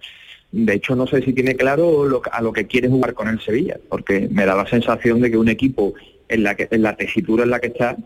De 0.53 0.75
hecho, 0.75 0.95
no 0.95 1.07
sé 1.07 1.23
si 1.23 1.33
tiene 1.33 1.57
claro 1.57 2.07
lo- 2.07 2.23
a 2.31 2.41
lo 2.41 2.53
que 2.53 2.67
quiere 2.67 2.89
jugar 2.89 3.15
con 3.15 3.29
el 3.29 3.41
Sevilla, 3.41 3.79
porque 3.89 4.29
me 4.31 4.47
da 4.47 4.55
la 4.55 4.67
sensación 4.67 5.21
de 5.21 5.31
que 5.31 5.37
un 5.39 5.49
equipo 5.49 5.95
en 6.29 6.43
la, 6.43 6.55
que, 6.55 6.69
en 6.71 6.83
la 6.83 6.97
tesitura 6.97 7.45
en 7.45 7.51
la 7.51 7.61
que 7.61 7.69
está, 7.69 7.97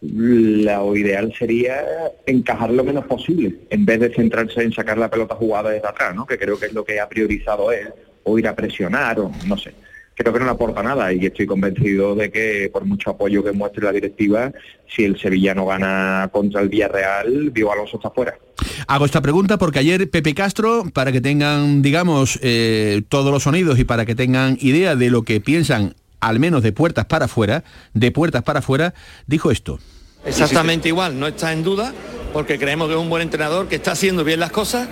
lo 0.00 0.96
ideal 0.96 1.32
sería 1.38 1.82
encajar 2.26 2.70
lo 2.70 2.84
menos 2.84 3.06
posible, 3.06 3.54
en 3.70 3.86
vez 3.86 4.00
de 4.00 4.12
centrarse 4.14 4.62
en 4.62 4.72
sacar 4.72 4.98
la 4.98 5.08
pelota 5.10 5.34
jugada 5.34 5.70
desde 5.70 5.88
atrás, 5.88 6.14
¿no? 6.14 6.26
que 6.26 6.38
creo 6.38 6.58
que 6.58 6.66
es 6.66 6.72
lo 6.74 6.84
que 6.84 7.00
ha 7.00 7.08
priorizado 7.08 7.72
él, 7.72 7.88
o 8.24 8.38
ir 8.38 8.46
a 8.48 8.54
presionar, 8.54 9.18
o 9.20 9.30
no 9.46 9.56
sé. 9.56 9.72
Creo 10.14 10.32
que 10.32 10.38
no 10.38 10.44
le 10.44 10.52
aporta 10.52 10.82
nada 10.82 11.12
y 11.12 11.26
estoy 11.26 11.46
convencido 11.46 12.14
de 12.14 12.30
que 12.30 12.70
por 12.72 12.84
mucho 12.84 13.10
apoyo 13.10 13.42
que 13.42 13.52
muestre 13.52 13.84
la 13.84 13.92
directiva, 13.92 14.52
si 14.86 15.04
el 15.04 15.18
Sevilla 15.18 15.54
no 15.54 15.66
gana 15.66 16.28
contra 16.32 16.60
el 16.60 16.68
Villarreal, 16.68 17.52
Diego 17.52 17.72
Alonso 17.72 17.96
está 17.96 18.10
fuera. 18.10 18.38
Hago 18.86 19.04
esta 19.06 19.20
pregunta 19.20 19.58
porque 19.58 19.80
ayer 19.80 20.08
Pepe 20.08 20.34
Castro, 20.34 20.84
para 20.92 21.10
que 21.10 21.20
tengan, 21.20 21.82
digamos, 21.82 22.38
eh, 22.42 23.02
todos 23.08 23.32
los 23.32 23.42
sonidos 23.42 23.78
y 23.78 23.84
para 23.84 24.06
que 24.06 24.14
tengan 24.14 24.56
idea 24.60 24.94
de 24.94 25.10
lo 25.10 25.22
que 25.22 25.40
piensan, 25.40 25.96
al 26.20 26.38
menos 26.38 26.62
de 26.62 26.72
puertas 26.72 27.06
para 27.06 27.24
afuera, 27.24 27.64
de 27.92 28.12
puertas 28.12 28.44
para 28.44 28.60
afuera, 28.60 28.94
dijo 29.26 29.50
esto. 29.50 29.80
Exactamente 30.24 30.88
igual, 30.88 31.18
no 31.18 31.26
está 31.26 31.52
en 31.52 31.64
duda, 31.64 31.92
porque 32.32 32.58
creemos 32.58 32.88
que 32.88 32.94
es 32.94 33.00
un 33.00 33.10
buen 33.10 33.22
entrenador 33.22 33.68
que 33.68 33.74
está 33.74 33.92
haciendo 33.92 34.24
bien 34.24 34.40
las 34.40 34.52
cosas, 34.52 34.88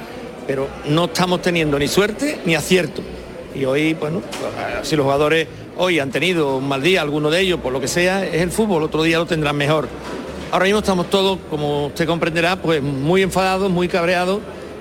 pero 0.46 0.68
no 0.88 1.06
estamos 1.06 1.40
teniendo 1.42 1.78
ni 1.78 1.88
suerte 1.88 2.40
ni 2.44 2.54
acierto. 2.54 3.02
Y 3.54 3.64
hoy, 3.64 3.94
bueno, 3.94 4.22
si 4.82 4.96
los 4.96 5.04
jugadores 5.04 5.46
hoy 5.76 5.98
han 5.98 6.10
tenido 6.10 6.56
un 6.56 6.68
mal 6.68 6.82
día, 6.82 7.02
alguno 7.02 7.30
de 7.30 7.40
ellos, 7.40 7.60
por 7.60 7.72
lo 7.72 7.80
que 7.80 7.88
sea, 7.88 8.24
es 8.24 8.42
el 8.42 8.50
fútbol, 8.50 8.82
otro 8.82 9.02
día 9.02 9.18
lo 9.18 9.26
tendrán 9.26 9.56
mejor. 9.56 9.88
Ahora 10.50 10.64
mismo 10.64 10.80
estamos 10.80 11.08
todos, 11.10 11.38
como 11.48 11.86
usted 11.86 12.06
comprenderá, 12.06 12.56
pues 12.56 12.82
muy 12.82 13.22
enfadados, 13.22 13.70
muy 13.70 13.88
cabreados, 13.88 14.40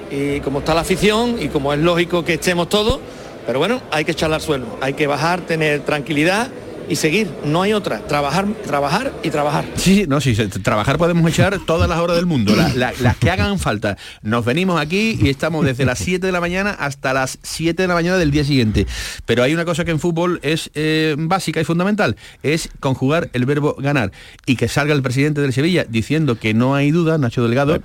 y 0.09 0.41
como 0.41 0.59
está 0.59 0.73
la 0.73 0.81
afición, 0.81 1.37
y 1.39 1.47
como 1.47 1.73
es 1.73 1.79
lógico 1.79 2.25
que 2.25 2.33
estemos 2.33 2.67
todos, 2.67 2.99
pero 3.45 3.59
bueno, 3.59 3.81
hay 3.91 4.03
que 4.05 4.11
echarle 4.11 4.35
al 4.35 4.41
suelo, 4.41 4.65
hay 4.81 4.93
que 4.93 5.07
bajar, 5.07 5.41
tener 5.41 5.81
tranquilidad 5.81 6.49
y 6.91 6.95
seguir, 6.97 7.29
no 7.45 7.61
hay 7.61 7.73
otra, 7.73 7.99
trabajar, 8.07 8.45
trabajar 8.65 9.13
y 9.23 9.29
trabajar. 9.29 9.65
Sí, 9.75 9.95
sí, 9.95 10.05
no, 10.07 10.19
sí, 10.19 10.35
se- 10.35 10.47
trabajar 10.47 10.97
podemos 10.97 11.29
echar 11.31 11.57
todas 11.65 11.87
las 11.89 11.99
horas 11.99 12.17
del 12.17 12.25
mundo, 12.25 12.55
la- 12.55 12.67
la- 12.75 12.93
las 12.99 13.15
que 13.17 13.29
hagan 13.31 13.57
falta. 13.59 13.97
Nos 14.21 14.43
venimos 14.45 14.79
aquí 14.79 15.17
y 15.21 15.29
estamos 15.29 15.65
desde 15.65 15.85
las 15.85 15.99
7 15.99 16.25
de 16.25 16.31
la 16.31 16.41
mañana 16.41 16.71
hasta 16.71 17.13
las 17.13 17.39
7 17.43 17.83
de 17.83 17.87
la 17.87 17.93
mañana 17.93 18.17
del 18.17 18.29
día 18.31 18.43
siguiente. 18.43 18.85
Pero 19.25 19.41
hay 19.43 19.53
una 19.53 19.63
cosa 19.65 19.85
que 19.85 19.91
en 19.91 19.99
fútbol 19.99 20.39
es 20.43 20.69
eh, 20.73 21.15
básica 21.17 21.61
y 21.61 21.63
fundamental, 21.63 22.17
es 22.43 22.69
conjugar 22.81 23.29
el 23.33 23.45
verbo 23.45 23.75
ganar. 23.79 24.11
Y 24.45 24.57
que 24.57 24.67
salga 24.67 24.93
el 24.93 25.01
presidente 25.01 25.39
del 25.41 25.53
Sevilla 25.53 25.85
diciendo 25.89 26.35
que 26.37 26.53
no 26.53 26.75
hay 26.75 26.91
duda, 26.91 27.17
Nacho 27.17 27.41
Delgado. 27.43 27.81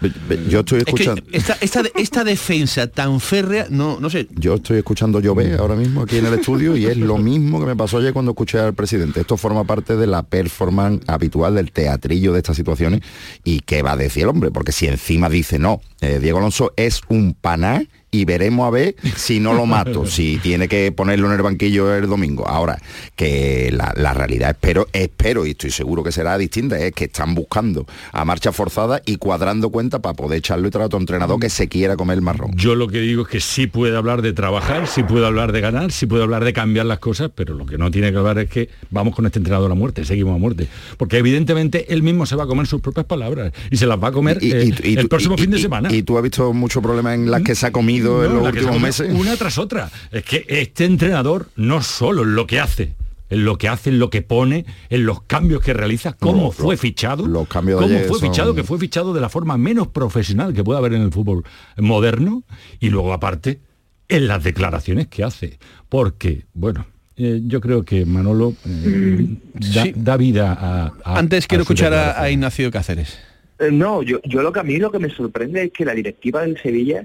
Yo 0.49 0.61
estoy 0.61 0.79
Es 0.81 0.85
que 0.85 0.91
escuchando. 0.91 1.23
esta, 1.33 1.57
esta, 1.61 1.83
esta 1.95 2.25
defensa 2.25 2.89
tan 2.89 3.21
férrea, 3.21 3.67
no, 3.71 4.01
no 4.01 4.11
sé. 4.11 4.27
Yo 4.35 4.55
estoy 4.55 4.79
escuchando 4.79 5.21
llover 5.21 5.61
ahora 5.61 5.77
mismo 5.77 6.03
aquí 6.03 6.17
en 6.19 6.27
el 6.27 6.35
estudio 6.35 6.77
y 6.77 6.87
es 6.87 6.97
lo 6.97 7.19
mismo 7.19 7.61
que 7.61 7.67
me 7.67 7.77
pasó 7.77 7.99
ayer 7.99 8.13
cuando 8.13 8.33
escuché 8.33 8.59
al 8.59 8.75
presidente. 8.75 8.96
Esto 9.05 9.37
forma 9.37 9.65
parte 9.65 9.97
de 9.97 10.07
la 10.07 10.23
performance 10.23 11.03
habitual 11.07 11.55
del 11.55 11.73
teatrillo 11.73 12.33
de 12.33 12.39
estas 12.39 12.57
situaciones. 12.57 13.01
Y 13.45 13.61
qué 13.61 13.83
va 13.83 13.93
a 13.93 13.97
decir 13.97 14.25
el 14.25 14.29
hombre, 14.31 14.51
porque 14.51 14.73
si 14.73 14.87
encima 14.87 15.29
dice 15.29 15.59
no, 15.59 15.81
eh, 16.01 16.19
Diego 16.21 16.39
Alonso 16.39 16.73
es 16.77 17.01
un 17.09 17.35
paná 17.35 17.85
y 18.21 18.25
veremos 18.25 18.67
a 18.67 18.71
ver 18.71 18.97
si 19.17 19.41
no 19.41 19.53
lo 19.53 19.67
mato, 19.67 20.07
si 20.07 20.39
tiene 20.39 20.69
que 20.69 20.93
ponerlo 20.93 21.27
en 21.29 21.35
el 21.35 21.43
banquillo 21.43 21.95
el 21.95 22.07
domingo. 22.09 22.47
Ahora, 22.49 22.79
que 23.15 23.71
la, 23.73 23.93
la 23.97 24.13
realidad 24.15 24.51
espero, 24.51 24.89
espero 24.93 25.47
y 25.47 25.51
estoy 25.51 25.71
seguro 25.71 26.03
que 26.03 26.13
será 26.13 26.37
distinta, 26.39 26.79
es 26.79 26.93
que 26.93 27.05
están 27.05 27.35
buscando 27.35 27.87
a 28.13 28.25
marcha 28.25 28.53
forzada 28.53 29.03
y 29.07 29.17
cuadrando 29.17 29.71
cuenta 29.71 30.01
para 30.01 30.15
poder 30.15 30.39
echarlo 30.39 30.69
y 30.69 30.71
traer 30.71 30.85
a 30.85 30.87
otro 30.87 30.99
entrenador 30.99 31.39
que 31.41 31.51
se 31.51 31.69
quiera 31.69 31.97
comer 31.97 32.17
el 32.17 32.23
marrón. 32.23 32.53
Yo 32.57 32.75
lo 32.75 32.89
que 32.89 33.01
digo 33.01 33.23
es 33.23 33.29
que 33.29 33.41
sí 33.41 33.67
puede 33.67 33.97
hablar 33.97 34.23
de 34.23 34.33
trabajar, 34.33 34.87
sí 34.89 35.03
puede 35.03 35.27
hablar 35.27 35.53
de 35.53 35.61
ganar, 35.61 35.93
sí 35.93 36.07
puede 36.07 36.23
hablar 36.23 36.45
de 36.45 36.53
cambiar 36.53 36.87
las 36.87 36.99
cosas, 36.99 37.31
pero 37.35 37.55
lo 37.55 37.67
que 37.67 37.79
no 37.79 37.91
tiene 37.91 38.11
que 38.13 38.19
hablar 38.19 38.39
es 38.39 38.51
que 38.51 38.69
vamos 38.91 39.15
con 39.15 39.27
este 39.27 39.39
entrenador 39.39 39.71
a 39.71 39.75
muerte, 39.75 40.05
seguimos 40.05 40.35
a 40.35 40.39
muerte. 40.39 40.69
Porque 40.97 41.19
evidentemente 41.19 41.93
él 41.93 42.03
mismo 42.03 42.27
se 42.27 42.37
va 42.37 42.45
a 42.45 42.47
comer 42.47 42.67
sus 42.67 42.81
propias 42.81 43.07
palabras 43.07 43.53
y 43.71 43.77
se 43.77 43.87
las 43.87 44.03
va 44.03 44.09
a 44.09 44.13
comer 44.13 44.39
Y- 44.41 44.53
eh, 44.53 44.73
y- 44.83 44.93
y 44.93 44.97
el 44.99 45.09
próximo 45.09 45.37
fin 45.37 45.51
de 45.51 45.59
semana. 45.59 45.93
¿Y 45.93 46.03
tú 46.03 46.17
has 46.17 46.23
visto 46.23 46.53
muchos 46.53 46.83
problemas 46.83 47.15
en 47.15 47.31
las 47.31 47.43
que 47.43 47.55
se 47.55 47.67
ha 47.67 47.71
comido 47.73 48.06
No, 48.07 48.23
los 48.29 48.47
últimos 48.53 48.81
meses? 48.81 49.13
Una 49.15 49.37
tras 49.37 49.59
otra. 49.59 49.91
Es 50.11 50.25
que 50.25 50.45
este 50.49 50.85
entrenador 50.85 51.49
no 51.57 51.83
solo 51.83 52.23
en 52.23 52.35
lo 52.35 52.47
que 52.47 52.61
hace, 52.61 52.93
en 53.31 53.45
lo 53.45 53.59
que 53.59 53.69
hace, 53.69 53.91
en 53.91 53.99
lo 53.99 54.09
que 54.11 54.23
pone, 54.23 54.65
en 54.89 55.05
los 55.07 55.23
cambios 55.23 55.61
que 55.63 55.73
realiza, 55.75 56.13
cómo 56.13 56.45
No, 56.45 56.51
fue 56.53 56.77
fichado, 56.77 57.27
los 57.27 57.49
cambios 57.49 57.81
de 57.81 57.87
cómo 57.87 57.99
fue 58.09 58.19
son- 58.21 58.29
fichado, 58.31 58.55
que 58.55 58.63
fue 58.65 58.79
fichado 58.79 59.13
de 59.13 59.21
la 59.21 59.29
forma 59.29 59.57
menos 59.59 59.89
profesional 59.89 60.53
que 60.55 60.63
puede 60.63 60.79
haber 60.79 60.93
en 60.95 61.03
el 61.03 61.13
fútbol 61.13 61.43
moderno, 61.77 62.43
y 62.81 62.91
luego 62.91 63.13
aparte 63.13 63.61
en 64.09 64.29
las 64.29 64.43
declaraciones 64.45 65.09
que 65.09 65.25
hace. 65.25 65.59
Porque, 65.89 66.45
bueno, 66.55 66.87
eh, 67.17 67.41
yo 67.45 67.61
creo 67.61 67.83
que 67.85 68.05
Manolo 68.07 68.55
eh, 68.65 69.27
da, 69.55 69.83
Sí. 69.85 69.93
da 69.97 70.17
vida 70.17 70.53
a... 70.53 70.93
a- 71.05 71.19
Antes 71.19 71.47
quiero 71.47 71.63
a 71.63 71.65
escuchar 71.65 71.93
a, 71.95 72.21
a 72.21 72.31
Ignacio 72.31 72.71
Cáceres. 72.71 73.19
Eh, 73.59 73.71
No, 73.73 74.03
yo, 74.03 74.21
yo 74.25 74.43
lo 74.43 74.53
que 74.53 74.61
a 74.61 74.63
mí 74.63 74.77
lo 74.77 74.93
que 74.93 74.99
me 74.99 75.09
sorprende 75.11 75.65
es 75.65 75.73
que 75.73 75.85
la 75.85 75.95
directiva 75.95 76.43
del 76.43 76.61
Sevilla 76.63 77.05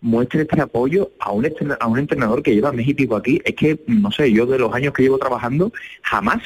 muestre 0.00 0.42
este 0.42 0.60
apoyo 0.60 1.10
a 1.18 1.32
un, 1.32 1.46
a 1.80 1.86
un 1.86 1.98
entrenador 1.98 2.42
que 2.42 2.54
lleva 2.54 2.72
pico 2.72 3.16
aquí. 3.16 3.40
Es 3.44 3.54
que, 3.54 3.80
no 3.86 4.10
sé, 4.12 4.30
yo 4.32 4.46
de 4.46 4.58
los 4.58 4.72
años 4.72 4.92
que 4.92 5.02
llevo 5.02 5.18
trabajando, 5.18 5.72
jamás, 6.02 6.42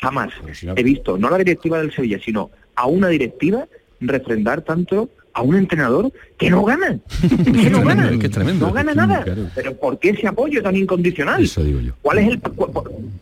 jamás 0.00 0.30
he 0.76 0.82
visto, 0.82 1.18
no 1.18 1.30
la 1.30 1.38
directiva 1.38 1.78
del 1.78 1.92
Sevilla, 1.92 2.18
sino 2.24 2.50
a 2.74 2.86
una 2.86 3.08
directiva 3.08 3.66
refrendar 4.00 4.62
tanto 4.62 5.08
a 5.32 5.42
un 5.42 5.54
entrenador 5.54 6.12
que 6.36 6.50
no 6.50 6.64
gana. 6.64 6.98
que 7.44 7.70
no 7.70 7.84
gana. 7.84 8.10
Es 8.10 8.30
tremendo. 8.30 8.66
No 8.66 8.72
gana 8.72 8.94
nada. 8.94 9.24
Pero 9.54 9.76
¿por 9.76 9.98
qué 9.98 10.10
ese 10.10 10.26
apoyo 10.26 10.62
tan 10.62 10.76
incondicional? 10.76 11.42
Eso 11.42 11.62
digo 11.62 11.80
yo. 11.80 11.92
¿Cuál 12.02 12.18
es 12.18 12.28
el... 12.28 12.40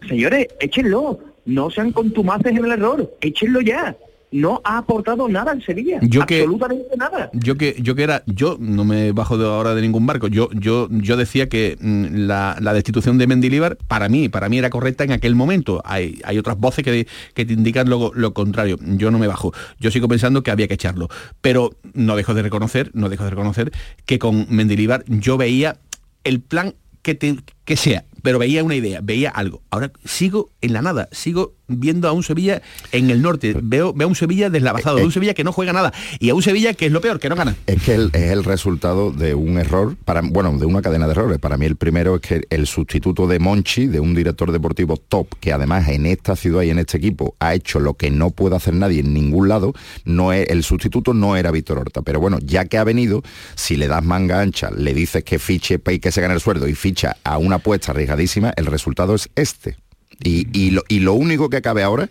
Señores, 0.08 0.48
échenlo. 0.60 1.18
No 1.44 1.70
sean 1.70 1.92
contumaces 1.92 2.46
en 2.46 2.64
el 2.64 2.72
error. 2.72 3.14
Échenlo 3.20 3.60
ya. 3.60 3.96
No 4.40 4.60
ha 4.64 4.78
aportado 4.78 5.28
nada 5.28 5.52
en 5.52 5.62
Sevilla. 5.62 5.98
Yo 6.02 6.24
que- 6.26 6.40
Absolutamente 6.40 6.96
nada. 6.96 7.30
Yo 7.32 7.56
que 7.56 7.76
yo 7.80 7.94
que 7.94 8.02
era, 8.02 8.22
yo 8.26 8.56
no 8.60 8.84
me 8.84 9.12
bajo 9.12 9.36
de 9.38 9.46
ahora 9.46 9.74
de 9.74 9.82
ningún 9.82 10.06
barco. 10.06 10.28
Yo 10.28 10.48
yo 10.52 10.88
yo 10.90 11.16
decía 11.16 11.48
que 11.48 11.76
mm, 11.80 12.26
la, 12.26 12.56
la 12.60 12.72
destitución 12.74 13.18
de 13.18 13.26
Mendilibar 13.26 13.76
para 13.88 14.08
mí 14.08 14.28
para 14.28 14.48
mí 14.48 14.58
era 14.58 14.70
correcta 14.70 15.04
en 15.04 15.12
aquel 15.12 15.34
momento. 15.34 15.82
Hay, 15.84 16.20
hay 16.24 16.38
otras 16.38 16.58
voces 16.58 16.84
que, 16.84 17.06
que 17.34 17.44
te 17.44 17.52
indican 17.52 17.88
lo, 17.88 18.12
lo 18.14 18.32
contrario. 18.34 18.78
Yo 18.82 19.10
no 19.10 19.18
me 19.18 19.26
bajo. 19.26 19.52
Yo 19.80 19.90
sigo 19.90 20.08
pensando 20.08 20.42
que 20.42 20.50
había 20.50 20.68
que 20.68 20.74
echarlo. 20.74 21.08
Pero 21.40 21.74
no 21.94 22.16
dejo 22.16 22.34
de 22.34 22.42
reconocer, 22.42 22.90
no 22.94 23.08
dejo 23.08 23.24
de 23.24 23.30
reconocer 23.30 23.72
que 24.04 24.18
con 24.18 24.46
Mendilibar 24.50 25.04
yo 25.08 25.36
veía 25.36 25.78
el 26.24 26.40
plan 26.40 26.74
que, 27.02 27.14
te- 27.14 27.36
que 27.64 27.76
sea, 27.76 28.04
pero 28.22 28.38
veía 28.38 28.64
una 28.64 28.74
idea, 28.74 29.00
veía 29.02 29.30
algo. 29.30 29.62
Ahora 29.70 29.92
sigo 30.04 30.50
en 30.60 30.72
la 30.72 30.82
nada, 30.82 31.08
sigo 31.12 31.54
viendo 31.68 32.08
a 32.08 32.12
un 32.12 32.22
Sevilla 32.22 32.62
en 32.92 33.10
el 33.10 33.22
norte, 33.22 33.54
veo, 33.60 33.92
veo 33.92 34.06
a 34.06 34.08
un 34.08 34.14
Sevilla 34.16 34.50
deslavazado, 34.50 34.98
a 34.98 35.02
un 35.04 35.12
Sevilla 35.12 35.34
que 35.34 35.44
no 35.44 35.52
juega 35.52 35.72
nada 35.72 35.92
y 36.20 36.30
a 36.30 36.34
un 36.34 36.42
Sevilla 36.42 36.74
que 36.74 36.86
es 36.86 36.92
lo 36.92 37.00
peor, 37.00 37.18
que 37.18 37.28
no 37.28 37.36
gana. 37.36 37.56
Es 37.66 37.82
que 37.82 37.94
el- 37.94 38.10
es 38.12 38.30
el 38.32 38.44
resultado 38.44 39.10
de 39.10 39.34
un 39.34 39.58
error, 39.58 39.96
para, 40.04 40.20
bueno, 40.22 40.56
de 40.58 40.66
una 40.66 40.82
cadena 40.82 41.06
de 41.06 41.12
errores. 41.12 41.38
Para 41.38 41.56
mí 41.56 41.66
el 41.66 41.76
primero 41.76 42.14
es 42.16 42.20
que 42.20 42.42
el 42.50 42.66
sustituto 42.66 43.26
de 43.26 43.38
Monchi, 43.38 43.86
de 43.86 44.00
un 44.00 44.14
director 44.14 44.52
deportivo 44.52 44.96
top, 44.96 45.28
que 45.40 45.52
además 45.52 45.88
en 45.88 46.06
esta 46.06 46.36
ciudad 46.36 46.62
y 46.62 46.70
en 46.70 46.78
este 46.78 46.98
equipo 46.98 47.34
ha 47.40 47.54
hecho 47.54 47.80
lo 47.80 47.94
que 47.94 48.10
no 48.10 48.30
puede 48.30 48.56
hacer 48.56 48.74
nadie 48.74 49.00
en 49.00 49.12
ningún 49.14 49.48
lado, 49.48 49.72
no 50.04 50.32
es, 50.32 50.48
el 50.50 50.62
sustituto 50.62 51.14
no 51.14 51.36
era 51.36 51.50
Víctor 51.50 51.78
Horta. 51.78 52.02
Pero 52.02 52.20
bueno, 52.20 52.38
ya 52.42 52.64
que 52.66 52.78
ha 52.78 52.84
venido, 52.84 53.22
si 53.54 53.76
le 53.76 53.88
das 53.88 54.04
manga 54.04 54.40
ancha, 54.40 54.70
le 54.70 54.94
dices 54.94 55.24
que 55.24 55.38
fiche 55.38 55.80
y 55.90 55.98
que 55.98 56.12
se 56.12 56.20
gane 56.20 56.34
el 56.34 56.40
sueldo 56.40 56.68
y 56.68 56.74
ficha 56.74 57.16
a 57.24 57.38
una 57.38 57.56
apuesta 57.56 57.92
arriesgadísima, 57.92 58.52
el 58.56 58.66
resultado 58.66 59.14
es 59.14 59.28
este. 59.34 59.76
Y, 60.22 60.46
y 60.58 60.70
lo, 60.70 60.82
y 60.88 61.00
lo 61.00 61.12
único 61.12 61.50
que 61.50 61.60
cabe 61.60 61.82
ahora 61.82 62.08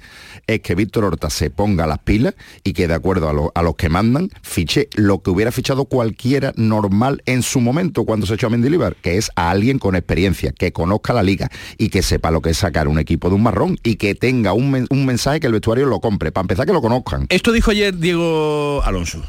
es 0.48 0.60
que 0.62 0.76
Víctor 0.76 1.06
Horta 1.06 1.30
se 1.32 1.50
ponga 1.50 1.88
las 1.88 1.98
pilas 2.00 2.36
y 2.64 2.74
que 2.74 2.88
de 2.88 2.94
acuerdo 2.94 3.28
a, 3.30 3.34
lo- 3.34 3.52
a 3.56 3.64
los 3.64 3.76
que 3.76 3.90
mandan 3.90 4.30
fiche 4.44 4.90
lo 4.94 5.24
que 5.24 5.32
hubiera 5.32 5.52
fichado 5.52 5.86
cualquiera 5.86 6.54
normal 6.56 7.24
en 7.26 7.42
su 7.42 7.60
momento 7.62 8.04
cuando 8.06 8.28
se 8.28 8.36
echó 8.36 8.46
a 8.48 8.50
Mendilibar, 8.52 8.96
que 8.96 9.18
es 9.18 9.32
a 9.36 9.50
alguien 9.50 9.80
con 9.80 9.96
experiencia, 9.96 10.52
que 10.52 10.72
conozca 10.72 11.14
la 11.14 11.24
liga 11.24 11.50
y 11.80 11.90
que 11.90 12.04
sepa 12.04 12.30
lo 12.30 12.42
que 12.42 12.52
es 12.52 12.58
sacar 12.58 12.88
un 12.88 13.00
equipo 13.00 13.30
de 13.30 13.36
un 13.36 13.44
marrón 13.44 13.78
y 13.84 13.96
que 13.96 14.14
tenga 14.14 14.54
un, 14.54 14.70
men- 14.70 14.88
un 14.92 15.06
mensaje 15.06 15.40
que 15.40 15.48
el 15.48 15.54
vestuario 15.54 15.88
lo 15.88 16.00
compre, 16.00 16.32
para 16.32 16.44
empezar 16.44 16.68
que 16.68 16.74
lo 16.74 16.82
conozcan. 16.82 17.26
Esto 17.30 17.52
dijo 17.52 17.72
ayer 17.72 17.98
Diego 17.98 18.82
Alonso. 18.84 19.24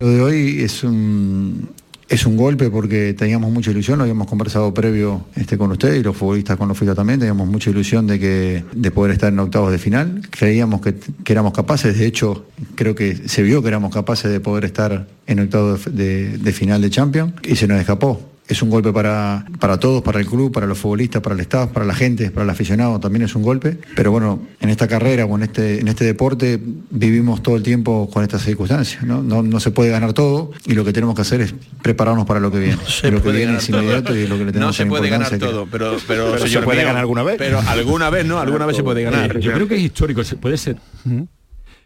Lo 0.00 0.08
de 0.08 0.20
hoy 0.22 0.60
es 0.62 0.84
un, 0.84 1.70
es 2.08 2.24
un 2.26 2.36
golpe 2.36 2.70
porque 2.70 3.12
teníamos 3.14 3.50
mucha 3.52 3.70
ilusión, 3.70 3.98
lo 3.98 4.04
habíamos 4.04 4.26
conversado 4.26 4.72
previo 4.72 5.26
este, 5.36 5.58
con 5.58 5.70
usted 5.72 5.94
y 5.94 6.02
los 6.02 6.16
futbolistas 6.16 6.56
con 6.56 6.66
los 6.68 6.76
futbolistas 6.76 6.96
también, 6.96 7.18
teníamos 7.20 7.46
mucha 7.48 7.68
ilusión 7.70 8.06
de, 8.06 8.18
que, 8.18 8.64
de 8.72 8.90
poder 8.90 9.12
estar 9.12 9.32
en 9.32 9.38
octavos 9.38 9.70
de 9.70 9.78
final. 9.78 10.22
Creíamos 10.30 10.80
que, 10.80 10.94
éramos 11.26 11.52
capaces, 11.52 11.98
de 11.98 12.06
hecho 12.06 12.46
creo 12.74 12.94
que 12.94 13.14
se 13.28 13.42
vio 13.42 13.60
que 13.62 13.68
éramos 13.68 13.92
capaces 13.92 14.30
de 14.30 14.40
poder 14.40 14.64
estar 14.64 15.06
en 15.26 15.40
octavos 15.40 15.84
de- 15.94 16.38
de 16.38 16.52
final 16.52 16.80
de 16.80 16.90
Champions 16.90 17.32
y 17.46 17.56
se 17.56 17.66
nos 17.68 17.78
escapó. 17.78 18.20
Es 18.48 18.62
un 18.62 18.70
golpe 18.70 18.92
para, 18.92 19.44
para 19.60 19.78
todos, 19.78 20.02
para 20.02 20.18
el 20.20 20.26
club, 20.26 20.50
para 20.52 20.66
los 20.66 20.78
futbolistas, 20.78 21.20
para 21.22 21.34
el 21.34 21.40
staff, 21.42 21.70
para 21.70 21.84
la 21.84 21.94
gente, 21.94 22.30
para 22.30 22.44
el 22.44 22.50
aficionado, 22.50 22.98
también 22.98 23.22
es 23.22 23.34
un 23.34 23.42
golpe. 23.42 23.78
Pero 23.94 24.10
bueno, 24.10 24.40
en 24.60 24.70
esta 24.70 24.88
carrera 24.88 25.26
o 25.26 25.36
en 25.36 25.42
este, 25.44 25.80
en 25.80 25.88
este 25.88 26.04
deporte 26.04 26.58
vivimos 26.90 27.42
todo 27.42 27.56
el 27.56 27.62
tiempo 27.62 28.08
con 28.12 28.22
estas 28.22 28.42
circunstancias. 28.42 29.02
¿no? 29.04 29.22
No, 29.22 29.42
no 29.42 29.60
se 29.60 29.70
puede 29.70 29.90
ganar 29.90 30.12
todo 30.14 30.50
y 30.64 30.72
lo 30.74 30.84
que 30.84 30.92
tenemos 30.92 31.14
que 31.14 31.22
hacer 31.22 31.40
es 31.42 31.54
prepararnos 31.82 32.24
para 32.26 32.40
lo 32.40 32.50
que 32.50 32.58
viene. 32.58 32.78
se 32.86 33.10
lo 33.10 33.18
que 33.18 33.24
puede 33.24 33.36
viene 33.38 33.52
ganar 33.52 33.62
es 33.62 33.68
inmediato 33.68 34.02
todo. 34.08 34.16
y 34.16 34.26
lo 34.26 34.38
que 34.38 34.44
le 34.46 34.52
tenemos 34.52 34.68
No 34.68 34.72
se 34.72 34.86
puede 34.86 35.10
ganar 35.10 35.32
importancia 35.32 35.38
que- 35.48 35.52
todo, 35.52 35.66
pero, 35.70 35.96
pero, 36.06 36.32
Pero 36.32 36.46
se 36.46 36.60
puede 36.60 36.78
mío, 36.78 36.86
ganar 36.86 37.00
alguna 37.00 37.22
vez. 37.22 37.36
Pero 37.38 37.60
alguna 37.66 38.10
vez, 38.10 38.24
¿no? 38.26 38.38
Alguna 38.40 38.66
vez 38.66 38.76
se 38.76 38.82
puede 38.82 39.02
ganar. 39.02 39.36
Eh, 39.36 39.40
yo 39.40 39.52
creo 39.52 39.68
que 39.68 39.74
es 39.76 39.82
histórico, 39.82 40.24
se- 40.24 40.36
puede 40.36 40.56
ser. 40.56 40.76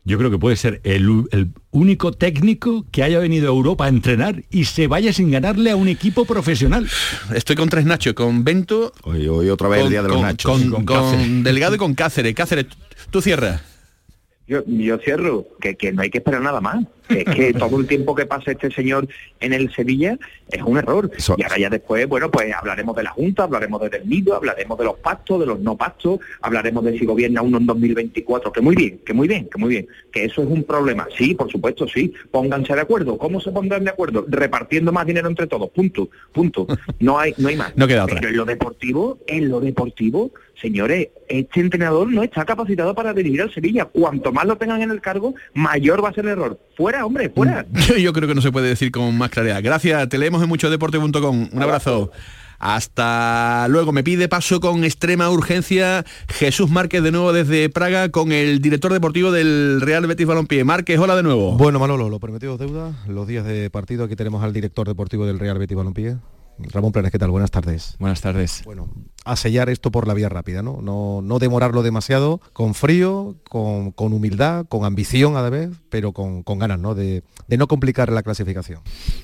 Yo 0.05 0.19
creo 0.19 0.33
que 0.33 0.39
puede 0.39 0.57
ser 0.57 0.81
el, 0.83 1.27
el 1.31 1.53
único 1.71 2.11
técnico 2.11 2.85
que 2.91 3.05
haya 3.05 3.21
venido 3.21 3.47
a 3.47 3.55
Europa 3.55 3.85
a 3.85 3.89
entrenar 3.89 4.43
y 4.51 4.65
se 4.65 4.89
vaya 4.89 5.13
sin 5.13 5.31
ganarle 5.31 5.71
a 5.71 5.77
un 5.77 5.87
equipo 5.87 6.25
profesional. 6.25 6.89
Estoy 7.33 7.55
con 7.55 7.69
tres 7.69 7.85
Nacho, 7.85 8.13
con 8.13 8.43
Bento. 8.43 8.93
Hoy, 9.05 9.29
hoy 9.29 9.49
otra 9.49 9.69
vez 9.69 9.85
el 9.85 9.91
día 9.91 10.03
de 10.03 10.09
los 10.09 10.17
con, 10.17 10.27
nachos. 10.27 10.63
Con, 10.65 10.85
con. 10.85 11.45
Delgado 11.45 11.77
y 11.77 11.79
con 11.79 11.95
Cáceres. 11.95 12.35
Cáceres, 12.35 12.67
tú 13.11 13.23
cierras. 13.23 13.63
Yo, 14.49 14.65
yo 14.67 14.99
cierro, 14.99 15.47
que, 15.61 15.77
que 15.77 15.93
no 15.93 16.03
hay 16.03 16.11
que 16.11 16.19
esperar 16.19 16.43
nada 16.43 16.61
más. 16.61 16.85
Es 17.09 17.25
que 17.25 17.53
todo 17.53 17.79
el 17.79 17.87
tiempo 17.87 18.15
que 18.15 18.27
pasa 18.27 18.53
este 18.53 18.71
señor 18.71 19.07
en 19.41 19.53
el 19.53 19.73
Sevilla 19.75 20.19
es 20.51 20.63
un 20.63 20.79
error. 20.79 21.11
y 21.37 21.43
ahora 21.43 21.59
ya 21.59 21.71
después, 21.71 22.07
bueno, 22.07 22.31
pues 22.31 22.53
hablaremos 22.55 22.97
de 22.97 23.03
la 23.03 23.11
Junta, 23.11 23.45
hablaremos 23.45 23.81
de 23.83 23.89
Del 23.91 24.09
Nido, 24.09 24.35
hablaremos 24.35 24.79
de 24.79 24.85
los 24.85 24.99
pactos, 24.99 25.41
de 25.41 25.47
los 25.47 25.61
no 25.61 25.77
pactos, 25.77 26.21
hablaremos 26.41 26.85
de 26.85 26.99
si 26.99 27.05
gobierna 27.05 27.43
uno 27.43 27.59
en 27.59 27.67
2024, 27.67 28.53
que 28.53 28.61
muy 28.61 28.77
bien, 28.77 29.01
que 29.05 29.13
muy 29.13 29.29
bien, 29.29 29.49
que 29.51 29.59
muy 29.59 29.71
bien. 29.71 29.89
Que 30.11 30.25
eso 30.25 30.43
es 30.43 30.49
un 30.49 30.65
problema. 30.65 31.07
Sí, 31.17 31.35
por 31.35 31.51
supuesto, 31.51 31.87
sí. 31.89 32.13
Pónganse 32.31 32.75
de 32.75 32.81
acuerdo. 32.81 33.19
¿Cómo 33.19 33.41
se 33.41 33.51
pondrán 33.51 33.85
de 33.85 33.91
acuerdo? 33.91 34.25
Repartiendo 34.29 34.93
más 34.93 35.07
dinero 35.07 35.29
entre 35.29 35.47
todos. 35.47 35.71
Punto, 35.71 36.09
punto. 36.33 36.67
No 37.01 37.19
hay, 37.19 37.35
no 37.39 37.49
hay 37.49 37.57
más. 37.57 37.73
No 37.83 37.89
queda 37.89 38.05
otra. 38.05 38.17
Pero 38.21 38.29
en 38.29 38.37
lo 38.37 38.45
deportivo, 38.45 39.19
en 39.27 39.49
lo 39.49 39.59
deportivo, 39.59 40.31
señores, 40.61 41.09
este 41.29 41.61
entrenador 41.61 42.09
no 42.13 42.23
está 42.23 42.45
capacitado 42.45 42.95
para 42.95 43.13
dirigir 43.13 43.43
al 43.43 43.53
Sevilla. 43.53 43.87
Cuanto 43.87 44.33
más 44.33 44.47
lo 44.47 44.57
tengan 44.57 44.83
en 44.83 44.91
el 44.91 45.01
cargo, 45.01 45.35
mayor 45.55 46.05
va 46.05 46.11
a 46.11 46.13
ser 46.13 46.27
el 46.27 46.33
error. 46.33 46.61
Fuera, 46.77 47.02
hombre, 47.05 47.31
fuera. 47.31 47.67
Yo 47.99 48.13
creo 48.13 48.29
que 48.29 48.35
no 48.35 48.43
se 48.43 48.53
puede 48.53 48.69
decir 48.69 48.91
con 48.91 49.17
más 49.17 49.31
claridad. 49.31 49.63
Gracias, 49.63 50.09
te 50.09 50.19
leemos 50.19 50.43
en 50.43 50.49
muchodeporte.com. 50.49 51.49
Un 51.53 51.63
abrazo. 51.63 52.11
Hasta 52.63 53.67
luego. 53.69 53.91
Me 53.91 54.05
pide 54.05 54.29
paso 54.29 54.61
con 54.61 54.85
extrema 54.85 55.29
urgencia 55.31 56.05
Jesús 56.29 56.71
Márquez 56.71 57.03
de 57.03 57.11
nuevo 57.11 57.33
desde 57.33 57.69
Praga 57.69 58.11
con 58.11 58.31
el 58.31 58.61
director 58.61 58.93
deportivo 58.93 59.33
del 59.33 59.81
Real 59.81 60.07
Betis 60.07 60.29
Balompié. 60.29 60.63
Márquez, 60.63 60.97
hola 61.01 61.17
de 61.17 61.25
nuevo. 61.25 61.57
Bueno, 61.57 61.81
Manolo, 61.81 62.09
lo 62.09 62.21
prometido 62.21 62.53
es 62.53 62.61
deuda. 62.61 62.93
Los 63.09 63.27
días 63.27 63.45
de 63.45 63.69
partido, 63.69 64.05
aquí 64.05 64.15
tenemos 64.15 64.45
al 64.45 64.53
director 64.53 64.87
deportivo 64.87 65.27
del 65.27 65.41
Real 65.41 65.59
Betis 65.59 65.77
Balompié. 65.77 66.19
Ramón 66.59 66.93
Planes, 66.93 67.11
¿qué 67.11 67.19
tal? 67.19 67.31
Buenas 67.31 67.51
tardes. 67.51 67.97
Buenas 67.99 68.21
tardes. 68.21 68.63
Bueno, 68.65 68.89
a 69.25 69.37
sellar 69.37 69.69
esto 69.69 69.91
por 69.91 70.09
la 70.09 70.15
vía 70.15 70.29
rápida, 70.29 70.63
¿no? 70.63 70.81
No, 70.83 71.21
no 71.23 71.39
demorarlo 71.39 71.83
demasiado, 71.83 72.41
con 72.53 72.75
frío, 72.75 73.37
con, 73.49 73.93
con 73.93 74.13
humildad, 74.13 74.67
con 74.69 74.85
ambición 74.85 75.37
a 75.37 75.43
la 75.43 75.51
vez, 75.51 75.71
pero 75.91 76.13
con, 76.13 76.43
con 76.43 76.59
ganas, 76.59 76.79
¿no? 76.79 76.95
De, 76.95 77.23
de 77.47 77.57
no 77.57 77.69
complicar 77.69 78.11
la 78.11 78.23
clasificación. 78.23 78.81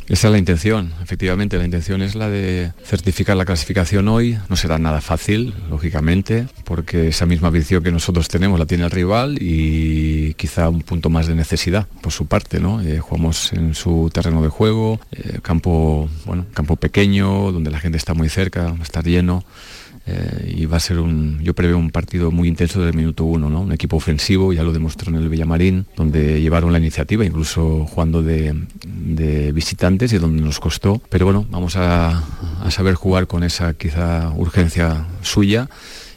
Esa 0.09 0.28
es 0.28 0.32
la 0.32 0.38
intención, 0.38 0.92
efectivamente, 1.03 1.59
la 1.59 1.64
intención 1.64 2.03
es 2.03 2.14
la 2.14 2.28
de 2.28 2.72
certificar 2.84 3.36
la 3.36 3.44
clasificación 3.44 4.09
hoy. 4.09 4.38
No 4.49 4.57
será 4.57 4.78
nada 4.78 5.01
fácil, 5.01 5.55
lógicamente, 5.70 6.46
porque 6.64 7.09
esa 7.09 7.26
misma 7.26 7.51
visión 7.51 7.82
que 7.82 7.90
nosotros 7.90 8.28
tenemos 8.28 8.59
la 8.59 8.66
tiene 8.66 8.84
el 8.84 8.90
rival 8.90 9.38
y 9.40 10.34
quizá 10.34 10.68
un 10.68 10.82
punto 10.82 11.11
más 11.11 11.26
de 11.26 11.34
necesidad 11.34 11.86
por 12.03 12.12
su 12.12 12.26
parte, 12.26 12.61
¿no? 12.61 12.80
Eh, 12.80 13.01
jugamos 13.01 13.53
en 13.53 13.74
su 13.74 14.11
terreno 14.12 14.42
de 14.42 14.49
juego, 14.49 15.01
eh, 15.12 15.40
campo, 15.42 16.09
bueno, 16.24 16.46
campo 16.55 16.76
pequeño, 16.76 17.53
donde 17.53 17.70
la 17.70 17.80
gente 17.80 17.99
está 17.99 18.14
muy 18.14 18.28
cerca, 18.28 18.64
va 18.64 18.78
a 18.78 18.82
estar 18.82 19.05
lleno. 19.05 19.44
Eh, 20.11 20.54
y 20.56 20.64
va 20.64 20.78
a 20.78 20.80
ser 20.80 20.98
un, 21.00 21.38
yo 21.42 21.52
preveo 21.52 21.76
un 21.76 21.90
partido 21.90 22.30
muy 22.30 22.48
intenso 22.48 22.78
desde 22.78 22.92
el 22.92 22.96
minuto 22.96 23.24
uno, 23.24 23.50
¿no? 23.50 23.61
Un 23.61 23.72
equipo 23.72 23.96
ofensivo, 23.96 24.54
ya 24.54 24.62
lo 24.62 24.72
demostró 24.72 25.11
en 25.11 25.16
el 25.22 25.28
Villamarín, 25.28 25.84
donde 25.96 26.40
llevaron 26.40 26.72
la 26.72 26.78
iniciativa, 26.78 27.26
incluso 27.26 27.84
jugando 27.84 28.22
de, 28.22 28.54
visitantes 29.52 30.12
y 30.14 30.18
donde 30.18 30.42
nos 30.42 30.61
costó. 30.61 31.02
Pero 31.11 31.26
bueno, 31.26 31.46
vamos 31.50 31.76
a, 31.76 32.24
a 32.62 32.70
saber 32.70 32.94
jugar 32.94 33.26
con 33.26 33.44
esa 33.44 33.74
quizá 33.74 34.32
urgencia 34.34 35.04
suya 35.20 35.68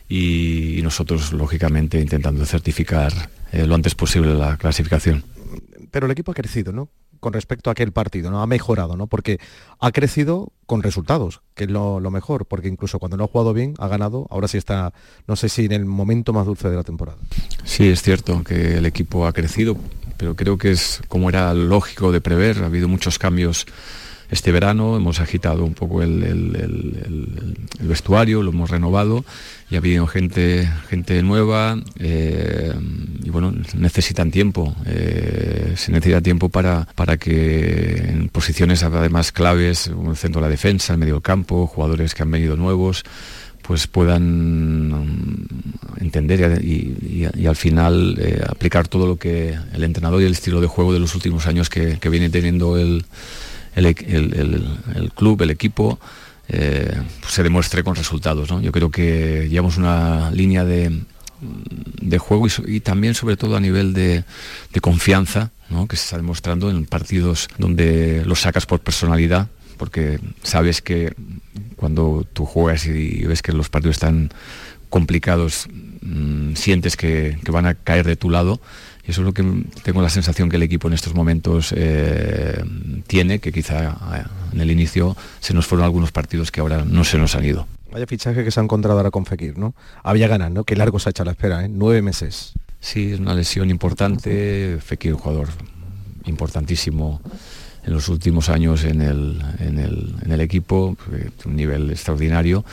y, 0.07 0.79
y 0.79 0.81
nosotros, 0.83 1.33
lógicamente, 1.33 1.99
intentando 1.99 2.45
certificar 2.45 3.11
eh, 3.51 3.67
lo 3.67 3.75
antes 3.75 3.95
posible 3.95 4.33
la 4.33 4.55
clasificación. 4.55 5.23
Pero 5.91 6.05
el 6.05 6.11
equipo 6.13 6.31
ha 6.31 6.35
crecido, 6.35 6.71
¿no? 6.71 6.87
Con 7.21 7.31
respecto 7.31 7.69
a 7.69 7.71
aquel 7.71 7.93
partido, 7.93 8.29
¿no? 8.31 8.41
Ha 8.41 8.47
mejorado, 8.47 8.97
¿no? 8.97 9.07
Porque 9.07 9.39
ha 9.79 9.91
crecido 9.91 10.51
con 10.65 10.83
resultados, 10.83 11.41
que 11.55 11.63
es 11.63 11.69
lo, 11.69 12.01
lo 12.01 12.11
mejor, 12.11 12.45
porque 12.45 12.67
incluso 12.67 12.99
cuando 12.99 13.15
no 13.15 13.23
ha 13.23 13.27
jugado 13.27 13.53
bien, 13.53 13.75
ha 13.77 13.87
ganado, 13.87 14.27
ahora 14.29 14.49
sí 14.49 14.57
está, 14.57 14.91
no 15.27 15.37
sé 15.37 15.47
si 15.47 15.65
en 15.65 15.71
el 15.71 15.85
momento 15.85 16.33
más 16.33 16.45
dulce 16.45 16.69
de 16.69 16.75
la 16.75 16.83
temporada. 16.83 17.17
Sí, 17.63 17.87
es 17.87 18.01
cierto 18.01 18.43
que 18.43 18.77
el 18.77 18.85
equipo 18.85 19.25
ha 19.25 19.31
crecido, 19.31 19.77
pero 20.17 20.35
creo 20.35 20.57
que 20.57 20.71
es 20.71 21.01
como 21.07 21.29
era 21.29 21.53
lógico 21.53 22.11
de 22.11 22.21
prever. 22.21 22.63
Ha 22.63 22.65
habido 22.65 22.87
muchos 22.87 23.17
cambios 23.17 23.65
este 24.31 24.53
verano, 24.53 24.95
hemos 24.95 25.19
agitado 25.19 25.65
un 25.65 25.73
poco 25.73 26.01
el, 26.01 27.57
vestuario, 27.81 28.41
lo 28.41 28.51
hemos 28.51 28.69
renovado 28.69 29.25
y 29.69 29.75
ha 29.75 29.79
habido 29.79 30.07
gente, 30.07 30.69
gente 30.89 31.21
nueva 31.21 31.77
eh, 31.99 32.73
y 33.23 33.29
bueno, 33.29 33.53
necesitan 33.75 34.31
tiempo. 34.31 34.73
eh, 34.85 35.73
se 35.75 35.91
necesita 35.91 36.21
tiempo 36.21 36.47
para, 36.47 36.87
para 36.95 37.17
que 37.17 37.97
en 37.97 38.29
posiciones 38.29 38.83
además 38.83 39.33
claves, 39.33 39.91
como 39.93 40.11
el 40.11 40.17
centro 40.17 40.41
de 40.41 40.47
la 40.47 40.51
defensa, 40.51 40.93
el 40.93 40.99
medio 40.99 41.19
campo, 41.19 41.67
jugadores 41.67 42.15
que 42.15 42.23
han 42.23 42.31
venido 42.31 42.55
nuevos, 42.55 43.03
pues 43.61 43.87
puedan 43.87 44.91
mm, 44.91 45.47
entender 45.99 46.63
y, 46.63 47.27
al 47.45 47.55
final 47.57 48.17
eh, 48.17 48.41
aplicar 48.47 48.87
todo 48.87 49.07
lo 49.07 49.17
que 49.17 49.57
el 49.73 49.83
entrenador 49.83 50.21
y 50.21 50.25
el 50.25 50.31
estilo 50.31 50.61
de 50.61 50.67
juego 50.67 50.93
de 50.93 50.99
los 50.99 51.15
últimos 51.15 51.47
años 51.47 51.69
que, 51.69 51.99
que 51.99 52.09
viene 52.09 52.29
teniendo 52.29 52.77
el, 52.77 53.03
el, 53.75 53.85
el- 53.85 54.79
el- 54.95 55.11
club, 55.13 55.41
el 55.41 55.49
equipo, 55.51 55.99
eh, 56.49 56.93
pues 57.21 57.33
se 57.33 57.43
demuestre 57.43 57.83
con 57.83 57.95
resultados. 57.95 58.49
¿no? 58.49 58.61
Yo 58.61 58.71
creo 58.71 58.91
que 58.91 59.47
llevamos 59.49 59.77
una 59.77 60.31
línea 60.31 60.65
de, 60.65 61.01
de 62.01 62.17
juego 62.17 62.47
y 62.67 62.79
también 62.81 63.15
sobre 63.15 63.37
todo 63.37 63.55
a 63.55 63.59
nivel 63.59 63.93
de, 63.93 64.23
de 64.73 64.79
confianza, 64.81 65.51
¿no? 65.69 65.87
que 65.87 65.95
se 65.95 66.03
está 66.03 66.17
demostrando 66.17 66.69
en 66.69 66.85
partidos 66.85 67.47
donde 67.57 68.23
los 68.25 68.41
sacas 68.41 68.65
por 68.65 68.79
personalidad, 68.81 69.47
porque 69.77 70.19
sabes 70.43 70.81
que 70.81 71.13
cuando 71.75 72.27
tú 72.33 72.45
juegas 72.45 72.85
y 72.85 73.23
ves 73.25 73.41
que 73.41 73.53
los 73.53 73.69
partidos 73.69 73.95
están 73.95 74.29
complicados, 74.89 75.67
mm, 76.01 76.53
sientes 76.55 76.97
que, 76.97 77.39
que 77.43 77.51
van 77.51 77.65
a 77.65 77.73
caer 77.75 78.05
de 78.05 78.15
tu 78.17 78.29
lado. 78.29 78.59
Eso 79.11 79.19
es 79.19 79.25
lo 79.25 79.33
que 79.33 79.43
tengo 79.83 80.01
la 80.01 80.09
sensación 80.09 80.47
que 80.47 80.55
el 80.55 80.63
equipo 80.63 80.87
en 80.87 80.93
estos 80.93 81.13
momentos 81.13 81.73
eh, 81.75 82.63
tiene, 83.07 83.39
que 83.39 83.51
quizá 83.51 83.89
eh, 83.89 84.23
en 84.53 84.61
el 84.61 84.71
inicio 84.71 85.17
se 85.41 85.53
nos 85.53 85.67
fueron 85.67 85.83
algunos 85.83 86.13
partidos 86.13 86.49
que 86.49 86.61
ahora 86.61 86.85
no 86.85 87.03
se 87.03 87.17
nos 87.17 87.35
han 87.35 87.43
ido. 87.43 87.67
Vaya 87.91 88.07
fichaje 88.07 88.45
que 88.45 88.51
se 88.51 88.61
ha 88.61 88.63
encontrado 88.63 88.97
ahora 88.97 89.11
con 89.11 89.25
Fekir, 89.25 89.57
¿no? 89.57 89.75
Había 90.01 90.29
ganas, 90.29 90.49
¿no? 90.49 90.63
Qué 90.63 90.77
largo 90.77 90.97
se 90.97 91.09
ha 91.09 91.11
hecho 91.11 91.25
la 91.25 91.31
espera, 91.31 91.65
¿eh? 91.65 91.67
Nueve 91.69 92.01
meses. 92.01 92.53
Sí, 92.79 93.11
es 93.11 93.19
una 93.19 93.33
lesión 93.33 93.69
importante. 93.69 94.77
Fekir, 94.79 95.13
un 95.13 95.19
jugador 95.19 95.49
importantísimo 96.23 97.19
en 97.83 97.91
los 97.91 98.07
últimos 98.07 98.47
años 98.47 98.85
en 98.85 99.01
el, 99.01 99.41
en 99.59 99.77
el, 99.77 100.15
en 100.23 100.31
el 100.31 100.39
equipo, 100.39 100.95
eh, 101.11 101.31
un 101.43 101.57
nivel 101.57 101.91
extraordinario. 101.91 102.63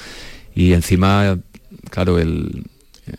Y 0.54 0.72
encima, 0.72 1.36
claro, 1.90 2.20
el, 2.20 2.64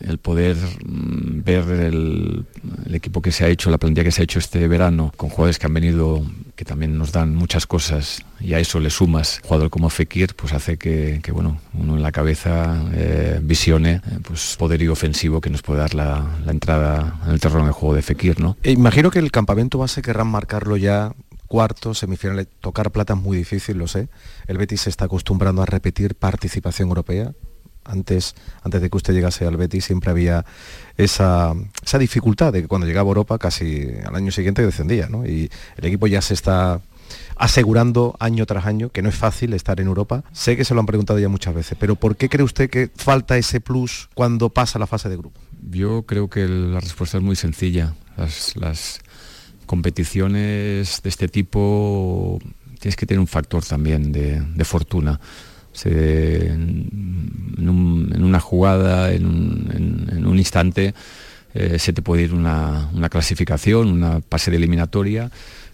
el 0.00 0.18
poder 0.18 0.56
mm, 0.84 1.42
ver 1.42 1.68
el, 1.68 2.44
equipo 2.92 3.22
que 3.22 3.32
se 3.32 3.44
ha 3.44 3.48
hecho, 3.48 3.70
la 3.70 3.78
plantilla 3.78 4.04
que 4.04 4.12
se 4.12 4.22
ha 4.22 4.24
hecho 4.24 4.38
este 4.38 4.66
verano, 4.68 5.12
con 5.16 5.28
jugadores 5.28 5.58
que 5.58 5.66
han 5.66 5.74
venido, 5.74 6.24
que 6.56 6.64
también 6.64 6.98
nos 6.98 7.12
dan 7.12 7.34
muchas 7.34 7.66
cosas, 7.66 8.22
y 8.40 8.54
a 8.54 8.58
eso 8.58 8.80
le 8.80 8.90
sumas 8.90 9.40
jugador 9.44 9.70
como 9.70 9.90
Fekir, 9.90 10.34
pues 10.34 10.52
hace 10.52 10.76
que, 10.76 11.20
bueno, 11.32 11.60
uno 11.74 11.96
en 11.96 12.02
la 12.02 12.12
cabeza 12.12 12.82
eh, 12.92 13.38
visione 13.42 13.94
eh, 13.94 14.18
pues 14.22 14.56
poderío 14.58 14.92
ofensivo 14.92 15.40
que 15.40 15.50
nos 15.50 15.62
puede 15.62 15.80
dar 15.80 15.94
la, 15.94 16.38
entrada 16.48 17.20
en 17.26 17.32
el 17.32 17.40
terreno 17.40 17.66
de 17.66 17.72
juego 17.72 17.94
de 17.94 18.02
Fekir, 18.02 18.40
¿no? 18.40 18.56
E 18.62 18.72
imagino 18.72 19.10
que 19.10 19.20
el 19.20 19.30
campamento 19.30 19.78
base 19.78 20.02
querrán 20.02 20.28
marcarlo 20.28 20.76
ya 20.76 21.12
cuartos, 21.50 21.98
semifinales, 21.98 22.46
tocar 22.60 22.92
plata 22.92 23.14
es 23.14 23.20
muy 23.20 23.36
difícil, 23.36 23.76
lo 23.76 23.88
sé. 23.88 24.08
El 24.46 24.56
Betis 24.56 24.82
se 24.82 24.90
está 24.90 25.06
acostumbrando 25.06 25.62
a 25.62 25.66
repetir 25.66 26.14
participación 26.14 26.88
europea. 26.88 27.32
Antes, 27.84 28.34
antes 28.62 28.80
de 28.82 28.90
que 28.90 28.96
usted 28.96 29.14
llegase 29.14 29.46
al 29.46 29.56
Betis 29.56 29.86
siempre 29.86 30.10
había 30.10 30.44
esa, 30.96 31.54
esa 31.82 31.98
dificultad 31.98 32.52
de 32.52 32.62
que 32.62 32.68
cuando 32.68 32.86
llegaba 32.86 33.08
a 33.08 33.10
Europa 33.10 33.38
casi 33.38 33.88
al 34.04 34.14
año 34.14 34.30
siguiente 34.30 34.64
descendía, 34.64 35.08
¿no? 35.08 35.26
Y 35.26 35.50
el 35.76 35.84
equipo 35.84 36.06
ya 36.06 36.20
se 36.20 36.34
está 36.34 36.80
asegurando 37.36 38.16
año 38.20 38.44
tras 38.46 38.66
año 38.66 38.90
que 38.90 39.02
no 39.02 39.08
es 39.08 39.14
fácil 39.14 39.54
estar 39.54 39.80
en 39.80 39.86
Europa. 39.86 40.24
Sé 40.32 40.56
que 40.56 40.64
se 40.64 40.74
lo 40.74 40.80
han 40.80 40.86
preguntado 40.86 41.18
ya 41.18 41.28
muchas 41.28 41.54
veces, 41.54 41.76
pero 41.80 41.96
¿por 41.96 42.16
qué 42.16 42.28
cree 42.28 42.44
usted 42.44 42.68
que 42.68 42.90
falta 42.94 43.36
ese 43.38 43.60
plus 43.60 44.08
cuando 44.14 44.50
pasa 44.50 44.78
la 44.78 44.86
fase 44.86 45.08
de 45.08 45.16
grupo? 45.16 45.40
Yo 45.70 46.02
creo 46.02 46.28
que 46.28 46.46
la 46.46 46.80
respuesta 46.80 47.18
es 47.18 47.22
muy 47.22 47.36
sencilla. 47.36 47.94
Las, 48.16 49.00
competiciones 49.66 51.00
de 51.00 51.08
este 51.08 51.28
tipo 51.28 52.40
tienes 52.80 52.96
que 52.96 53.06
tener 53.06 53.20
un 53.20 53.28
factor 53.28 53.64
también 53.64 54.10
de, 54.10 54.64
fortuna. 54.64 55.20
En, 55.84 57.60
una 58.22 58.40
jugada, 58.40 59.12
en 59.12 59.26
un, 59.26 60.38
instante, 60.38 60.94
eh, 61.54 61.78
se 61.78 61.92
te 61.92 62.02
puede 62.02 62.22
ir 62.22 62.34
una, 62.34 62.90
clasificación, 63.10 63.88
una 63.88 64.20
pase 64.20 64.50
de 64.50 64.56
eliminatoria. 64.56 65.30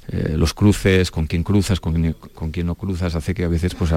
Eh, 0.09 0.34
los 0.36 0.55
cruces, 0.55 1.11
con 1.11 1.26
quién 1.26 1.42
cruzas, 1.42 1.80
con, 1.80 2.14
quién 2.53 2.66
no 2.66 2.76
cruzas, 2.76 3.16
hace 3.16 3.34
que 3.34 3.44
a 3.44 3.49
veces 3.49 3.74
pues, 3.74 3.90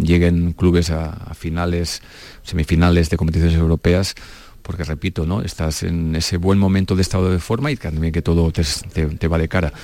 lleguen 0.00 0.52
clubes 0.52 0.90
a, 0.90 1.34
finales, 1.34 2.02
semifinales 2.42 3.10
de 3.10 3.16
competiciones 3.16 3.56
europeas 3.58 4.14
porque 4.62 4.84
repito, 4.84 5.26
¿no? 5.26 5.42
Estás 5.42 5.82
en 5.82 6.16
ese 6.16 6.38
buen 6.38 6.58
momento 6.58 6.96
de 6.96 7.02
estado 7.02 7.30
de 7.30 7.38
forma 7.38 7.70
y 7.70 7.76
también 7.76 8.14
que 8.14 8.22
todo 8.22 8.50
te 8.50 9.28
va 9.28 9.36
de 9.36 9.46
cara 9.46 9.74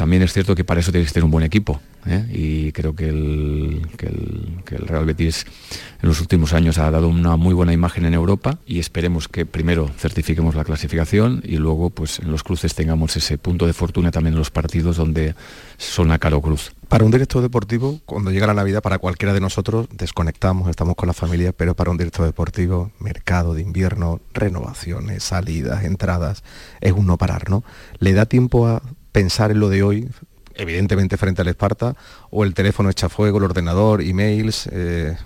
también 0.00 0.22
es 0.22 0.32
cierto 0.32 0.54
que 0.54 0.64
para 0.64 0.80
eso 0.80 0.92
tienes 0.92 1.10
que 1.10 1.12
tener 1.12 1.26
un 1.26 1.30
buen 1.30 1.44
equipo. 1.44 1.78
¿Eh? 2.06 2.26
Y 2.32 2.72
creo 2.72 2.94
que 2.94 3.08
el, 3.08 3.82
Real 4.66 5.04
Betis 5.04 5.46
en 6.02 6.08
los 6.08 6.20
últimos 6.20 6.52
años 6.52 6.78
ha 6.78 6.90
dado 6.90 7.08
una 7.08 7.36
muy 7.36 7.54
buena 7.54 7.72
imagen 7.72 8.04
en 8.04 8.14
Europa 8.14 8.58
y 8.66 8.78
esperemos 8.78 9.28
que 9.28 9.46
primero 9.46 9.88
certifiquemos 9.98 10.54
la 10.54 10.64
clasificación 10.64 11.42
y 11.44 11.56
luego 11.56 11.90
pues 11.90 12.20
en 12.20 12.30
los 12.30 12.42
cruces 12.42 12.74
tengamos 12.74 13.16
ese 13.16 13.38
punto 13.38 13.66
de 13.66 13.72
fortuna 13.72 14.10
también 14.10 14.34
en 14.34 14.38
los 14.38 14.50
partidos 14.50 14.96
donde 14.96 15.34
son 15.76 16.10
a 16.12 16.18
caro 16.18 16.40
cruz. 16.40 16.72
Para 16.88 17.04
un 17.04 17.12
director 17.12 17.40
deportivo, 17.40 18.00
cuando 18.04 18.32
llega 18.32 18.48
la 18.48 18.54
Navidad, 18.54 18.82
para 18.82 18.98
cualquiera 18.98 19.32
de 19.32 19.40
nosotros, 19.40 19.86
desconectamos, 19.92 20.68
estamos 20.68 20.96
con 20.96 21.06
la 21.06 21.12
familia, 21.12 21.52
pero 21.52 21.76
para 21.76 21.92
un 21.92 21.96
director 21.96 22.26
deportivo, 22.26 22.90
mercado 22.98 23.54
de 23.54 23.62
invierno, 23.62 24.20
renovaciones, 24.34 25.22
salidas, 25.22 25.84
entradas, 25.84 26.42
es 26.80 26.92
un 26.92 27.06
no 27.06 27.16
parar, 27.16 27.48
¿no? 27.48 27.62
¿Le 28.00 28.12
da 28.12 28.26
tiempo 28.26 28.66
a 28.66 28.82
pensar 29.12 29.50
en 29.50 29.60
lo 29.60 29.68
de 29.68 29.82
hoy, 29.82 30.08
evidentemente 30.54 31.16
frente 31.16 31.42
al 31.42 31.48
Esparta, 31.48 31.96
o 32.30 32.44
el 32.44 32.54
teléfono 32.54 32.90
echa 32.90 33.08
fuego, 33.08 33.38
el 33.38 33.44
ordenador, 33.44 34.02
emails. 34.02 34.68
Eh, 34.72 35.16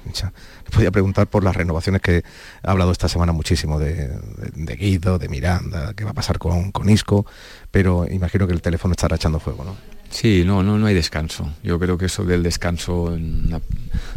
podía 0.75 0.91
preguntar 0.91 1.27
por 1.29 1.45
las 1.45 1.57
renovaciones 1.57 2.03
que 2.03 2.23
ha 2.63 2.71
hablado 2.71 2.93
esta 2.93 3.09
semana 3.09 3.33
muchísimo 3.33 3.79
de, 3.79 4.11
Guido, 4.55 5.19
de 5.19 5.29
Miranda, 5.29 5.95
qué 5.95 6.05
va 6.05 6.11
a 6.11 6.15
pasar 6.15 6.39
con, 6.39 6.73
con 6.73 6.89
Isco, 6.91 7.27
pero 7.71 8.07
imagino 8.11 8.47
que 8.47 8.53
el 8.53 8.63
teléfono 8.63 8.93
estará 8.93 9.17
echando 9.17 9.41
fuego, 9.41 9.65
¿no? 9.65 9.77
Sí, 10.11 10.45
no, 10.47 10.63
no, 10.63 10.79
no 10.79 10.87
hay 10.87 10.95
descanso. 10.95 11.53
Yo 11.65 11.79
creo 11.81 11.99
que 11.99 12.07
eso 12.07 12.25
del 12.25 12.45
descanso, 12.45 13.19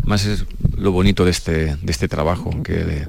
más 0.06 0.26
es 0.26 0.46
lo 0.76 0.92
bonito 0.92 1.26
de 1.26 1.32
este, 1.32 1.76
de 1.76 1.92
este 1.92 2.08
trabajo, 2.08 2.52
que 2.64 3.08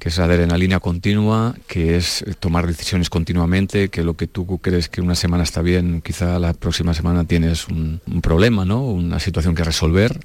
que 0.00 0.08
es 0.08 0.18
adrenalina 0.18 0.80
continua, 0.80 1.54
que 1.68 1.96
es 1.96 2.24
tomar 2.40 2.66
decisiones 2.66 3.10
continuamente, 3.10 3.90
que 3.90 4.02
lo 4.02 4.14
que 4.14 4.26
tú 4.26 4.58
crees 4.58 4.88
que 4.88 5.02
una 5.02 5.14
semana 5.14 5.44
está 5.44 5.60
bien, 5.60 6.00
quizá 6.00 6.38
la 6.38 6.54
próxima 6.54 6.94
semana 6.94 7.24
tienes 7.24 7.68
un, 7.68 8.00
problema, 8.22 8.64
¿no? 8.64 8.82
una 8.82 9.20
situación 9.20 9.54
que 9.54 9.62
resolver 9.62 10.18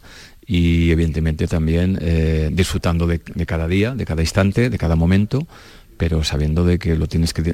y 0.47 0.91
evidentemente 0.91 1.45
también 1.47 1.99
eh, 2.01 2.49
disfrutando 2.53 3.05
de, 3.05 3.19
cada 3.19 3.67
día, 3.67 3.93
de 3.93 4.05
cada 4.05 4.21
instante, 4.21 4.69
de 4.69 4.77
cada 4.77 4.95
momento, 4.95 5.45
pero 5.97 6.23
sabiendo 6.23 6.65
de 6.65 6.77
que 6.79 6.95
lo 6.95 7.07
tienes 7.07 7.33
que 7.33 7.41
eh, 7.49 7.53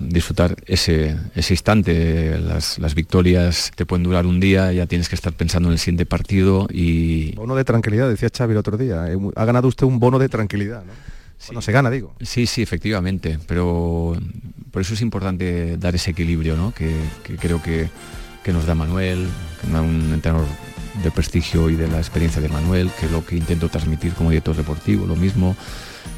disfrutar 0.00 0.56
ese, 0.66 1.16
ese 1.34 1.54
instante. 1.54 2.38
Las, 2.38 2.78
las, 2.78 2.94
victorias 2.94 3.70
te 3.74 3.86
pueden 3.86 4.02
durar 4.02 4.26
un 4.26 4.40
día, 4.40 4.72
ya 4.72 4.86
tienes 4.86 5.08
que 5.08 5.14
estar 5.14 5.32
pensando 5.32 5.68
en 5.68 5.74
el 5.74 5.78
siguiente 5.78 6.06
partido 6.06 6.66
y... 6.70 7.32
Bono 7.36 7.54
de 7.54 7.64
tranquilidad, 7.64 8.08
decía 8.08 8.28
Xavi 8.36 8.52
el 8.52 8.58
otro 8.58 8.76
día. 8.76 9.06
Eh, 9.12 9.18
ha 9.36 9.44
ganado 9.44 9.68
usted 9.68 9.86
un 9.86 10.00
bono 10.00 10.18
de 10.18 10.28
tranquilidad, 10.28 10.84
¿no? 10.84 10.92
no 11.52 11.62
se 11.62 11.72
gana, 11.72 11.90
digo. 11.90 12.14
Sí, 12.20 12.46
sí, 12.46 12.62
efectivamente, 12.62 13.38
pero 13.46 14.16
por 14.72 14.82
eso 14.82 14.94
es 14.94 15.00
importante 15.00 15.76
dar 15.76 15.94
ese 15.94 16.10
equilibrio, 16.10 16.56
¿no? 16.56 16.72
que, 16.74 16.92
creo 17.38 17.62
que, 17.62 17.88
que, 18.42 18.52
nos 18.52 18.66
da 18.66 18.74
Manuel, 18.74 19.28
un 19.72 20.10
entrenador 20.12 20.46
de 21.02 21.10
prestigio 21.12 21.70
y 21.70 21.76
de 21.76 21.86
la 21.86 21.98
experiencia 21.98 22.42
de 22.42 22.48
Manuel, 22.48 22.90
que 22.98 23.06
es 23.06 23.12
lo 23.12 23.24
que 23.24 23.36
intento 23.36 23.68
transmitir 23.68 24.14
como 24.14 24.30
director 24.30 24.56
deportivo, 24.56 25.06
lo 25.06 25.16
mismo, 25.16 25.56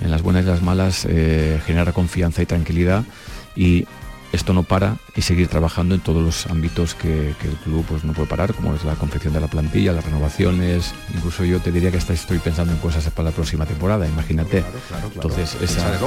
en 0.01 0.11
las 0.11 0.23
buenas 0.23 0.45
y 0.45 0.47
las 0.47 0.63
malas, 0.63 1.07
eh, 1.09 1.61
genera 1.67 1.93
confianza 1.93 2.43
y 2.43 2.47
tranquilidad 2.47 3.05
y 3.57 3.87
esto 4.33 4.53
no 4.53 4.63
para 4.63 4.97
y 5.17 5.23
seguir 5.23 5.49
trabajando 5.49 5.95
en 5.95 6.01
todos 6.01 6.23
los 6.23 6.47
ámbitos 6.47 6.95
que, 6.95 7.31
el 7.31 7.57
club 7.65 7.85
pues, 7.89 8.05
no 8.05 8.13
puede 8.13 8.29
parar, 8.29 8.55
como 8.55 8.75
es 8.75 8.85
la 8.85 8.95
confección 8.95 9.35
de 9.35 9.41
la 9.41 9.49
plantilla, 9.49 9.93
las 9.93 10.05
renovaciones, 10.05 10.95
incluso 11.15 11.45
yo 11.45 11.59
te 11.61 11.73
diría 11.73 11.91
que 11.91 11.99
hasta 11.99 12.13
estoy 12.13 12.39
pensando 12.39 12.73
en 12.73 12.79
cosas 12.79 13.09
para 13.11 13.31
la 13.31 13.35
próxima 13.35 13.67
temporada, 13.67 14.07
imagínate. 14.07 14.65
Entonces, 15.15 15.57
esa, 15.61 15.95
¿eh? 15.95 15.99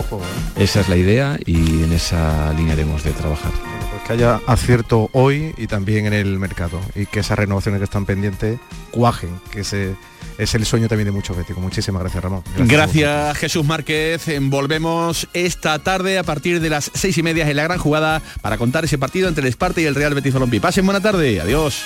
esa 0.56 0.80
es 0.82 0.90
la 0.90 0.96
idea 0.96 1.38
y 1.46 1.84
en 1.84 1.92
esa 1.92 2.54
línea 2.54 2.76
debemos 2.76 3.04
de 3.04 3.12
trabajar. 3.12 3.52
Pues 3.92 4.04
que 4.04 4.14
haya 4.14 4.40
acierto 4.48 5.10
hoy 5.14 5.54
y 5.58 5.68
también 5.68 6.06
en 6.06 6.14
el 6.14 6.40
mercado 6.40 6.80
y 6.96 7.06
que 7.06 7.20
esas 7.20 7.38
renovaciones 7.38 7.80
que 7.80 7.86
están 7.86 8.06
pendientes 8.06 8.60
cuajen, 8.92 9.40
que 9.52 9.64
se 9.64 9.96
es 10.38 10.56
el 10.56 10.66
sueño 10.66 10.88
también 10.88 11.06
de 11.06 11.12
muchos 11.12 11.36
béticos. 11.36 11.62
Muchísimas 11.62 12.02
gracias, 12.02 12.24
Ramón. 12.24 12.44
Gracias, 12.58 13.38
Jesús 13.38 13.66
Márquez. 13.66 14.26
Volvemos 14.42 15.28
esta 15.34 15.80
tarde 15.80 16.18
a 16.18 16.24
partir 16.24 16.60
de 16.60 16.70
las 16.70 16.92
seis 16.94 17.18
y 17.18 17.24
media 17.24 17.50
en 17.50 17.56
la 17.56 17.64
gran 17.64 17.80
jugada 17.80 18.22
para 18.42 18.58
contar 18.58 18.86
ese 18.86 18.98
partido 18.98 19.28
entre 19.28 19.42
el 19.44 19.50
Esparta 19.50 19.82
y 19.82 19.86
el 19.86 19.96
Real 19.96 20.14
Betis 20.14 20.34
Balompié. 20.34 20.62
Pasen 20.62 20.86
buena 20.86 21.02
tarde. 21.02 21.42
Adiós. 21.42 21.84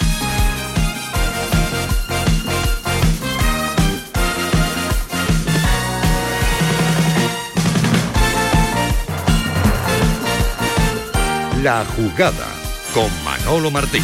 La 11.63 11.83
jugada 11.95 12.47
con 12.93 13.09
Manolo 13.25 13.71
Martín. 13.71 14.03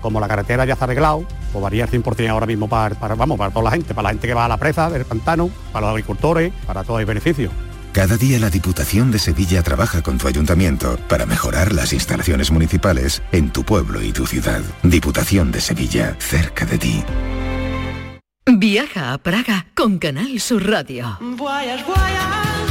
Como 0.00 0.20
la 0.20 0.28
carretera 0.28 0.64
ya 0.64 0.74
está 0.74 0.84
arreglado, 0.84 1.24
pues 1.52 1.62
varía 1.62 1.84
el 1.84 1.90
100% 1.90 2.28
ahora 2.28 2.46
mismo 2.46 2.68
para, 2.68 2.94
vamos, 3.14 3.38
para 3.38 3.50
toda 3.50 3.64
la 3.64 3.70
gente, 3.72 3.94
para 3.94 4.04
la 4.04 4.10
gente 4.10 4.26
que 4.26 4.34
va 4.34 4.44
a 4.44 4.48
la 4.48 4.56
presa 4.56 4.90
del 4.90 5.04
pantano, 5.04 5.50
para 5.72 5.86
los 5.86 5.90
agricultores, 5.92 6.52
para 6.66 6.84
todo 6.84 7.00
el 7.00 7.06
beneficio. 7.06 7.50
Cada 7.92 8.16
día 8.16 8.38
la 8.38 8.50
Diputación 8.50 9.10
de 9.10 9.18
Sevilla 9.18 9.62
trabaja 9.62 10.02
con 10.02 10.18
tu 10.18 10.28
ayuntamiento 10.28 10.98
para 11.08 11.26
mejorar 11.26 11.72
las 11.72 11.92
instalaciones 11.92 12.50
municipales 12.50 13.22
en 13.32 13.50
tu 13.50 13.64
pueblo 13.64 14.02
y 14.02 14.12
tu 14.12 14.26
ciudad. 14.26 14.62
Diputación 14.82 15.50
de 15.50 15.60
Sevilla, 15.60 16.14
cerca 16.18 16.64
de 16.64 16.78
ti. 16.78 17.02
Viaja 18.46 19.12
a 19.12 19.18
Praga 19.18 19.66
con 19.74 19.98
Canal 19.98 20.38
Sur 20.40 20.68
Radio. 20.70 21.18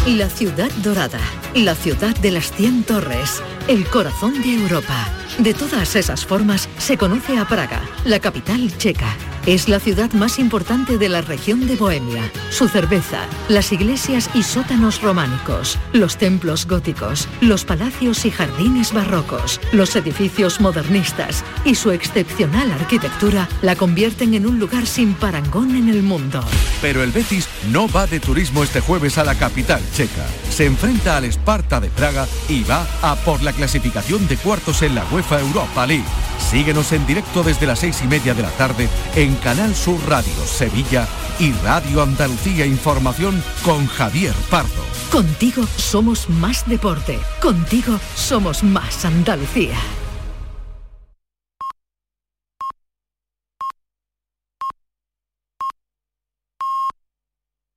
La 0.07 0.29
ciudad 0.29 0.71
dorada, 0.81 1.19
la 1.55 1.75
ciudad 1.75 2.15
de 2.15 2.31
las 2.31 2.51
100 2.53 2.83
torres, 2.83 3.43
el 3.67 3.85
corazón 3.87 4.41
de 4.41 4.53
Europa 4.53 5.07
De 5.37 5.53
todas 5.53 5.95
esas 5.95 6.25
formas, 6.25 6.67
se 6.79 6.97
conoce 6.97 7.37
a 7.37 7.47
Praga, 7.47 7.81
la 8.05 8.19
capital 8.19 8.75
checa. 8.77 9.15
Es 9.45 9.69
la 9.69 9.79
ciudad 9.79 10.11
más 10.11 10.39
importante 10.39 10.97
de 10.97 11.07
la 11.07 11.21
región 11.21 11.67
de 11.67 11.77
Bohemia. 11.77 12.29
Su 12.49 12.67
cerveza, 12.67 13.19
las 13.47 13.71
iglesias 13.71 14.29
y 14.33 14.43
sótanos 14.43 15.01
románicos, 15.01 15.77
los 15.93 16.17
templos 16.17 16.67
góticos, 16.67 17.29
los 17.39 17.63
palacios 17.63 18.25
y 18.25 18.31
jardines 18.31 18.91
barrocos, 18.91 19.61
los 19.71 19.95
edificios 19.95 20.59
modernistas 20.59 21.45
y 21.63 21.75
su 21.75 21.91
excepcional 21.91 22.71
arquitectura 22.73 23.47
la 23.61 23.77
convierten 23.77 24.33
en 24.33 24.47
un 24.47 24.59
lugar 24.59 24.85
sin 24.85 25.13
parangón 25.13 25.75
en 25.77 25.87
el 25.87 26.03
mundo. 26.03 26.43
Pero 26.81 27.01
el 27.01 27.11
Betis 27.11 27.47
no 27.71 27.87
va 27.87 28.05
de 28.05 28.19
turismo 28.19 28.65
este 28.65 28.81
jueves 28.81 29.17
a 29.17 29.23
la 29.23 29.35
capital 29.35 29.81
checa. 29.93 30.25
Se 30.49 30.65
enfrenta 30.65 31.15
al 31.15 31.23
Esparta 31.23 31.79
de 31.79 31.89
Praga 31.89 32.27
y 32.49 32.63
va 32.63 32.85
a 33.01 33.15
por 33.15 33.41
la 33.43 33.53
clasificación 33.53 34.27
de 34.27 34.35
cuartos 34.35 34.81
en 34.81 34.95
la 34.95 35.03
Europa 35.35 35.85
League. 35.85 36.05
Síguenos 36.39 36.91
en 36.93 37.05
directo 37.05 37.43
desde 37.43 37.67
las 37.67 37.79
seis 37.79 38.01
y 38.03 38.07
media 38.07 38.33
de 38.33 38.43
la 38.43 38.51
tarde 38.51 38.87
en 39.15 39.35
Canal 39.35 39.75
Sur 39.75 39.99
Radio 40.07 40.33
Sevilla 40.45 41.07
y 41.39 41.51
Radio 41.63 42.01
Andalucía 42.01 42.65
Información 42.65 43.43
con 43.63 43.85
Javier 43.87 44.33
Pardo. 44.49 44.83
Contigo 45.11 45.65
somos 45.77 46.29
más 46.29 46.67
deporte. 46.67 47.19
Contigo 47.41 47.99
somos 48.15 48.63
más 48.63 49.05
Andalucía. 49.05 49.77